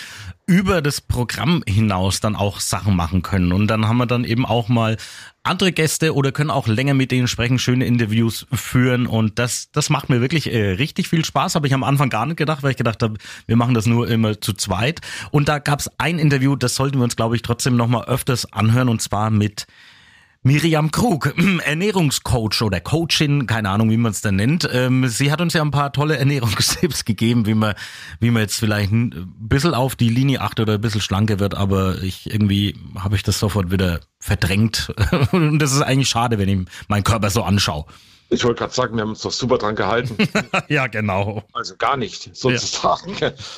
über 0.47 0.83
das 0.83 1.01
Programm 1.01 1.63
hinaus 1.67 2.21
dann 2.21 2.35
auch 2.35 2.59
Sachen 2.59 2.97
machen 2.97 3.23
können. 3.23 3.53
Und 3.53 3.69
dann 3.69 3.87
haben 3.87 3.99
wir 3.99 4.07
dann 4.07 4.25
eben 4.25 4.45
auch 4.45 4.69
mal 4.69 4.97
andere 5.43 5.73
Gäste 5.73 6.15
oder 6.15 6.33
können 6.33 6.51
auch 6.51 6.67
länger 6.67 6.95
mit 6.95 7.11
denen 7.11 7.27
sprechen, 7.27 7.59
schöne 7.59 7.87
Interviews 7.87 8.47
führen. 8.53 9.07
Und 9.07 9.39
das, 9.39 9.71
das 9.73 9.89
macht 9.89 10.11
mir 10.11 10.21
wirklich 10.21 10.53
äh, 10.53 10.73
richtig 10.73 11.09
viel 11.09 11.25
Spaß. 11.25 11.55
Habe 11.55 11.67
ich 11.67 11.75
am 11.75 11.83
Anfang 11.83 12.11
gar 12.11 12.27
nicht 12.27 12.37
gedacht, 12.37 12.63
weil 12.63 12.73
ich 12.73 12.77
gedacht 12.77 13.03
habe, 13.03 13.15
wir 13.47 13.57
machen 13.57 13.75
das 13.75 13.87
nur 13.87 14.09
immer 14.09 14.41
zu 14.41 14.53
zweit. 14.53 15.01
Und 15.31 15.49
da 15.49 15.59
gab 15.59 15.81
es 15.81 15.91
ein 15.99 16.19
Interview, 16.19 16.57
das 16.57 16.75
sollten 16.75 16.99
wir 16.99 17.05
uns, 17.05 17.17
glaube 17.17 17.37
ich, 17.37 17.43
trotzdem 17.43 17.77
nochmal 17.77 18.05
öfters 18.05 18.53
anhören. 18.53 18.89
Und 18.89 19.01
zwar 19.01 19.31
mit 19.31 19.67
Miriam 20.43 20.91
Krug, 20.91 21.35
Ernährungscoach 21.65 22.63
oder 22.63 22.81
Coachin, 22.81 23.47
keine 23.47 23.69
Ahnung, 23.69 23.91
wie 23.91 23.99
man 23.99 24.13
es 24.13 24.23
denn 24.23 24.37
nennt. 24.37 24.67
Ähm, 24.73 25.07
sie 25.07 25.31
hat 25.31 25.43
uns 25.43 25.53
ja 25.53 25.61
ein 25.61 25.71
paar 25.71 25.93
tolle 25.93 26.17
Ernährungstipps 26.17 27.05
gegeben, 27.05 27.45
wie 27.45 27.53
man, 27.53 27.75
wie 28.21 28.31
man 28.31 28.43
jetzt 28.43 28.59
vielleicht 28.59 28.91
ein 28.91 29.35
bisschen 29.39 29.75
auf 29.75 29.97
die 29.97 30.09
Linie 30.09 30.41
achtet 30.41 30.63
oder 30.63 30.75
ein 30.75 30.81
bisschen 30.81 31.03
schlanker 31.03 31.41
wird, 31.41 31.55
aber 31.55 32.03
ich 32.03 32.31
irgendwie 32.33 32.75
habe 32.99 33.17
ich 33.17 33.23
das 33.23 33.39
sofort 33.39 33.71
wieder 33.71 34.01
verdrängt. 34.19 34.91
Und 35.33 35.59
das 35.59 35.73
ist 35.73 35.83
eigentlich 35.83 36.09
schade, 36.09 36.39
wenn 36.39 36.49
ich 36.49 36.69
meinen 36.89 37.05
Körper 37.05 37.29
so 37.29 37.43
anschaue. 37.43 37.85
Ich 38.33 38.45
wollte 38.45 38.61
gerade 38.61 38.73
sagen, 38.73 38.95
wir 38.95 39.03
haben 39.03 39.11
uns 39.11 39.23
doch 39.23 39.33
super 39.33 39.59
dran 39.59 39.75
gehalten. 39.75 40.17
ja, 40.69 40.87
genau. 40.87 41.43
Also 41.53 41.75
gar 41.77 41.97
nicht, 41.97 42.35
sozusagen. 42.35 43.17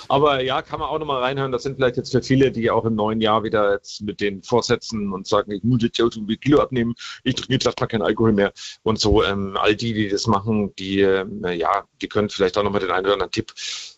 Aber 0.09 0.43
ja, 0.43 0.63
kann 0.63 0.81
man 0.81 0.89
auch 0.89 0.99
nochmal 0.99 1.23
reinhören. 1.23 1.53
Das 1.53 1.63
sind 1.63 1.77
vielleicht 1.77 1.99
jetzt 1.99 2.13
für 2.13 2.23
viele, 2.23 2.51
die 2.51 2.71
auch 2.71 2.87
im 2.87 2.95
neuen 2.95 3.21
Jahr 3.21 3.43
wieder 3.43 3.73
jetzt 3.73 4.01
mit 4.01 4.21
den 4.21 4.43
Vorsätzen 4.43 5.13
und 5.13 5.27
sagen, 5.27 5.53
ich 5.53 5.63
muss 5.63 5.83
jetzt 5.83 5.99
ja 5.99 6.07
ein 6.07 6.27
Kilo 6.41 6.61
abnehmen, 6.61 6.95
ich 7.23 7.35
trinke 7.35 7.53
jetzt 7.53 7.67
erstmal 7.67 7.89
keinen 7.89 8.03
Alkohol 8.03 8.33
mehr 8.33 8.53
und 8.83 8.99
so. 8.99 9.23
Ähm, 9.23 9.57
all 9.61 9.77
die, 9.77 9.93
die 9.93 10.09
das 10.09 10.27
machen, 10.27 10.75
die, 10.77 11.01
ähm, 11.01 11.45
ja, 11.45 11.85
die 12.01 12.09
können 12.09 12.31
vielleicht 12.31 12.57
auch 12.57 12.63
nochmal 12.63 12.81
den 12.81 12.91
einen 12.91 13.05
oder 13.05 13.15
anderen 13.15 13.33
Tipp 13.33 13.53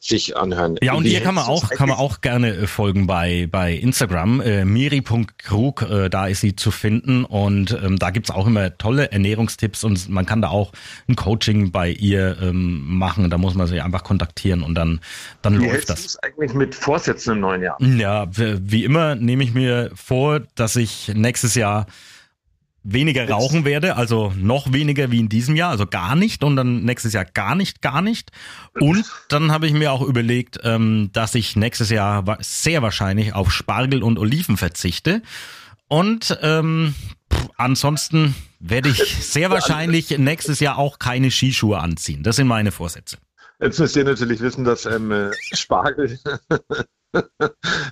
sich 0.06 0.36
anhören. 0.36 0.76
Ja, 0.82 0.92
und 0.92 1.04
Wie 1.04 1.14
ihr 1.14 1.22
kann 1.22 1.34
man 1.34 1.44
auch, 1.44 1.70
kann 1.70 1.88
man 1.88 1.96
auch 1.96 2.20
gerne 2.20 2.50
äh, 2.50 2.66
folgen 2.66 3.06
bei, 3.06 3.48
bei 3.50 3.72
Instagram, 3.72 4.40
äh, 4.42 4.64
miri.krug, 4.64 5.82
äh, 5.82 6.10
da 6.10 6.26
ist 6.26 6.42
sie 6.42 6.54
zu 6.54 6.70
finden 6.70 7.24
und 7.24 7.76
ähm, 7.82 7.98
da 7.98 8.10
gibt's 8.10 8.30
auch 8.30 8.46
immer 8.46 8.76
tolle 8.76 9.10
Ernährungstipps 9.12 9.82
und 9.82 10.10
man 10.10 10.26
kann 10.26 10.42
da 10.42 10.48
auch 10.48 10.72
ein 11.08 11.16
Coaching 11.16 11.72
bei 11.72 11.90
ihr 11.90 12.36
ähm, 12.42 12.98
machen, 12.98 13.30
da 13.30 13.38
muss 13.38 13.54
man 13.54 13.66
sie 13.66 13.80
einfach 13.80 14.04
kontaktieren 14.04 14.62
und 14.62 14.74
dann, 14.74 15.00
dann 15.40 15.60
Wie 15.60 15.66
läuft 15.68 15.88
das. 15.88 16.18
eigentlich 16.22 16.52
mit 16.52 16.74
Vorsätzen 16.74 17.34
im 17.34 17.40
neuen 17.40 17.62
Jahr? 17.62 17.80
Ja, 17.80 18.26
wie 18.30 18.84
immer 18.84 19.14
nehme 19.14 19.42
ich 19.42 19.54
mir 19.54 19.90
vor, 19.94 20.40
dass 20.54 20.76
ich 20.76 21.12
nächstes 21.14 21.54
Jahr 21.54 21.86
weniger 22.84 23.28
rauchen 23.28 23.64
werde, 23.64 23.96
also 23.96 24.32
noch 24.36 24.72
weniger 24.72 25.10
wie 25.10 25.18
in 25.18 25.28
diesem 25.30 25.56
Jahr, 25.56 25.70
also 25.70 25.86
gar 25.86 26.14
nicht 26.14 26.44
und 26.44 26.54
dann 26.54 26.84
nächstes 26.84 27.14
Jahr 27.14 27.24
gar 27.24 27.54
nicht, 27.54 27.80
gar 27.82 28.02
nicht. 28.02 28.30
Und 28.78 29.04
dann 29.28 29.50
habe 29.50 29.66
ich 29.66 29.72
mir 29.72 29.90
auch 29.90 30.02
überlegt, 30.02 30.60
ähm, 30.62 31.10
dass 31.12 31.34
ich 31.34 31.56
nächstes 31.56 31.88
Jahr 31.88 32.38
sehr 32.40 32.82
wahrscheinlich 32.82 33.34
auf 33.34 33.50
Spargel 33.50 34.02
und 34.02 34.18
Oliven 34.18 34.58
verzichte. 34.58 35.22
Und 35.88 36.38
ähm, 36.42 36.94
pff, 37.32 37.48
ansonsten 37.56 38.34
werde 38.60 38.90
ich 38.90 38.98
sehr 39.20 39.50
wahrscheinlich 39.50 40.16
nächstes 40.18 40.60
Jahr 40.60 40.78
auch 40.78 40.98
keine 40.98 41.30
Skischuhe 41.30 41.78
anziehen. 41.78 42.22
Das 42.22 42.36
sind 42.36 42.46
meine 42.46 42.70
Vorsätze. 42.70 43.16
Jetzt 43.60 43.78
müsst 43.80 43.96
ihr 43.96 44.04
natürlich 44.04 44.40
wissen, 44.40 44.64
dass 44.64 44.84
ähm, 44.84 45.10
äh, 45.10 45.30
Spargel 45.54 46.18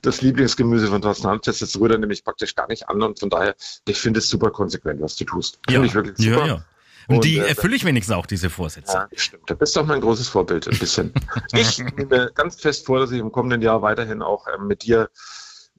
das 0.03 0.23
Lieblingsgemüse 0.23 0.89
von 0.89 1.03
Thorsten 1.03 1.29
Hamtest, 1.29 1.63
das 1.63 1.79
rührt 1.79 1.93
er 1.93 1.99
nämlich 1.99 2.25
praktisch 2.25 2.55
gar 2.55 2.69
nicht 2.69 2.89
an 2.89 3.03
und 3.03 3.19
von 3.19 3.31
daher, 3.31 3.55
ich 3.87 4.01
finde 4.01 4.19
es 4.19 4.29
super 4.29 4.51
konsequent, 4.51 5.01
was 5.01 5.17
du 5.17 5.25
tust. 5.25 5.59
Finde 5.69 5.87
ich 5.87 5.95
wirklich 5.95 6.17
super. 6.19 6.41
ja, 6.41 6.47
ja. 6.47 6.65
Und, 7.09 7.17
Und, 7.17 7.25
die 7.25 7.39
äh, 7.39 7.49
erfülle 7.49 7.75
ich 7.75 7.85
wenigstens 7.85 8.15
auch, 8.15 8.27
diese 8.27 8.49
Vorsätze. 8.49 8.93
Ja, 8.93 9.09
stimmt. 9.15 9.51
Da 9.51 9.55
bist 9.55 9.75
du 9.75 9.81
auch 9.81 9.87
mein 9.87 10.01
großes 10.01 10.29
Vorbild, 10.29 10.69
ein 10.69 10.79
bisschen. 10.79 11.13
ich 11.53 11.79
nehme 11.97 12.31
ganz 12.35 12.61
fest 12.61 12.87
vor, 12.87 13.01
dass 13.01 13.11
ich 13.11 13.19
im 13.19 13.33
kommenden 13.33 13.61
Jahr 13.61 13.83
weiterhin 13.83 14.23
auch 14.23 14.47
ähm, 14.47 14.69
mit 14.69 14.85
dir 14.85 15.11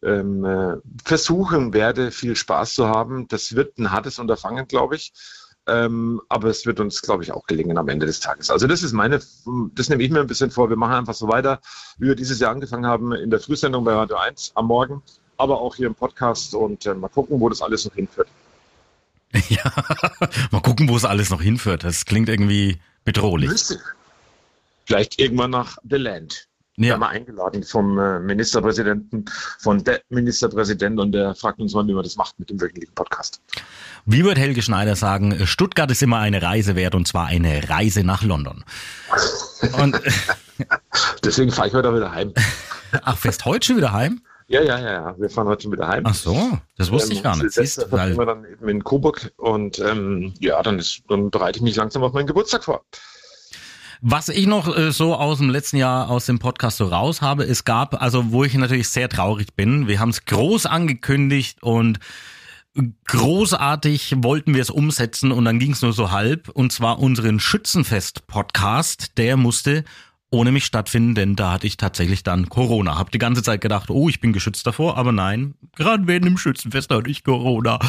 ähm, 0.04 0.44
äh, 0.44 0.76
versuchen 1.04 1.74
werde, 1.74 2.12
viel 2.12 2.36
Spaß 2.36 2.74
zu 2.74 2.88
haben. 2.88 3.28
Das 3.30 3.56
wird 3.56 3.78
ein 3.78 3.92
hartes 3.92 4.20
Unterfangen, 4.20 4.68
glaube 4.68 4.96
ich. 4.96 5.14
Ähm, 5.65 6.21
aber 6.28 6.49
es 6.49 6.65
wird 6.65 6.80
uns, 6.80 7.02
glaube 7.02 7.23
ich, 7.23 7.32
auch 7.32 7.45
gelingen 7.45 7.78
am 7.78 7.88
Ende 7.88 8.06
des 8.06 8.19
Tages. 8.19 8.49
Also 8.49 8.67
das 8.67 8.84
ist 8.84 8.91
meine, 8.91 9.21
das 9.76 9.89
nehme 9.89 10.04
ich 10.04 10.12
mir 10.12 10.19
ein 10.19 10.28
bisschen 10.28 10.52
vor. 10.52 10.69
Wir 10.69 10.76
machen 10.76 10.95
einfach 10.95 11.13
so 11.13 11.28
weiter, 11.28 11.62
wie 11.97 12.08
wir 12.08 12.15
dieses 12.15 12.39
Jahr 12.39 12.52
angefangen 12.52 12.86
haben 12.86 13.13
in 13.13 13.30
der 13.30 13.39
Frühsendung 13.39 13.86
bei 13.86 13.93
Radio 13.93 14.17
1 14.17 14.52
am 14.56 14.67
Morgen, 14.67 15.02
aber 15.38 15.62
auch 15.62 15.76
hier 15.76 15.88
im 15.88 15.95
Podcast 15.95 16.54
und 16.54 16.86
äh, 16.86 16.93
mal 16.93 17.08
gucken, 17.08 17.39
wo 17.39 17.47
das 17.47 17.62
alles 17.62 17.86
noch 17.86 17.93
hinführt. 17.93 18.28
Ja, 19.49 19.63
mal 20.52 20.62
gucken, 20.62 20.88
wo 20.89 20.95
es 20.95 21.06
alles 21.06 21.32
noch 21.32 21.41
hinführt. 21.41 21.84
Das 21.84 22.06
klingt 22.06 22.30
irgendwie 22.30 22.80
bedrohlich. 23.04 23.52
Vielleicht 24.86 25.19
irgendwann 25.19 25.49
nach 25.49 25.78
The 25.89 25.95
Land. 25.95 26.47
Wir 26.76 26.88
Ja. 26.88 26.94
haben 26.94 27.02
mal 27.02 27.10
eingeladen 27.10 27.64
vom 27.64 28.00
äh, 28.00 28.20
Ministerpräsidenten, 28.20 29.26
von 29.60 29.84
der 29.84 30.02
Ministerpräsident 30.10 31.00
und 31.00 31.12
der 31.12 31.36
fragt 31.36 31.60
uns 31.60 31.74
mal, 31.74 31.86
wie 31.88 31.94
man 31.94 32.04
das 32.04 32.16
macht 32.16 32.40
mit 32.40 32.50
dem 32.50 32.60
wöchentlichen 32.60 32.96
Podcast. 32.96 33.42
Wie 34.06 34.24
wird 34.24 34.38
Helge 34.40 34.62
Schneider 34.64 34.96
sagen, 34.96 35.46
Stuttgart 35.46 35.92
ist 35.92 36.02
immer 36.02 36.18
eine 36.20 36.42
Reise 36.42 36.76
wert 36.76 36.96
und 36.96 37.08
zwar 37.08 37.28
eine 37.28 37.70
Reise 37.70 38.04
nach 38.04 38.24
London. 38.24 38.64
Und 39.82 40.00
Deswegen 41.24 41.52
fahre 41.52 41.68
ich 41.68 41.74
heute 41.74 41.94
wieder 41.96 42.12
heim. 42.12 42.34
ach, 43.04 43.18
fährst 43.18 43.46
heute 43.46 43.66
schon 43.68 43.78
wieder 43.78 43.92
heim? 43.92 44.22
Ja, 44.48 44.62
ja, 44.62 44.78
ja, 44.80 44.92
ja. 44.92 45.16
Wir 45.20 45.30
fahren 45.30 45.48
heute 45.48 45.64
schon 45.64 45.72
wieder 45.72 45.88
heim. 45.88 46.04
Ach 46.06 46.14
so, 46.14 46.60
das 46.78 46.92
wusste 46.92 47.12
Ähm, 47.12 47.18
ich 47.18 47.24
gar 47.24 47.36
nicht. 47.38 47.52
Siehst, 47.52 47.86
weil, 47.92 48.18
wir 48.18 48.26
dann 48.26 48.46
eben 48.46 48.68
in 48.70 48.84
Coburg 48.84 49.32
und 49.38 49.80
ähm, 49.80 50.34
ja, 50.40 50.62
dann, 50.62 50.80
ist, 50.80 51.02
dann 51.08 51.30
bereite 51.32 51.58
ich 51.58 51.64
mich 51.64 51.76
langsam 51.76 52.04
auf 52.04 52.14
meinen 52.14 52.28
Geburtstag 52.28 52.64
vor. 52.64 52.84
Was 54.06 54.28
ich 54.28 54.48
noch 54.48 54.76
äh, 54.76 54.92
so 54.92 55.16
aus 55.16 55.38
dem 55.38 55.50
letzten 55.50 55.78
Jahr 55.78 56.10
aus 56.10 56.26
dem 56.26 56.38
Podcast 56.38 56.76
so 56.76 56.88
raus 56.88 57.22
habe, 57.22 57.46
es 57.46 57.63
gab, 57.63 58.02
also 58.02 58.34
wo 58.34 58.44
ich 58.44 58.54
natürlich 58.54 58.89
sehr 58.89 59.08
traurig 59.08 59.56
bin, 59.56 59.88
wir 59.88 60.02
haben 60.02 60.10
es 60.10 60.26
groß 60.26 60.66
angekündigt 60.66 61.63
und 61.63 62.00
großartig 63.08 64.16
wollten 64.18 64.56
wir 64.56 64.62
es 64.62 64.70
umsetzen 64.70 65.32
und 65.32 65.46
dann 65.46 65.58
ging 65.58 65.72
es 65.72 65.82
nur 65.82 65.94
so 65.94 66.12
halb. 66.12 66.50
Und 66.50 66.74
zwar 66.74 67.00
unseren 67.00 67.39
Schützenfest-Podcast, 67.39 69.18
der 69.18 69.38
musste 69.38 69.86
ohne 70.32 70.52
mich 70.52 70.66
stattfinden, 70.66 71.16
denn 71.16 71.36
da 71.38 71.54
hatte 71.54 71.68
ich 71.68 71.78
tatsächlich 71.78 72.24
dann 72.24 72.50
Corona. 72.50 72.98
Hab 72.98 73.10
die 73.12 73.20
ganze 73.20 73.42
Zeit 73.42 73.62
gedacht, 73.62 73.89
oh, 73.89 74.10
ich 74.10 74.20
bin 74.20 74.34
geschützt 74.34 74.68
davor, 74.68 74.98
aber 74.98 75.13
nein, 75.13 75.54
gerade 75.78 76.08
während 76.08 76.26
dem 76.26 76.38
Schützenfest 76.38 76.92
hatte 76.92 77.10
ich 77.10 77.24
Corona. 77.24 77.80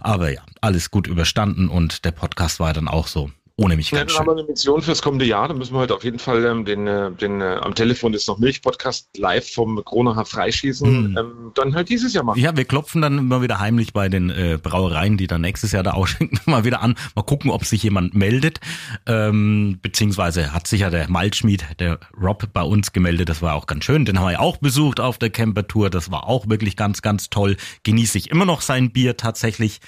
Aber 0.00 0.32
ja, 0.32 0.40
alles 0.62 0.90
gut 0.90 1.06
überstanden 1.06 1.68
und 1.68 2.04
der 2.04 2.10
Podcast 2.10 2.58
war 2.58 2.72
dann 2.72 2.88
auch 2.88 3.06
so 3.06 3.30
ohne 3.60 3.76
mich 3.76 3.90
ja, 3.90 4.02
dann 4.04 4.16
haben 4.16 4.26
wir 4.26 4.32
eine 4.32 4.44
Mission 4.44 4.80
fürs 4.80 5.02
kommende 5.02 5.26
Jahr. 5.26 5.46
Da 5.46 5.52
müssen 5.52 5.74
wir 5.74 5.80
heute 5.80 5.94
auf 5.94 6.02
jeden 6.02 6.18
Fall 6.18 6.46
ähm, 6.46 6.64
den, 6.64 6.86
äh, 6.86 7.12
den 7.12 7.42
äh, 7.42 7.58
am 7.60 7.74
Telefon 7.74 8.14
ist 8.14 8.26
noch 8.26 8.38
Milch-Podcast 8.38 9.10
live 9.18 9.52
vom 9.52 9.84
Kronacher 9.84 10.24
freischießen. 10.24 11.10
Mhm. 11.10 11.18
Ähm, 11.18 11.52
dann 11.54 11.74
halt 11.74 11.90
dieses 11.90 12.14
Jahr 12.14 12.24
machen. 12.24 12.40
Ja, 12.40 12.56
wir 12.56 12.64
klopfen 12.64 13.02
dann 13.02 13.18
immer 13.18 13.42
wieder 13.42 13.60
heimlich 13.60 13.92
bei 13.92 14.08
den 14.08 14.30
äh, 14.30 14.58
Brauereien, 14.60 15.18
die 15.18 15.26
dann 15.26 15.42
nächstes 15.42 15.72
Jahr 15.72 15.82
da 15.82 15.90
ausschenken, 15.90 16.40
mal 16.50 16.64
wieder 16.64 16.80
an. 16.80 16.94
Mal 17.14 17.22
gucken, 17.22 17.50
ob 17.50 17.66
sich 17.66 17.82
jemand 17.82 18.14
meldet. 18.14 18.60
Ähm, 19.04 19.78
beziehungsweise 19.82 20.54
hat 20.54 20.66
sich 20.66 20.80
ja 20.80 20.88
der 20.88 21.10
Malzschmied, 21.10 21.66
der 21.80 21.98
Rob, 22.18 22.40
bei 22.54 22.62
uns 22.62 22.92
gemeldet. 22.92 23.28
Das 23.28 23.42
war 23.42 23.56
auch 23.56 23.66
ganz 23.66 23.84
schön. 23.84 24.06
Den 24.06 24.18
haben 24.18 24.24
wir 24.24 24.32
ja 24.32 24.40
auch 24.40 24.56
besucht 24.56 25.00
auf 25.00 25.18
der 25.18 25.28
Camper-Tour. 25.28 25.90
Das 25.90 26.10
war 26.10 26.26
auch 26.26 26.48
wirklich 26.48 26.76
ganz, 26.76 27.02
ganz 27.02 27.28
toll. 27.28 27.58
Genieße 27.82 28.16
ich 28.16 28.30
immer 28.30 28.46
noch 28.46 28.62
sein 28.62 28.90
Bier 28.90 29.18
tatsächlich, 29.18 29.80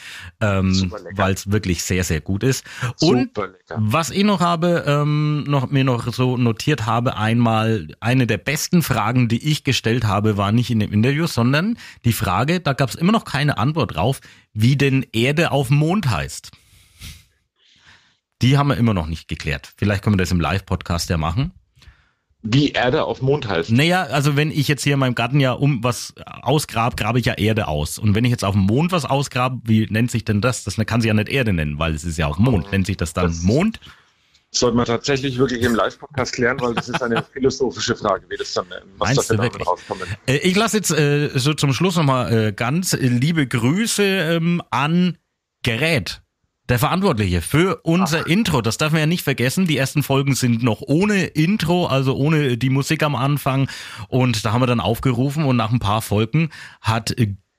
ähm, 0.42 0.92
weil 1.14 1.32
es 1.32 1.50
wirklich 1.50 1.82
sehr, 1.82 2.04
sehr 2.04 2.20
gut 2.20 2.42
ist. 2.44 2.64
Und 3.00 3.30
Super 3.64 3.80
was 3.84 4.10
ich 4.10 4.24
noch 4.24 4.40
habe, 4.40 4.84
ähm, 4.86 5.44
noch 5.44 5.70
mir 5.70 5.84
noch 5.84 6.12
so 6.12 6.36
notiert 6.36 6.86
habe, 6.86 7.16
einmal 7.16 7.88
eine 8.00 8.26
der 8.26 8.38
besten 8.38 8.82
Fragen, 8.82 9.28
die 9.28 9.48
ich 9.48 9.64
gestellt 9.64 10.04
habe, 10.04 10.36
war 10.36 10.52
nicht 10.52 10.70
in 10.70 10.80
dem 10.80 10.92
Interview, 10.92 11.26
sondern 11.26 11.78
die 12.04 12.12
Frage, 12.12 12.60
da 12.60 12.72
gab 12.72 12.90
es 12.90 12.96
immer 12.96 13.12
noch 13.12 13.24
keine 13.24 13.58
Antwort 13.58 13.94
drauf, 13.94 14.20
wie 14.52 14.76
denn 14.76 15.06
Erde 15.12 15.52
auf 15.52 15.70
Mond 15.70 16.10
heißt. 16.10 16.50
Die 18.42 18.58
haben 18.58 18.68
wir 18.68 18.76
immer 18.76 18.94
noch 18.94 19.06
nicht 19.06 19.28
geklärt. 19.28 19.72
Vielleicht 19.76 20.02
können 20.02 20.14
wir 20.14 20.22
das 20.22 20.32
im 20.32 20.40
Live-Podcast 20.40 21.08
ja 21.10 21.16
machen. 21.16 21.52
Wie 22.44 22.72
Erde 22.72 23.04
auf 23.04 23.22
Mond 23.22 23.46
heißt. 23.48 23.70
Naja, 23.70 24.02
also 24.02 24.36
wenn 24.36 24.50
ich 24.50 24.66
jetzt 24.66 24.82
hier 24.82 24.94
in 24.94 24.98
meinem 24.98 25.14
Garten 25.14 25.38
ja 25.38 25.52
um 25.52 25.84
was 25.84 26.12
ausgrab, 26.26 26.96
grabe 26.96 27.20
ich 27.20 27.26
ja 27.26 27.34
Erde 27.34 27.68
aus. 27.68 27.98
Und 27.98 28.16
wenn 28.16 28.24
ich 28.24 28.32
jetzt 28.32 28.44
auf 28.44 28.54
dem 28.54 28.62
Mond 28.62 28.90
was 28.90 29.04
ausgrabe, 29.04 29.60
wie 29.64 29.86
nennt 29.88 30.10
sich 30.10 30.24
denn 30.24 30.40
das? 30.40 30.64
Das 30.64 30.76
kann 30.86 31.00
sich 31.00 31.08
ja 31.08 31.14
nicht 31.14 31.28
Erde 31.28 31.52
nennen, 31.52 31.78
weil 31.78 31.94
es 31.94 32.02
ist 32.02 32.18
ja 32.18 32.26
auf 32.26 32.38
Mond. 32.38 32.72
Nennt 32.72 32.86
sich 32.86 32.96
das 32.96 33.12
dann 33.12 33.26
das 33.26 33.42
Mond? 33.42 33.78
Sollte 34.50 34.76
man 34.76 34.86
tatsächlich 34.86 35.38
wirklich 35.38 35.62
im 35.62 35.74
Live-Podcast 35.74 36.34
klären, 36.34 36.60
weil 36.60 36.74
das 36.74 36.88
ist 36.88 37.00
eine 37.00 37.22
philosophische 37.32 37.94
Frage, 37.94 38.26
wie 38.28 38.36
das 38.36 38.52
dann, 38.52 38.66
äh, 38.66 38.80
was 38.98 39.08
Meinst 39.08 39.30
da 39.30 39.34
für 39.34 39.40
Namen 39.40 39.62
rauskommen. 39.62 40.08
Äh, 40.26 40.38
ich 40.38 40.56
lasse 40.56 40.76
jetzt 40.76 40.90
äh, 40.90 41.30
so 41.34 41.54
zum 41.54 41.72
Schluss 41.72 41.96
nochmal 41.96 42.48
äh, 42.48 42.52
ganz 42.52 42.92
liebe 42.92 43.46
Grüße 43.46 44.02
ähm, 44.02 44.60
an 44.70 45.16
Gerät 45.62 46.22
der 46.72 46.78
Verantwortliche 46.78 47.42
für 47.42 47.80
unser 47.82 48.22
Ach. 48.22 48.26
Intro. 48.26 48.62
Das 48.62 48.78
darf 48.78 48.92
man 48.92 49.00
ja 49.00 49.06
nicht 49.06 49.22
vergessen. 49.22 49.66
Die 49.66 49.76
ersten 49.76 50.02
Folgen 50.02 50.34
sind 50.34 50.62
noch 50.62 50.80
ohne 50.80 51.24
Intro, 51.24 51.86
also 51.86 52.16
ohne 52.16 52.56
die 52.56 52.70
Musik 52.70 53.02
am 53.02 53.14
Anfang. 53.14 53.68
Und 54.08 54.42
da 54.44 54.52
haben 54.52 54.62
wir 54.62 54.66
dann 54.66 54.80
aufgerufen 54.80 55.44
und 55.44 55.56
nach 55.56 55.70
ein 55.70 55.80
paar 55.80 56.00
Folgen 56.00 56.48
hat 56.80 57.14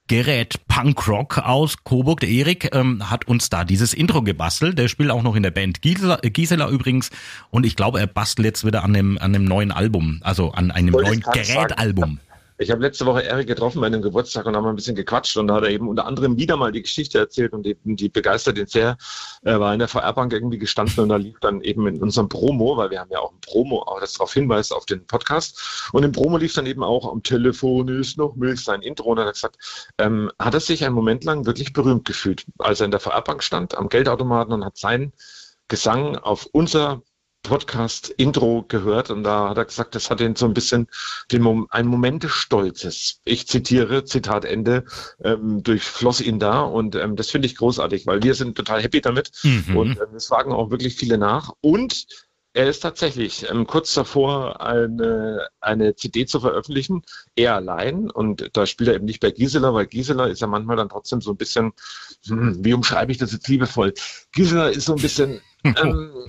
Gerät 0.08 0.68
Punkrock 0.68 1.38
aus 1.38 1.84
Coburg, 1.84 2.22
der 2.22 2.30
Erik, 2.30 2.76
ähm, 2.76 3.10
hat 3.10 3.28
uns 3.28 3.50
da 3.50 3.64
dieses 3.64 3.94
Intro 3.94 4.24
gebastelt. 4.24 4.80
Der 4.80 4.88
spielt 4.88 5.12
auch 5.12 5.22
noch 5.22 5.36
in 5.36 5.44
der 5.44 5.52
Band 5.52 5.84
Gisela, 5.84 6.18
Gisela 6.18 6.70
übrigens. 6.70 7.12
Und 7.52 7.68
ich 7.68 7.76
glaube, 7.76 8.00
er 8.00 8.08
bastelt 8.08 8.46
jetzt 8.48 8.66
wieder 8.66 8.84
an 8.84 8.96
einem, 8.96 9.18
an 9.20 9.36
einem 9.36 9.46
neuen 9.46 9.72
Album, 9.72 10.22
also 10.24 10.52
an 10.52 10.72
einem 10.72 10.94
neuen 10.94 11.22
Gerätalbum. 11.22 12.20
Ich 12.58 12.70
habe 12.70 12.82
letzte 12.82 13.06
Woche 13.06 13.24
Erik 13.24 13.48
getroffen 13.48 13.82
bei 13.82 13.88
einem 13.88 14.02
Geburtstag 14.02 14.46
und 14.46 14.56
haben 14.56 14.66
ein 14.68 14.76
bisschen 14.76 14.96
gequatscht 14.96 15.38
und 15.38 15.48
da 15.48 15.56
hat 15.56 15.64
er 15.64 15.70
eben 15.70 15.88
unter 15.88 16.06
anderem 16.06 16.38
wieder 16.38 16.56
mal 16.56 16.72
die 16.72 16.84
Geschichte 16.84 17.18
erzählt 17.18 17.54
und 17.54 17.66
die, 17.66 17.76
die 17.84 18.10
begeistert 18.10 18.58
ihn 18.58 18.68
sehr. 18.68 18.98
Er 19.42 19.60
war 19.60 19.74
in 19.74 19.80
der 19.80 19.88
VR-Bank 19.88 20.34
irgendwie 20.34 20.60
gestanden 20.60 21.00
und 21.00 21.10
da 21.10 21.16
lief 21.16 21.40
dann 21.40 21.62
eben 21.62 21.88
in 21.88 22.02
unserem 22.02 22.30
Promo, 22.30 22.78
weil 22.78 22.92
wir 22.92 23.00
haben 23.00 23.12
ja 23.12 23.20
auch 23.20 23.32
ein 23.32 23.42
Promo, 23.42 23.82
auch 23.82 24.00
das 24.00 24.14
darauf 24.14 24.34
hinweist 24.34 24.74
auf 24.74 24.86
den 24.86 25.06
Podcast. 25.06 25.90
Und 25.94 26.04
im 26.04 26.12
Promo 26.12 26.38
lief 26.38 26.54
dann 26.54 26.66
eben 26.66 26.84
auch 26.84 27.12
am 27.12 27.24
Telefon 27.24 27.88
ist 27.88 28.18
noch 28.18 28.36
Milch 28.36 28.64
sein 28.64 28.82
Intro 28.82 29.12
und 29.12 29.18
er 29.18 29.26
hat 29.26 29.34
gesagt, 29.34 29.58
ähm, 29.98 30.32
hat 30.40 30.54
er 30.54 30.60
sich 30.60 30.86
einen 30.86 30.96
Moment 30.96 31.24
lang 31.24 31.46
wirklich 31.46 31.74
berühmt 31.74 32.06
gefühlt, 32.06 32.46
als 32.60 32.82
er 32.82 32.86
in 32.86 32.92
der 32.92 33.00
VR-Bank 33.00 33.44
stand, 33.44 33.76
am 33.76 33.90
Geldautomaten 33.90 34.54
und 34.54 34.66
hat 34.66 34.78
seinen 34.78 35.14
Gesang 35.68 36.18
auf 36.18 36.48
unser 36.52 37.02
Podcast-Intro 37.44 38.66
gehört 38.68 39.12
und 39.12 39.24
da 39.24 39.50
hat 39.50 39.58
er 39.58 39.66
gesagt, 39.66 39.96
das 39.96 40.10
hat 40.10 40.22
ihn 40.22 40.36
so 40.36 40.46
ein 40.46 40.54
bisschen 40.54 40.88
den 41.32 41.42
Mom 41.42 41.68
ein 41.70 41.88
Moment 41.88 42.24
des 42.24 42.32
Stolzes. 42.32 43.22
Ich 43.26 43.48
zitiere, 43.48 44.06
Zitat 44.06 44.46
Ende, 44.46 44.86
ähm, 45.24 45.62
durchfloss 45.62 46.22
ihn 46.22 46.40
da 46.40 46.62
und 46.62 46.96
ähm, 46.96 47.16
das 47.16 47.30
finde 47.30 47.48
ich 47.48 47.58
großartig, 47.58 48.08
weil 48.08 48.24
wir 48.24 48.34
sind 48.34 48.56
total 48.56 48.82
happy 48.82 49.02
damit 49.02 49.32
mhm. 49.44 49.78
und 49.78 49.90
ähm, 50.00 50.16
es 50.16 50.28
fragen 50.28 50.52
auch 50.52 50.72
wirklich 50.72 50.96
viele 50.96 51.18
nach 51.18 51.52
und 51.62 52.08
er 52.54 52.70
ist 52.70 52.82
tatsächlich 52.82 53.50
ähm, 53.50 53.66
kurz 53.66 53.94
davor, 53.96 54.62
eine, 54.62 55.48
eine 55.60 55.96
CD 55.96 56.28
zu 56.28 56.40
veröffentlichen, 56.40 57.02
er 57.36 57.56
allein. 57.56 58.12
Und 58.12 58.52
da 58.54 58.68
spielt 58.68 58.90
er 58.90 58.96
eben 58.96 59.06
nicht 59.06 59.22
bei 59.22 59.32
Gisela, 59.32 59.74
weil 59.74 59.88
Gisela 59.88 60.28
ist 60.28 60.40
ja 60.40 60.46
manchmal 60.46 60.78
dann 60.78 60.90
trotzdem 60.90 61.20
so 61.20 61.32
ein 61.32 61.38
bisschen, 61.38 61.74
hm, 62.28 62.64
wie 62.64 62.76
umschreibe 62.76 63.12
ich 63.12 63.18
das 63.18 63.32
jetzt 63.32 63.48
liebevoll? 63.48 63.96
Gisela 64.34 64.68
ist 64.68 64.86
so 64.86 64.94
ein 64.94 65.02
bisschen, 65.02 65.42
ähm, 65.64 66.28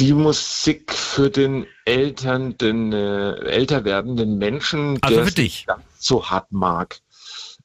die 0.00 0.14
Musik 0.14 0.94
für 0.94 1.28
den 1.28 1.66
Eltern, 1.84 2.56
den 2.56 2.92
äh, 2.92 3.34
älter 3.34 3.84
werdenden 3.84 4.38
Menschen, 4.38 4.98
also 5.02 5.16
der 5.16 5.26
für 5.26 5.34
dich. 5.34 5.66
so 5.98 6.30
hart 6.30 6.50
mag. 6.50 7.00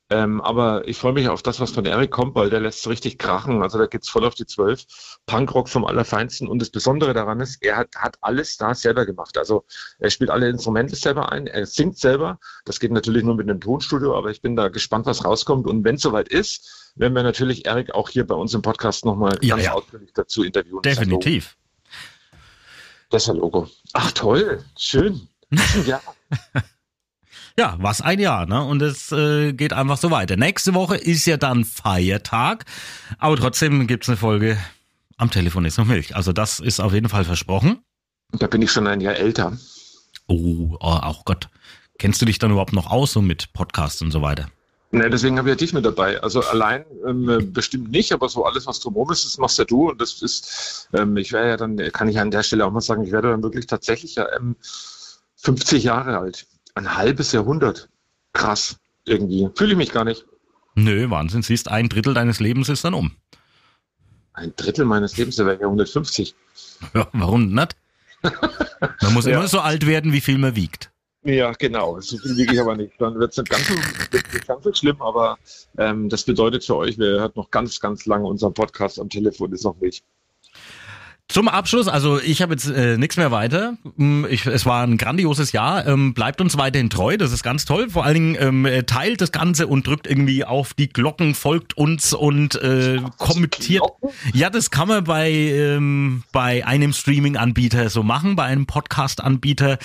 Ähm, 0.09 0.39
aber 0.41 0.87
ich 0.87 0.97
freue 0.97 1.13
mich 1.13 1.29
auf 1.29 1.41
das, 1.41 1.59
was 1.59 1.71
von 1.71 1.85
Eric 1.85 2.11
kommt, 2.11 2.35
weil 2.35 2.49
der 2.49 2.59
lässt 2.59 2.83
so 2.83 2.89
richtig 2.89 3.17
krachen. 3.17 3.63
Also 3.63 3.79
da 3.79 3.87
geht's 3.87 4.09
voll 4.09 4.25
auf 4.25 4.35
die 4.35 4.45
Zwölf. 4.45 4.85
Punkrock 5.25 5.67
vom 5.67 5.85
Allerfeinsten. 5.85 6.47
Und 6.47 6.61
das 6.61 6.69
Besondere 6.69 7.13
daran 7.13 7.39
ist, 7.39 7.63
er 7.63 7.77
hat, 7.77 7.95
hat 7.95 8.17
alles 8.21 8.57
da 8.57 8.75
selber 8.75 9.05
gemacht. 9.05 9.37
Also 9.37 9.63
er 9.97 10.11
spielt 10.11 10.29
alle 10.29 10.49
Instrumente 10.49 10.95
selber 10.95 11.31
ein, 11.31 11.47
er 11.47 11.65
singt 11.65 11.97
selber. 11.97 12.37
Das 12.65 12.79
geht 12.79 12.91
natürlich 12.91 13.23
nur 13.23 13.35
mit 13.35 13.49
einem 13.49 13.61
Tonstudio, 13.61 14.15
aber 14.15 14.29
ich 14.29 14.41
bin 14.41 14.55
da 14.55 14.67
gespannt, 14.67 15.07
was 15.07 15.25
rauskommt. 15.25 15.65
Und 15.65 15.83
wenn 15.85 15.95
es 15.95 16.01
soweit 16.01 16.27
ist, 16.27 16.91
werden 16.95 17.15
wir 17.15 17.23
natürlich 17.23 17.65
Eric 17.65 17.95
auch 17.95 18.09
hier 18.09 18.27
bei 18.27 18.35
uns 18.35 18.53
im 18.53 18.61
Podcast 18.61 19.05
nochmal 19.05 19.37
ja, 19.41 19.55
ganz 19.55 19.65
ja. 19.65 19.73
ausführlich 19.73 20.11
dazu 20.13 20.43
interviewen. 20.43 20.81
Definitiv. 20.83 21.55
Das 23.09 23.23
ist 23.23 23.29
ein 23.29 23.37
Logo. 23.37 23.67
Ach 23.93 24.11
toll, 24.11 24.63
schön. 24.77 25.27
Ja. 25.85 26.01
Ja, 27.57 27.77
was 27.79 28.01
ein 28.01 28.19
Jahr, 28.19 28.45
ne? 28.45 28.61
Und 28.65 28.81
es 28.81 29.13
äh, 29.13 29.53
geht 29.53 29.71
einfach 29.71 29.95
so 29.95 30.11
weiter. 30.11 30.35
Nächste 30.35 30.73
Woche 30.73 30.97
ist 30.97 31.25
ja 31.25 31.37
dann 31.37 31.63
Feiertag, 31.63 32.65
aber 33.17 33.37
trotzdem 33.37 33.87
gibt's 33.87 34.09
eine 34.09 34.17
Folge 34.17 34.57
am 35.17 35.31
Telefon 35.31 35.65
ist 35.65 35.77
noch 35.77 35.85
Milch. 35.85 36.15
Also 36.15 36.33
das 36.33 36.59
ist 36.59 36.79
auf 36.79 36.93
jeden 36.93 37.09
Fall 37.09 37.23
versprochen. 37.23 37.81
Da 38.33 38.47
bin 38.47 38.61
ich 38.61 38.71
schon 38.71 38.87
ein 38.87 39.01
Jahr 39.01 39.15
älter. 39.15 39.57
Oh, 40.27 40.75
oh, 40.77 40.77
auch 40.79 41.25
Gott. 41.25 41.49
Kennst 41.97 42.21
du 42.21 42.25
dich 42.25 42.39
dann 42.39 42.51
überhaupt 42.51 42.73
noch 42.73 42.91
aus 42.91 43.13
so 43.13 43.21
mit 43.21 43.53
Podcasts 43.53 44.01
und 44.01 44.11
so 44.11 44.21
weiter? 44.21 44.49
Ne, 44.95 45.09
deswegen 45.09 45.37
habe 45.37 45.49
ich 45.49 45.53
ja 45.53 45.57
dich 45.57 45.73
mit 45.73 45.83
dabei. 45.83 46.21
Also 46.21 46.39
allein 46.39 46.85
ähm, 47.05 47.51
bestimmt 47.51 47.91
nicht, 47.91 48.13
aber 48.13 48.29
so 48.29 48.45
alles, 48.45 48.65
was 48.65 48.79
drumherum 48.79 49.11
ist, 49.11 49.25
das 49.25 49.37
machst 49.37 49.57
ja 49.57 49.65
du. 49.65 49.89
Und 49.89 49.99
das 49.99 50.21
ist, 50.21 50.87
ähm, 50.93 51.17
ich 51.17 51.33
wäre 51.33 51.49
ja 51.49 51.57
dann, 51.57 51.75
kann 51.91 52.07
ich 52.07 52.17
an 52.17 52.31
der 52.31 52.43
Stelle 52.43 52.65
auch 52.65 52.71
mal 52.71 52.79
sagen, 52.79 53.03
ich 53.03 53.11
werde 53.11 53.29
dann 53.29 53.43
wirklich 53.43 53.67
tatsächlich 53.67 54.15
ja 54.15 54.25
ähm, 54.33 54.55
50 55.35 55.83
Jahre 55.83 56.17
alt. 56.19 56.47
Ein 56.75 56.95
halbes 56.95 57.33
Jahrhundert. 57.33 57.89
Krass, 58.31 58.77
irgendwie. 59.03 59.49
Fühle 59.55 59.71
ich 59.71 59.77
mich 59.77 59.91
gar 59.91 60.05
nicht. 60.05 60.25
Nö, 60.75 61.09
Wahnsinn. 61.09 61.41
Siehst, 61.41 61.67
ein 61.67 61.89
Drittel 61.89 62.13
deines 62.13 62.39
Lebens 62.39 62.69
ist 62.69 62.85
dann 62.85 62.93
um. 62.93 63.11
Ein 64.31 64.53
Drittel 64.55 64.85
meines 64.85 65.17
Lebens, 65.17 65.35
da 65.35 65.45
wäre 65.45 65.59
ja 65.59 65.65
150. 65.65 66.35
Ja, 66.93 67.09
warum 67.11 67.53
nicht? 67.53 67.75
Man 69.01 69.13
muss 69.13 69.25
ja. 69.25 69.33
immer 69.33 69.49
so 69.49 69.59
alt 69.59 69.85
werden, 69.85 70.13
wie 70.13 70.21
viel 70.21 70.37
man 70.37 70.55
wiegt. 70.55 70.89
Ja, 71.25 71.51
genau. 71.53 71.99
So 72.01 72.17
viel 72.19 72.37
wiege 72.37 72.53
ich 72.53 72.61
aber 72.61 72.75
nicht. 72.77 72.93
Dann 72.99 73.19
wird 73.19 73.31
es 73.31 73.37
nicht 73.37 73.49
ganz 73.49 73.67
so, 73.67 73.73
nicht 73.73 74.47
ganz 74.47 74.63
so 74.63 74.71
schlimm, 74.73 75.01
aber 75.01 75.39
ähm, 75.77 76.07
das 76.07 76.23
bedeutet 76.23 76.63
für 76.63 76.75
euch, 76.75 76.99
wer 76.99 77.19
hört 77.19 77.35
noch 77.35 77.49
ganz, 77.49 77.79
ganz 77.79 78.05
lange 78.05 78.27
unseren 78.27 78.53
Podcast 78.53 78.99
am 78.99 79.09
Telefon, 79.09 79.51
ist 79.51 79.63
noch 79.63 79.79
nicht. 79.81 80.03
Zum 81.27 81.47
Abschluss, 81.47 81.87
also 81.87 82.21
ich 82.21 82.43
habe 82.43 82.53
jetzt 82.53 82.69
äh, 82.69 82.97
nichts 82.97 83.17
mehr 83.17 83.31
weiter. 83.31 83.77
Mm, 83.95 84.25
ich, 84.29 84.45
es 84.45 84.65
war 84.67 84.83
ein 84.83 84.95
grandioses 84.97 85.53
Jahr. 85.53 85.87
Ähm, 85.87 86.13
bleibt 86.13 86.39
uns 86.39 86.55
weiterhin 86.55 86.91
treu, 86.91 87.17
das 87.17 87.31
ist 87.31 87.41
ganz 87.41 87.65
toll. 87.65 87.89
Vor 87.89 88.05
allen 88.05 88.13
Dingen 88.13 88.37
ähm, 88.39 88.65
äh, 88.67 88.83
teilt 88.83 89.21
das 89.21 89.31
Ganze 89.31 89.65
und 89.65 89.87
drückt 89.87 90.05
irgendwie 90.05 90.45
auf 90.45 90.75
die 90.75 90.87
Glocken, 90.87 91.33
folgt 91.33 91.75
uns 91.77 92.13
und 92.13 92.53
äh, 92.61 93.01
kommentiert. 93.17 93.83
Ja, 94.33 94.51
das 94.51 94.69
kann 94.69 94.87
man 94.87 95.03
bei 95.03 95.31
ähm, 95.31 96.23
bei 96.31 96.65
einem 96.65 96.93
Streaming-Anbieter 96.93 97.89
so 97.89 98.03
machen, 98.03 98.35
bei 98.35 98.43
einem 98.43 98.67
Podcast-Anbieter, 98.67 99.79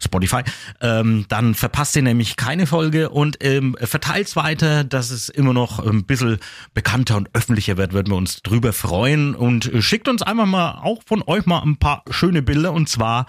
Spotify. 0.00 0.42
Ähm, 0.80 1.26
dann 1.28 1.56
verpasst 1.56 1.96
ihr 1.96 2.02
nämlich 2.02 2.36
keine 2.36 2.68
Folge 2.68 3.10
und 3.10 3.38
ähm, 3.40 3.76
verteilt 3.80 4.34
weiter, 4.36 4.84
dass 4.84 5.10
es 5.10 5.28
immer 5.28 5.52
noch 5.52 5.80
ein 5.80 6.04
bisschen 6.04 6.38
bekannter 6.72 7.16
und 7.16 7.30
öffentlicher 7.32 7.76
wird, 7.76 7.92
würden 7.92 8.12
wir 8.12 8.16
uns 8.16 8.42
drüber 8.42 8.72
freuen 8.72 9.34
und 9.34 9.72
äh, 9.72 9.82
schickt 9.82 10.06
uns 10.06 10.22
einfach 10.22 10.46
mal 10.46 10.83
auch 10.84 11.02
von 11.04 11.22
euch 11.26 11.46
mal 11.46 11.60
ein 11.60 11.76
paar 11.76 12.04
schöne 12.10 12.42
Bilder 12.42 12.72
und 12.72 12.88
zwar 12.88 13.26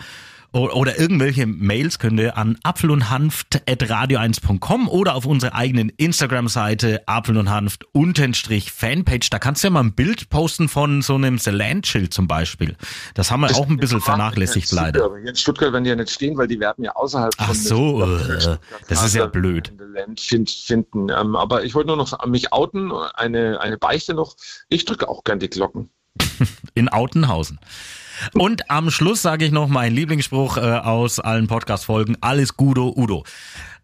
oder 0.56 0.98
irgendwelche 0.98 1.46
Mails 1.46 2.00
könnt 2.00 2.18
ihr 2.18 2.38
an 2.38 2.58
apfelundhanft.radio1.com 2.64 4.88
oder 4.88 5.16
auf 5.16 5.26
unserer 5.26 5.54
eigenen 5.54 5.90
Instagram-Seite 5.90 7.06
apfel 7.08 7.36
und 7.38 7.50
hanft 7.50 7.84
unterstrich 7.92 8.72
Fanpage. 8.72 9.30
Da 9.30 9.40
kannst 9.40 9.64
du 9.64 9.68
ja 9.68 9.72
mal 9.72 9.82
ein 9.82 9.92
Bild 9.94 10.30
posten 10.30 10.70
von 10.70 11.02
so 11.02 11.16
einem 11.16 11.40
Zeland-Schild 11.40 12.14
zum 12.14 12.30
Beispiel. 12.30 12.78
Das 13.16 13.32
haben 13.32 13.42
wir 13.42 13.48
das 13.48 13.58
auch 13.58 13.68
ein 13.68 13.76
bisschen 13.76 14.00
vernachlässigt 14.00 14.72
leider. 14.72 15.04
Aber 15.04 15.20
hier 15.20 15.28
in 15.28 15.36
Stuttgart 15.36 15.74
werden 15.74 15.84
die 15.84 15.90
ja 15.90 15.98
nicht 15.98 16.12
stehen, 16.12 16.38
weil 16.38 16.48
die 16.48 16.62
werden 16.62 16.86
ja 16.86 16.96
außerhalb 16.96 17.34
Ach 17.38 17.54
so, 17.54 18.04
äh, 18.04 18.58
das 18.88 19.04
ist 19.04 19.14
ja 19.14 19.26
blöd. 19.26 19.74
Find, 20.18 20.50
finden. 20.50 21.10
Ähm, 21.10 21.36
aber 21.36 21.66
ich 21.66 21.76
wollte 21.76 21.88
nur 21.88 21.98
noch 21.98 22.26
mich 22.28 22.54
outen, 22.54 22.94
eine, 22.94 23.60
eine 23.60 23.78
Beichte 23.78 24.14
noch. 24.14 24.38
Ich 24.70 24.86
drücke 24.86 25.10
auch 25.10 25.26
gern 25.26 25.40
die 25.40 25.50
Glocken. 25.50 25.90
in 26.74 26.90
Autenhausen. 26.90 27.60
Und 28.34 28.70
am 28.70 28.92
Schluss 28.92 29.22
sage 29.22 29.46
ich 29.46 29.52
noch 29.52 29.68
meinen 29.68 29.96
Lieblingsspruch 29.96 30.58
äh, 30.58 30.62
aus 30.62 31.20
allen 31.20 31.48
Podcast-Folgen. 31.48 32.18
Alles 32.22 32.56
Gudo 32.56 32.94
Udo. 32.96 33.26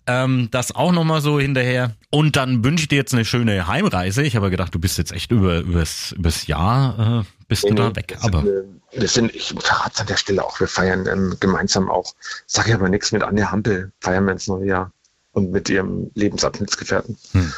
Ähm, 0.08 0.48
das 0.52 0.74
auch 0.74 0.92
nochmal 0.92 1.22
so 1.22 1.40
hinterher. 1.40 1.96
Und 2.10 2.36
dann 2.36 2.64
wünsche 2.64 2.84
ich 2.84 2.88
dir 2.88 2.96
jetzt 2.96 3.14
eine 3.14 3.26
schöne 3.26 3.68
Heimreise. 3.68 4.24
Ich 4.24 4.36
habe 4.36 4.50
gedacht, 4.50 4.74
du 4.74 4.80
bist 4.80 4.98
jetzt 4.98 5.12
echt 5.12 5.32
über, 5.32 5.60
übers, 5.60 6.14
übers 6.14 6.48
Jahr, 6.48 7.22
äh, 7.22 7.46
bist 7.48 7.64
nee, 7.66 7.70
du 7.70 7.76
da 7.76 7.96
weg. 7.96 8.18
Aber 8.22 8.44
wir 8.44 9.08
sind, 9.08 9.34
ich 9.36 9.54
verrate 9.60 9.92
es 9.94 10.02
an 10.02 10.08
der 10.08 10.18
Stelle 10.18 10.44
auch, 10.44 10.60
wir 10.60 10.68
feiern 10.68 11.08
ähm, 11.08 11.38
gemeinsam 11.40 11.90
auch, 11.90 12.14
sage 12.48 12.70
ich 12.70 12.76
aber 12.76 12.90
nichts, 12.90 13.12
mit 13.12 13.24
Anja 13.24 13.52
Hampel 13.52 13.92
feiern 14.00 14.26
wir 14.26 14.34
ins 14.34 14.48
neue 14.48 14.66
Jahr 14.66 14.92
und 15.34 15.52
mit 15.52 15.70
ihrem 15.70 16.12
Lebensabschnittsgefährten 16.16 17.18
hm. 17.32 17.54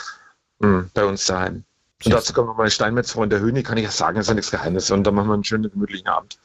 Mhm, 0.59 0.89
bei 0.93 1.05
uns 1.05 1.25
daheim. 1.25 1.63
Und 2.05 2.13
dazu 2.13 2.33
kommen 2.33 2.49
wir 2.49 2.55
mal 2.55 2.69
Steinmetz-Freund 2.69 3.31
der 3.31 3.39
Höhne, 3.39 3.63
kann 3.63 3.77
ich 3.77 3.85
ja 3.85 3.91
sagen, 3.91 4.17
das 4.17 4.25
ist 4.25 4.29
ja 4.29 4.35
nichts 4.35 4.51
Geheimnis. 4.51 4.91
Und 4.91 5.05
dann 5.05 5.15
machen 5.15 5.29
wir 5.29 5.33
einen 5.35 5.43
schönen, 5.43 5.71
gemütlichen 5.71 6.07
Abend. 6.07 6.37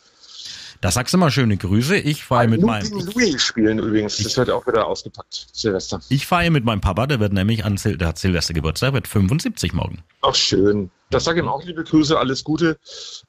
Da 0.80 0.92
sagst 0.92 1.12
du 1.12 1.18
mal 1.18 1.30
schöne 1.32 1.56
Grüße. 1.56 1.96
Ich 1.96 2.22
fahre 2.22 2.46
mit 2.46 2.62
meinem. 2.62 2.88
Louis 2.92 3.42
spielen 3.42 3.80
übrigens. 3.80 4.16
Das 4.18 4.36
wird 4.36 4.48
auch 4.50 4.64
wieder 4.66 4.86
ausgepackt, 4.86 5.48
Silvester. 5.52 6.00
Ich 6.08 6.26
fahre 6.26 6.50
mit 6.50 6.64
meinem 6.64 6.80
Papa, 6.80 7.08
der 7.08 7.18
wird 7.18 7.32
nämlich 7.32 7.64
an 7.64 7.78
Sil 7.82 7.98
der 7.98 8.08
hat 8.08 8.18
Silvester 8.18 8.54
Geburtstag, 8.54 8.92
wird 8.92 9.08
75 9.08 9.72
morgen. 9.72 10.04
Ach, 10.22 10.36
schön. 10.36 10.90
Das 11.10 11.24
sage 11.24 11.40
ich 11.40 11.44
ihm 11.44 11.48
auch 11.48 11.64
liebe 11.64 11.82
Grüße, 11.82 12.16
alles 12.16 12.44
Gute. 12.44 12.78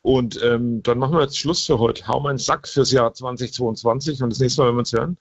Und 0.03 0.39
ähm, 0.43 0.83
dann 0.83 0.99
machen 0.99 1.13
wir 1.13 1.21
jetzt 1.21 1.39
Schluss 1.39 1.65
für 1.65 1.79
heute. 1.79 2.07
Hau 2.07 2.19
meinen 2.19 2.37
Sack 2.37 2.67
fürs 2.67 2.91
Jahr 2.91 3.13
2022 3.13 4.21
und 4.21 4.29
das 4.29 4.39
nächste 4.39 4.61
Mal, 4.61 4.67
wenn 4.67 4.75
wir 4.75 4.79
uns 4.79 4.93
hören, 4.93 5.17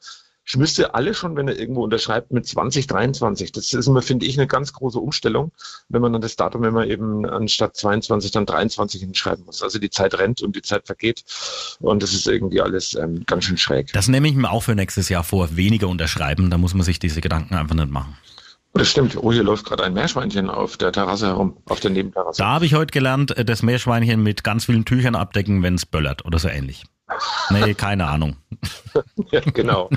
müsste 0.57 0.95
alle 0.95 1.15
schon, 1.15 1.37
wenn 1.37 1.49
er 1.49 1.59
irgendwo 1.59 1.85
unterschreibt, 1.85 2.33
mit 2.33 2.47
2023. 2.47 3.53
Das 3.53 3.73
ist 3.73 3.87
immer, 3.87 4.03
finde 4.03 4.27
ich, 4.27 4.39
eine 4.39 4.47
ganz 4.47 4.73
große 4.73 4.99
Umstellung, 4.99 5.53
wenn 5.89 6.01
man 6.01 6.13
dann 6.13 6.23
das 6.23 6.37
Datum 6.37 6.65
immer 6.65 6.87
eben 6.87 7.27
anstatt 7.27 7.77
22 7.77 8.31
dann 8.31 8.47
23 8.47 9.01
hinschreiben 9.01 9.45
muss. 9.45 9.63
Also 9.63 9.79
die 9.79 9.91
Zeit 9.91 10.19
rennt 10.19 10.43
und 10.43 10.57
die 10.57 10.63
Zeit 10.63 10.87
vergeht 10.87 11.25
und 11.81 12.03
das 12.03 12.15
ist 12.15 12.27
irgendwie 12.27 12.61
alles 12.61 12.95
ähm, 12.95 13.25
ganz 13.27 13.45
schön 13.45 13.59
schräg. 13.59 13.93
Das 13.93 14.09
nehme 14.09 14.29
ich 14.29 14.35
mir 14.35 14.51
auch 14.51 14.63
für 14.63 14.75
nächstes 14.75 15.09
Jahr 15.09 15.25
vor, 15.25 15.57
weniger 15.57 15.89
unterschreiben, 15.89 16.51
da 16.51 16.59
muss 16.59 16.75
man 16.75 16.83
sich 16.83 16.99
diese 16.99 17.21
Gedanken 17.21 17.55
einfach 17.55 17.75
nicht 17.75 17.91
machen. 17.91 18.17
Das 18.75 18.89
stimmt. 18.89 19.17
Oh, 19.17 19.33
hier 19.33 19.43
läuft 19.43 19.67
gerade 19.67 19.85
ein 19.85 19.95
Meerschweinchen 19.95 20.51
auf 20.51 20.77
der 20.77 20.93
Terrasse 20.93 21.27
herum, 21.27 21.57
auf 21.67 21.81
der 21.81 21.91
Nebenterrasse. 21.91 22.41
Da 22.43 22.49
habe 22.49 22.67
ich 22.67 22.75
heute 22.75 22.93
gelernt, 22.93 23.37
äh, 23.37 23.45
das 23.45 23.63
Meerschweinchen 23.63 24.23
mit 24.23 24.45
ganz 24.45 24.67
vielen 24.67 24.85
Tüchern 24.85 25.15
abdecken, 25.15 25.63
wenn 25.63 25.75
es 25.75 25.87
böllert 25.87 26.25
oder 26.25 26.39
so 26.39 26.49
ähnlich. 26.49 26.85
Nee, 27.51 27.75
keine 27.75 28.07
Ahnung. 28.07 28.37
ja, 29.31 29.41
genau. 29.41 29.89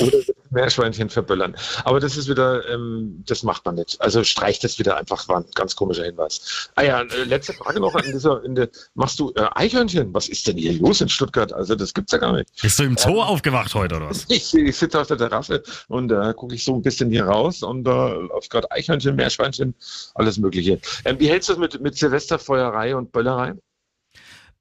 Oder 0.00 0.18
Meerschweinchen 0.50 1.08
verböllern. 1.08 1.54
Aber 1.84 2.00
das 2.00 2.16
ist 2.16 2.28
wieder, 2.28 2.68
ähm, 2.68 3.22
das 3.26 3.42
macht 3.42 3.64
man 3.64 3.76
nicht. 3.76 4.00
Also 4.00 4.24
streicht 4.24 4.64
das 4.64 4.78
wieder 4.78 4.96
einfach, 4.96 5.28
war 5.28 5.38
ein 5.38 5.46
ganz 5.54 5.76
komischer 5.76 6.04
Hinweis. 6.04 6.70
Ah 6.74 6.82
ja, 6.82 7.02
äh, 7.02 7.24
letzte 7.24 7.52
Frage 7.52 7.80
noch 7.80 7.94
an 7.94 8.04
dieser, 8.04 8.42
in 8.44 8.54
der, 8.54 8.68
machst 8.94 9.18
du 9.20 9.32
äh, 9.36 9.46
Eichhörnchen? 9.54 10.12
Was 10.14 10.28
ist 10.28 10.46
denn 10.46 10.56
hier 10.56 10.72
los 10.74 11.00
in 11.00 11.08
Stuttgart? 11.08 11.52
Also 11.52 11.74
das 11.74 11.94
gibt's 11.94 12.12
ja 12.12 12.18
gar 12.18 12.32
nicht. 12.32 12.50
Bist 12.60 12.78
du 12.78 12.84
im 12.84 12.96
Zoo 12.96 13.16
ähm, 13.16 13.20
aufgewacht 13.20 13.74
heute 13.74 13.96
oder 13.96 14.10
was? 14.10 14.26
Ich, 14.28 14.54
ich 14.54 14.76
sitze 14.76 15.00
auf 15.00 15.06
der 15.06 15.18
Terrasse 15.18 15.62
und 15.88 16.08
da 16.08 16.30
äh, 16.30 16.34
gucke 16.34 16.54
ich 16.54 16.64
so 16.64 16.74
ein 16.74 16.82
bisschen 16.82 17.10
hier 17.10 17.24
raus 17.24 17.62
und 17.62 17.84
da 17.84 18.08
äh, 18.08 18.14
läuft 18.14 18.50
gerade 18.50 18.70
Eichhörnchen, 18.70 19.16
Meerschweinchen, 19.16 19.74
alles 20.14 20.38
mögliche. 20.38 20.80
Ähm, 21.04 21.18
wie 21.18 21.28
hältst 21.28 21.48
du 21.48 21.54
es 21.54 21.58
mit, 21.58 21.80
mit 21.80 21.96
Silvesterfeuerei 21.96 22.96
und 22.96 23.12
Böllerei? 23.12 23.54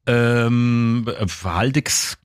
Ähm, 0.07 1.05
haltig's 1.43 2.17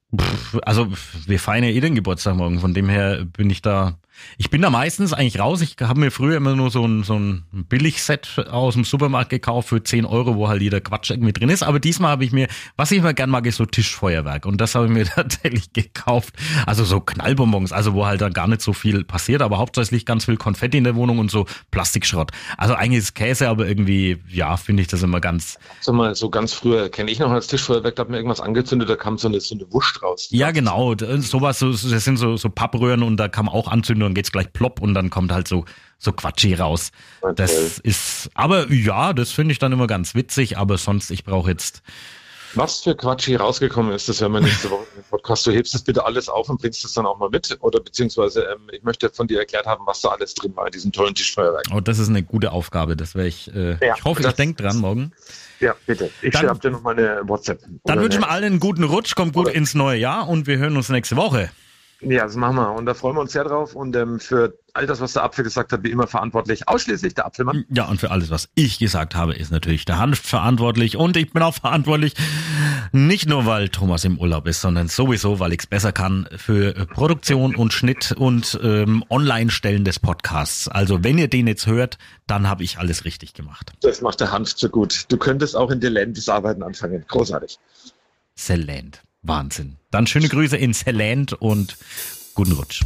also 0.62 0.88
wir 1.26 1.38
feiern 1.38 1.64
ja 1.64 1.70
eh 1.70 1.80
den 1.80 1.94
Geburtstag 1.94 2.36
morgen, 2.36 2.60
von 2.60 2.74
dem 2.74 2.88
her 2.88 3.24
bin 3.24 3.48
ich 3.48 3.62
da 3.62 3.98
ich 4.38 4.50
bin 4.50 4.62
da 4.62 4.70
meistens 4.70 5.12
eigentlich 5.12 5.38
raus. 5.38 5.60
Ich 5.60 5.76
habe 5.80 6.00
mir 6.00 6.10
früher 6.10 6.36
immer 6.36 6.56
nur 6.56 6.70
so 6.70 6.84
ein, 6.84 7.02
so 7.04 7.14
ein 7.14 7.44
Billigset 7.52 8.46
aus 8.50 8.74
dem 8.74 8.84
Supermarkt 8.84 9.30
gekauft 9.30 9.68
für 9.68 9.82
10 9.82 10.04
Euro, 10.04 10.36
wo 10.36 10.48
halt 10.48 10.62
jeder 10.62 10.80
Quatsch 10.80 11.10
irgendwie 11.10 11.32
drin 11.32 11.48
ist. 11.48 11.62
Aber 11.62 11.78
diesmal 11.78 12.12
habe 12.12 12.24
ich 12.24 12.32
mir, 12.32 12.48
was 12.76 12.90
ich 12.90 13.02
mir 13.02 13.14
gern 13.14 13.30
mag, 13.30 13.46
ist 13.46 13.56
so 13.56 13.66
Tischfeuerwerk. 13.66 14.46
Und 14.46 14.60
das 14.60 14.74
habe 14.74 14.86
ich 14.86 14.92
mir 14.92 15.04
tatsächlich 15.14 15.72
gekauft. 15.72 16.34
Also 16.66 16.84
so 16.84 17.00
Knallbonbons, 17.00 17.72
also 17.72 17.94
wo 17.94 18.06
halt 18.06 18.20
dann 18.20 18.32
gar 18.32 18.48
nicht 18.48 18.62
so 18.62 18.72
viel 18.72 19.04
passiert, 19.04 19.42
aber 19.42 19.58
hauptsächlich 19.58 20.06
ganz 20.06 20.24
viel 20.24 20.36
Konfetti 20.36 20.78
in 20.78 20.84
der 20.84 20.96
Wohnung 20.96 21.18
und 21.18 21.30
so 21.30 21.46
Plastikschrott. 21.70 22.30
Also 22.56 22.74
eigentlich 22.74 23.00
ist 23.00 23.14
Käse, 23.14 23.48
aber 23.48 23.68
irgendwie, 23.68 24.18
ja, 24.28 24.56
finde 24.56 24.82
ich 24.82 24.88
das 24.88 25.02
immer 25.02 25.20
ganz. 25.20 25.58
Sag 25.80 25.94
mal, 25.94 26.14
so 26.14 26.30
ganz 26.30 26.52
früher 26.52 26.88
kenne 26.88 27.10
ich 27.10 27.18
noch 27.18 27.30
als 27.30 27.46
Tischfeuerwerk, 27.46 27.96
da 27.96 28.02
hat 28.02 28.08
mir 28.08 28.16
irgendwas 28.16 28.40
angezündet, 28.40 28.88
da 28.88 28.96
kam 28.96 29.18
so 29.18 29.28
eine, 29.28 29.40
so 29.40 29.54
eine 29.54 29.70
Wurst 29.72 30.02
raus. 30.02 30.28
Ja, 30.30 30.50
genau. 30.50 30.94
Sowas, 30.96 31.58
so, 31.58 31.70
das 31.70 32.04
sind 32.04 32.16
so, 32.16 32.36
so 32.36 32.48
Pappröhren 32.48 33.02
und 33.02 33.16
da 33.18 33.28
man 33.42 33.54
auch 33.54 33.68
anzünden 33.68 34.11
dann 34.12 34.14
geht's 34.14 34.30
gleich 34.32 34.52
plopp 34.52 34.80
und 34.80 34.94
dann 34.94 35.10
kommt 35.10 35.32
halt 35.32 35.48
so 35.48 35.64
so 35.98 36.12
Quatschi 36.12 36.54
raus. 36.54 36.90
Okay. 37.20 37.34
Das 37.36 37.78
ist, 37.78 38.28
aber 38.34 38.70
ja, 38.72 39.12
das 39.12 39.30
finde 39.30 39.52
ich 39.52 39.58
dann 39.58 39.72
immer 39.72 39.86
ganz 39.86 40.14
witzig, 40.14 40.58
aber 40.58 40.76
sonst, 40.76 41.10
ich 41.10 41.24
brauche 41.24 41.50
jetzt. 41.50 41.82
Was 42.54 42.80
für 42.80 42.94
Quatschi 42.94 43.36
rausgekommen 43.36 43.92
ist, 43.92 44.08
das 44.08 44.20
hören 44.20 44.32
wir 44.32 44.40
nächste 44.40 44.68
Woche 44.70 44.84
im 44.96 45.04
Podcast. 45.04 45.46
Du 45.46 45.52
hebst 45.52 45.72
das 45.72 45.82
bitte 45.82 46.04
alles 46.04 46.28
auf 46.28 46.50
und 46.50 46.60
bringst 46.60 46.84
es 46.84 46.92
dann 46.92 47.06
auch 47.06 47.18
mal 47.18 47.30
mit. 47.30 47.56
Oder 47.60 47.80
beziehungsweise, 47.80 48.42
ähm, 48.42 48.68
ich 48.72 48.82
möchte 48.82 49.08
von 49.08 49.26
dir 49.26 49.38
erklärt 49.38 49.64
haben, 49.64 49.86
was 49.86 50.02
da 50.02 50.10
alles 50.10 50.34
drin 50.34 50.54
war 50.54 50.66
in 50.66 50.72
diesem 50.72 50.92
tollen 50.92 51.14
Tischfeuerwerk. 51.14 51.64
Oh, 51.72 51.80
das 51.80 51.98
ist 51.98 52.08
eine 52.08 52.22
gute 52.22 52.52
Aufgabe. 52.52 52.96
Das 52.96 53.14
wäre 53.14 53.28
ich, 53.28 53.54
äh, 53.54 53.78
ja, 53.80 53.94
ich 53.96 54.04
hoffe, 54.04 54.26
ich 54.26 54.32
denke 54.32 54.62
dran 54.62 54.78
morgen. 54.78 55.12
Ja, 55.60 55.74
bitte. 55.86 56.10
Ich 56.20 56.36
schreibe 56.36 56.58
dir 56.58 56.72
noch 56.72 56.82
meine 56.82 57.22
WhatsApp. 57.24 57.62
Dann 57.84 58.00
wünsche 58.00 58.18
ich 58.18 58.24
allen 58.26 58.44
einen 58.44 58.60
guten 58.60 58.84
Rutsch, 58.84 59.14
kommt 59.14 59.32
gut 59.32 59.46
oder? 59.46 59.54
ins 59.54 59.74
neue 59.74 59.98
Jahr 59.98 60.28
und 60.28 60.46
wir 60.46 60.58
hören 60.58 60.76
uns 60.76 60.88
nächste 60.88 61.16
Woche. 61.16 61.50
Ja, 62.02 62.24
das 62.24 62.36
machen 62.36 62.56
wir. 62.56 62.72
Und 62.72 62.86
da 62.86 62.94
freuen 62.94 63.16
wir 63.16 63.20
uns 63.20 63.32
sehr 63.32 63.44
drauf. 63.44 63.74
Und 63.74 63.94
ähm, 63.96 64.18
für 64.18 64.58
all 64.74 64.86
das, 64.86 65.00
was 65.00 65.12
der 65.12 65.22
Apfel 65.22 65.44
gesagt 65.44 65.72
hat, 65.72 65.82
wie 65.84 65.90
immer 65.90 66.06
verantwortlich, 66.06 66.68
ausschließlich 66.68 67.14
der 67.14 67.26
Apfelmann. 67.26 67.64
Ja, 67.68 67.86
und 67.86 68.00
für 68.00 68.10
alles, 68.10 68.30
was 68.30 68.48
ich 68.54 68.78
gesagt 68.78 69.14
habe, 69.14 69.34
ist 69.34 69.52
natürlich 69.52 69.84
der 69.84 69.98
Hanf 69.98 70.18
verantwortlich. 70.20 70.96
Und 70.96 71.16
ich 71.16 71.32
bin 71.32 71.42
auch 71.42 71.54
verantwortlich, 71.54 72.14
nicht 72.90 73.28
nur, 73.28 73.46
weil 73.46 73.68
Thomas 73.68 74.04
im 74.04 74.18
Urlaub 74.18 74.46
ist, 74.46 74.60
sondern 74.60 74.88
sowieso, 74.88 75.38
weil 75.38 75.52
ich 75.52 75.60
es 75.60 75.66
besser 75.66 75.92
kann 75.92 76.28
für 76.36 76.72
Produktion 76.86 77.54
und 77.54 77.72
Schnitt 77.72 78.12
und 78.12 78.58
ähm, 78.62 79.04
Online-Stellen 79.08 79.84
des 79.84 80.00
Podcasts. 80.00 80.68
Also 80.68 81.04
wenn 81.04 81.18
ihr 81.18 81.28
den 81.28 81.46
jetzt 81.46 81.66
hört, 81.66 81.98
dann 82.26 82.48
habe 82.48 82.64
ich 82.64 82.78
alles 82.78 83.04
richtig 83.04 83.34
gemacht. 83.34 83.72
Das 83.82 84.00
macht 84.00 84.20
der 84.20 84.32
Hanf 84.32 84.54
zu 84.56 84.68
gut. 84.68 85.04
Du 85.08 85.16
könntest 85.16 85.56
auch 85.56 85.70
in 85.70 85.80
Delentis 85.80 86.28
Arbeiten 86.28 86.62
anfangen. 86.62 87.04
Großartig. 87.06 87.58
Celent. 88.36 89.02
Wahnsinn. 89.22 89.76
Dann 89.90 90.06
schöne 90.06 90.28
Grüße 90.28 90.56
ins 90.56 90.84
Land 90.86 91.32
und 91.34 91.76
guten 92.34 92.52
Rutsch. 92.52 92.82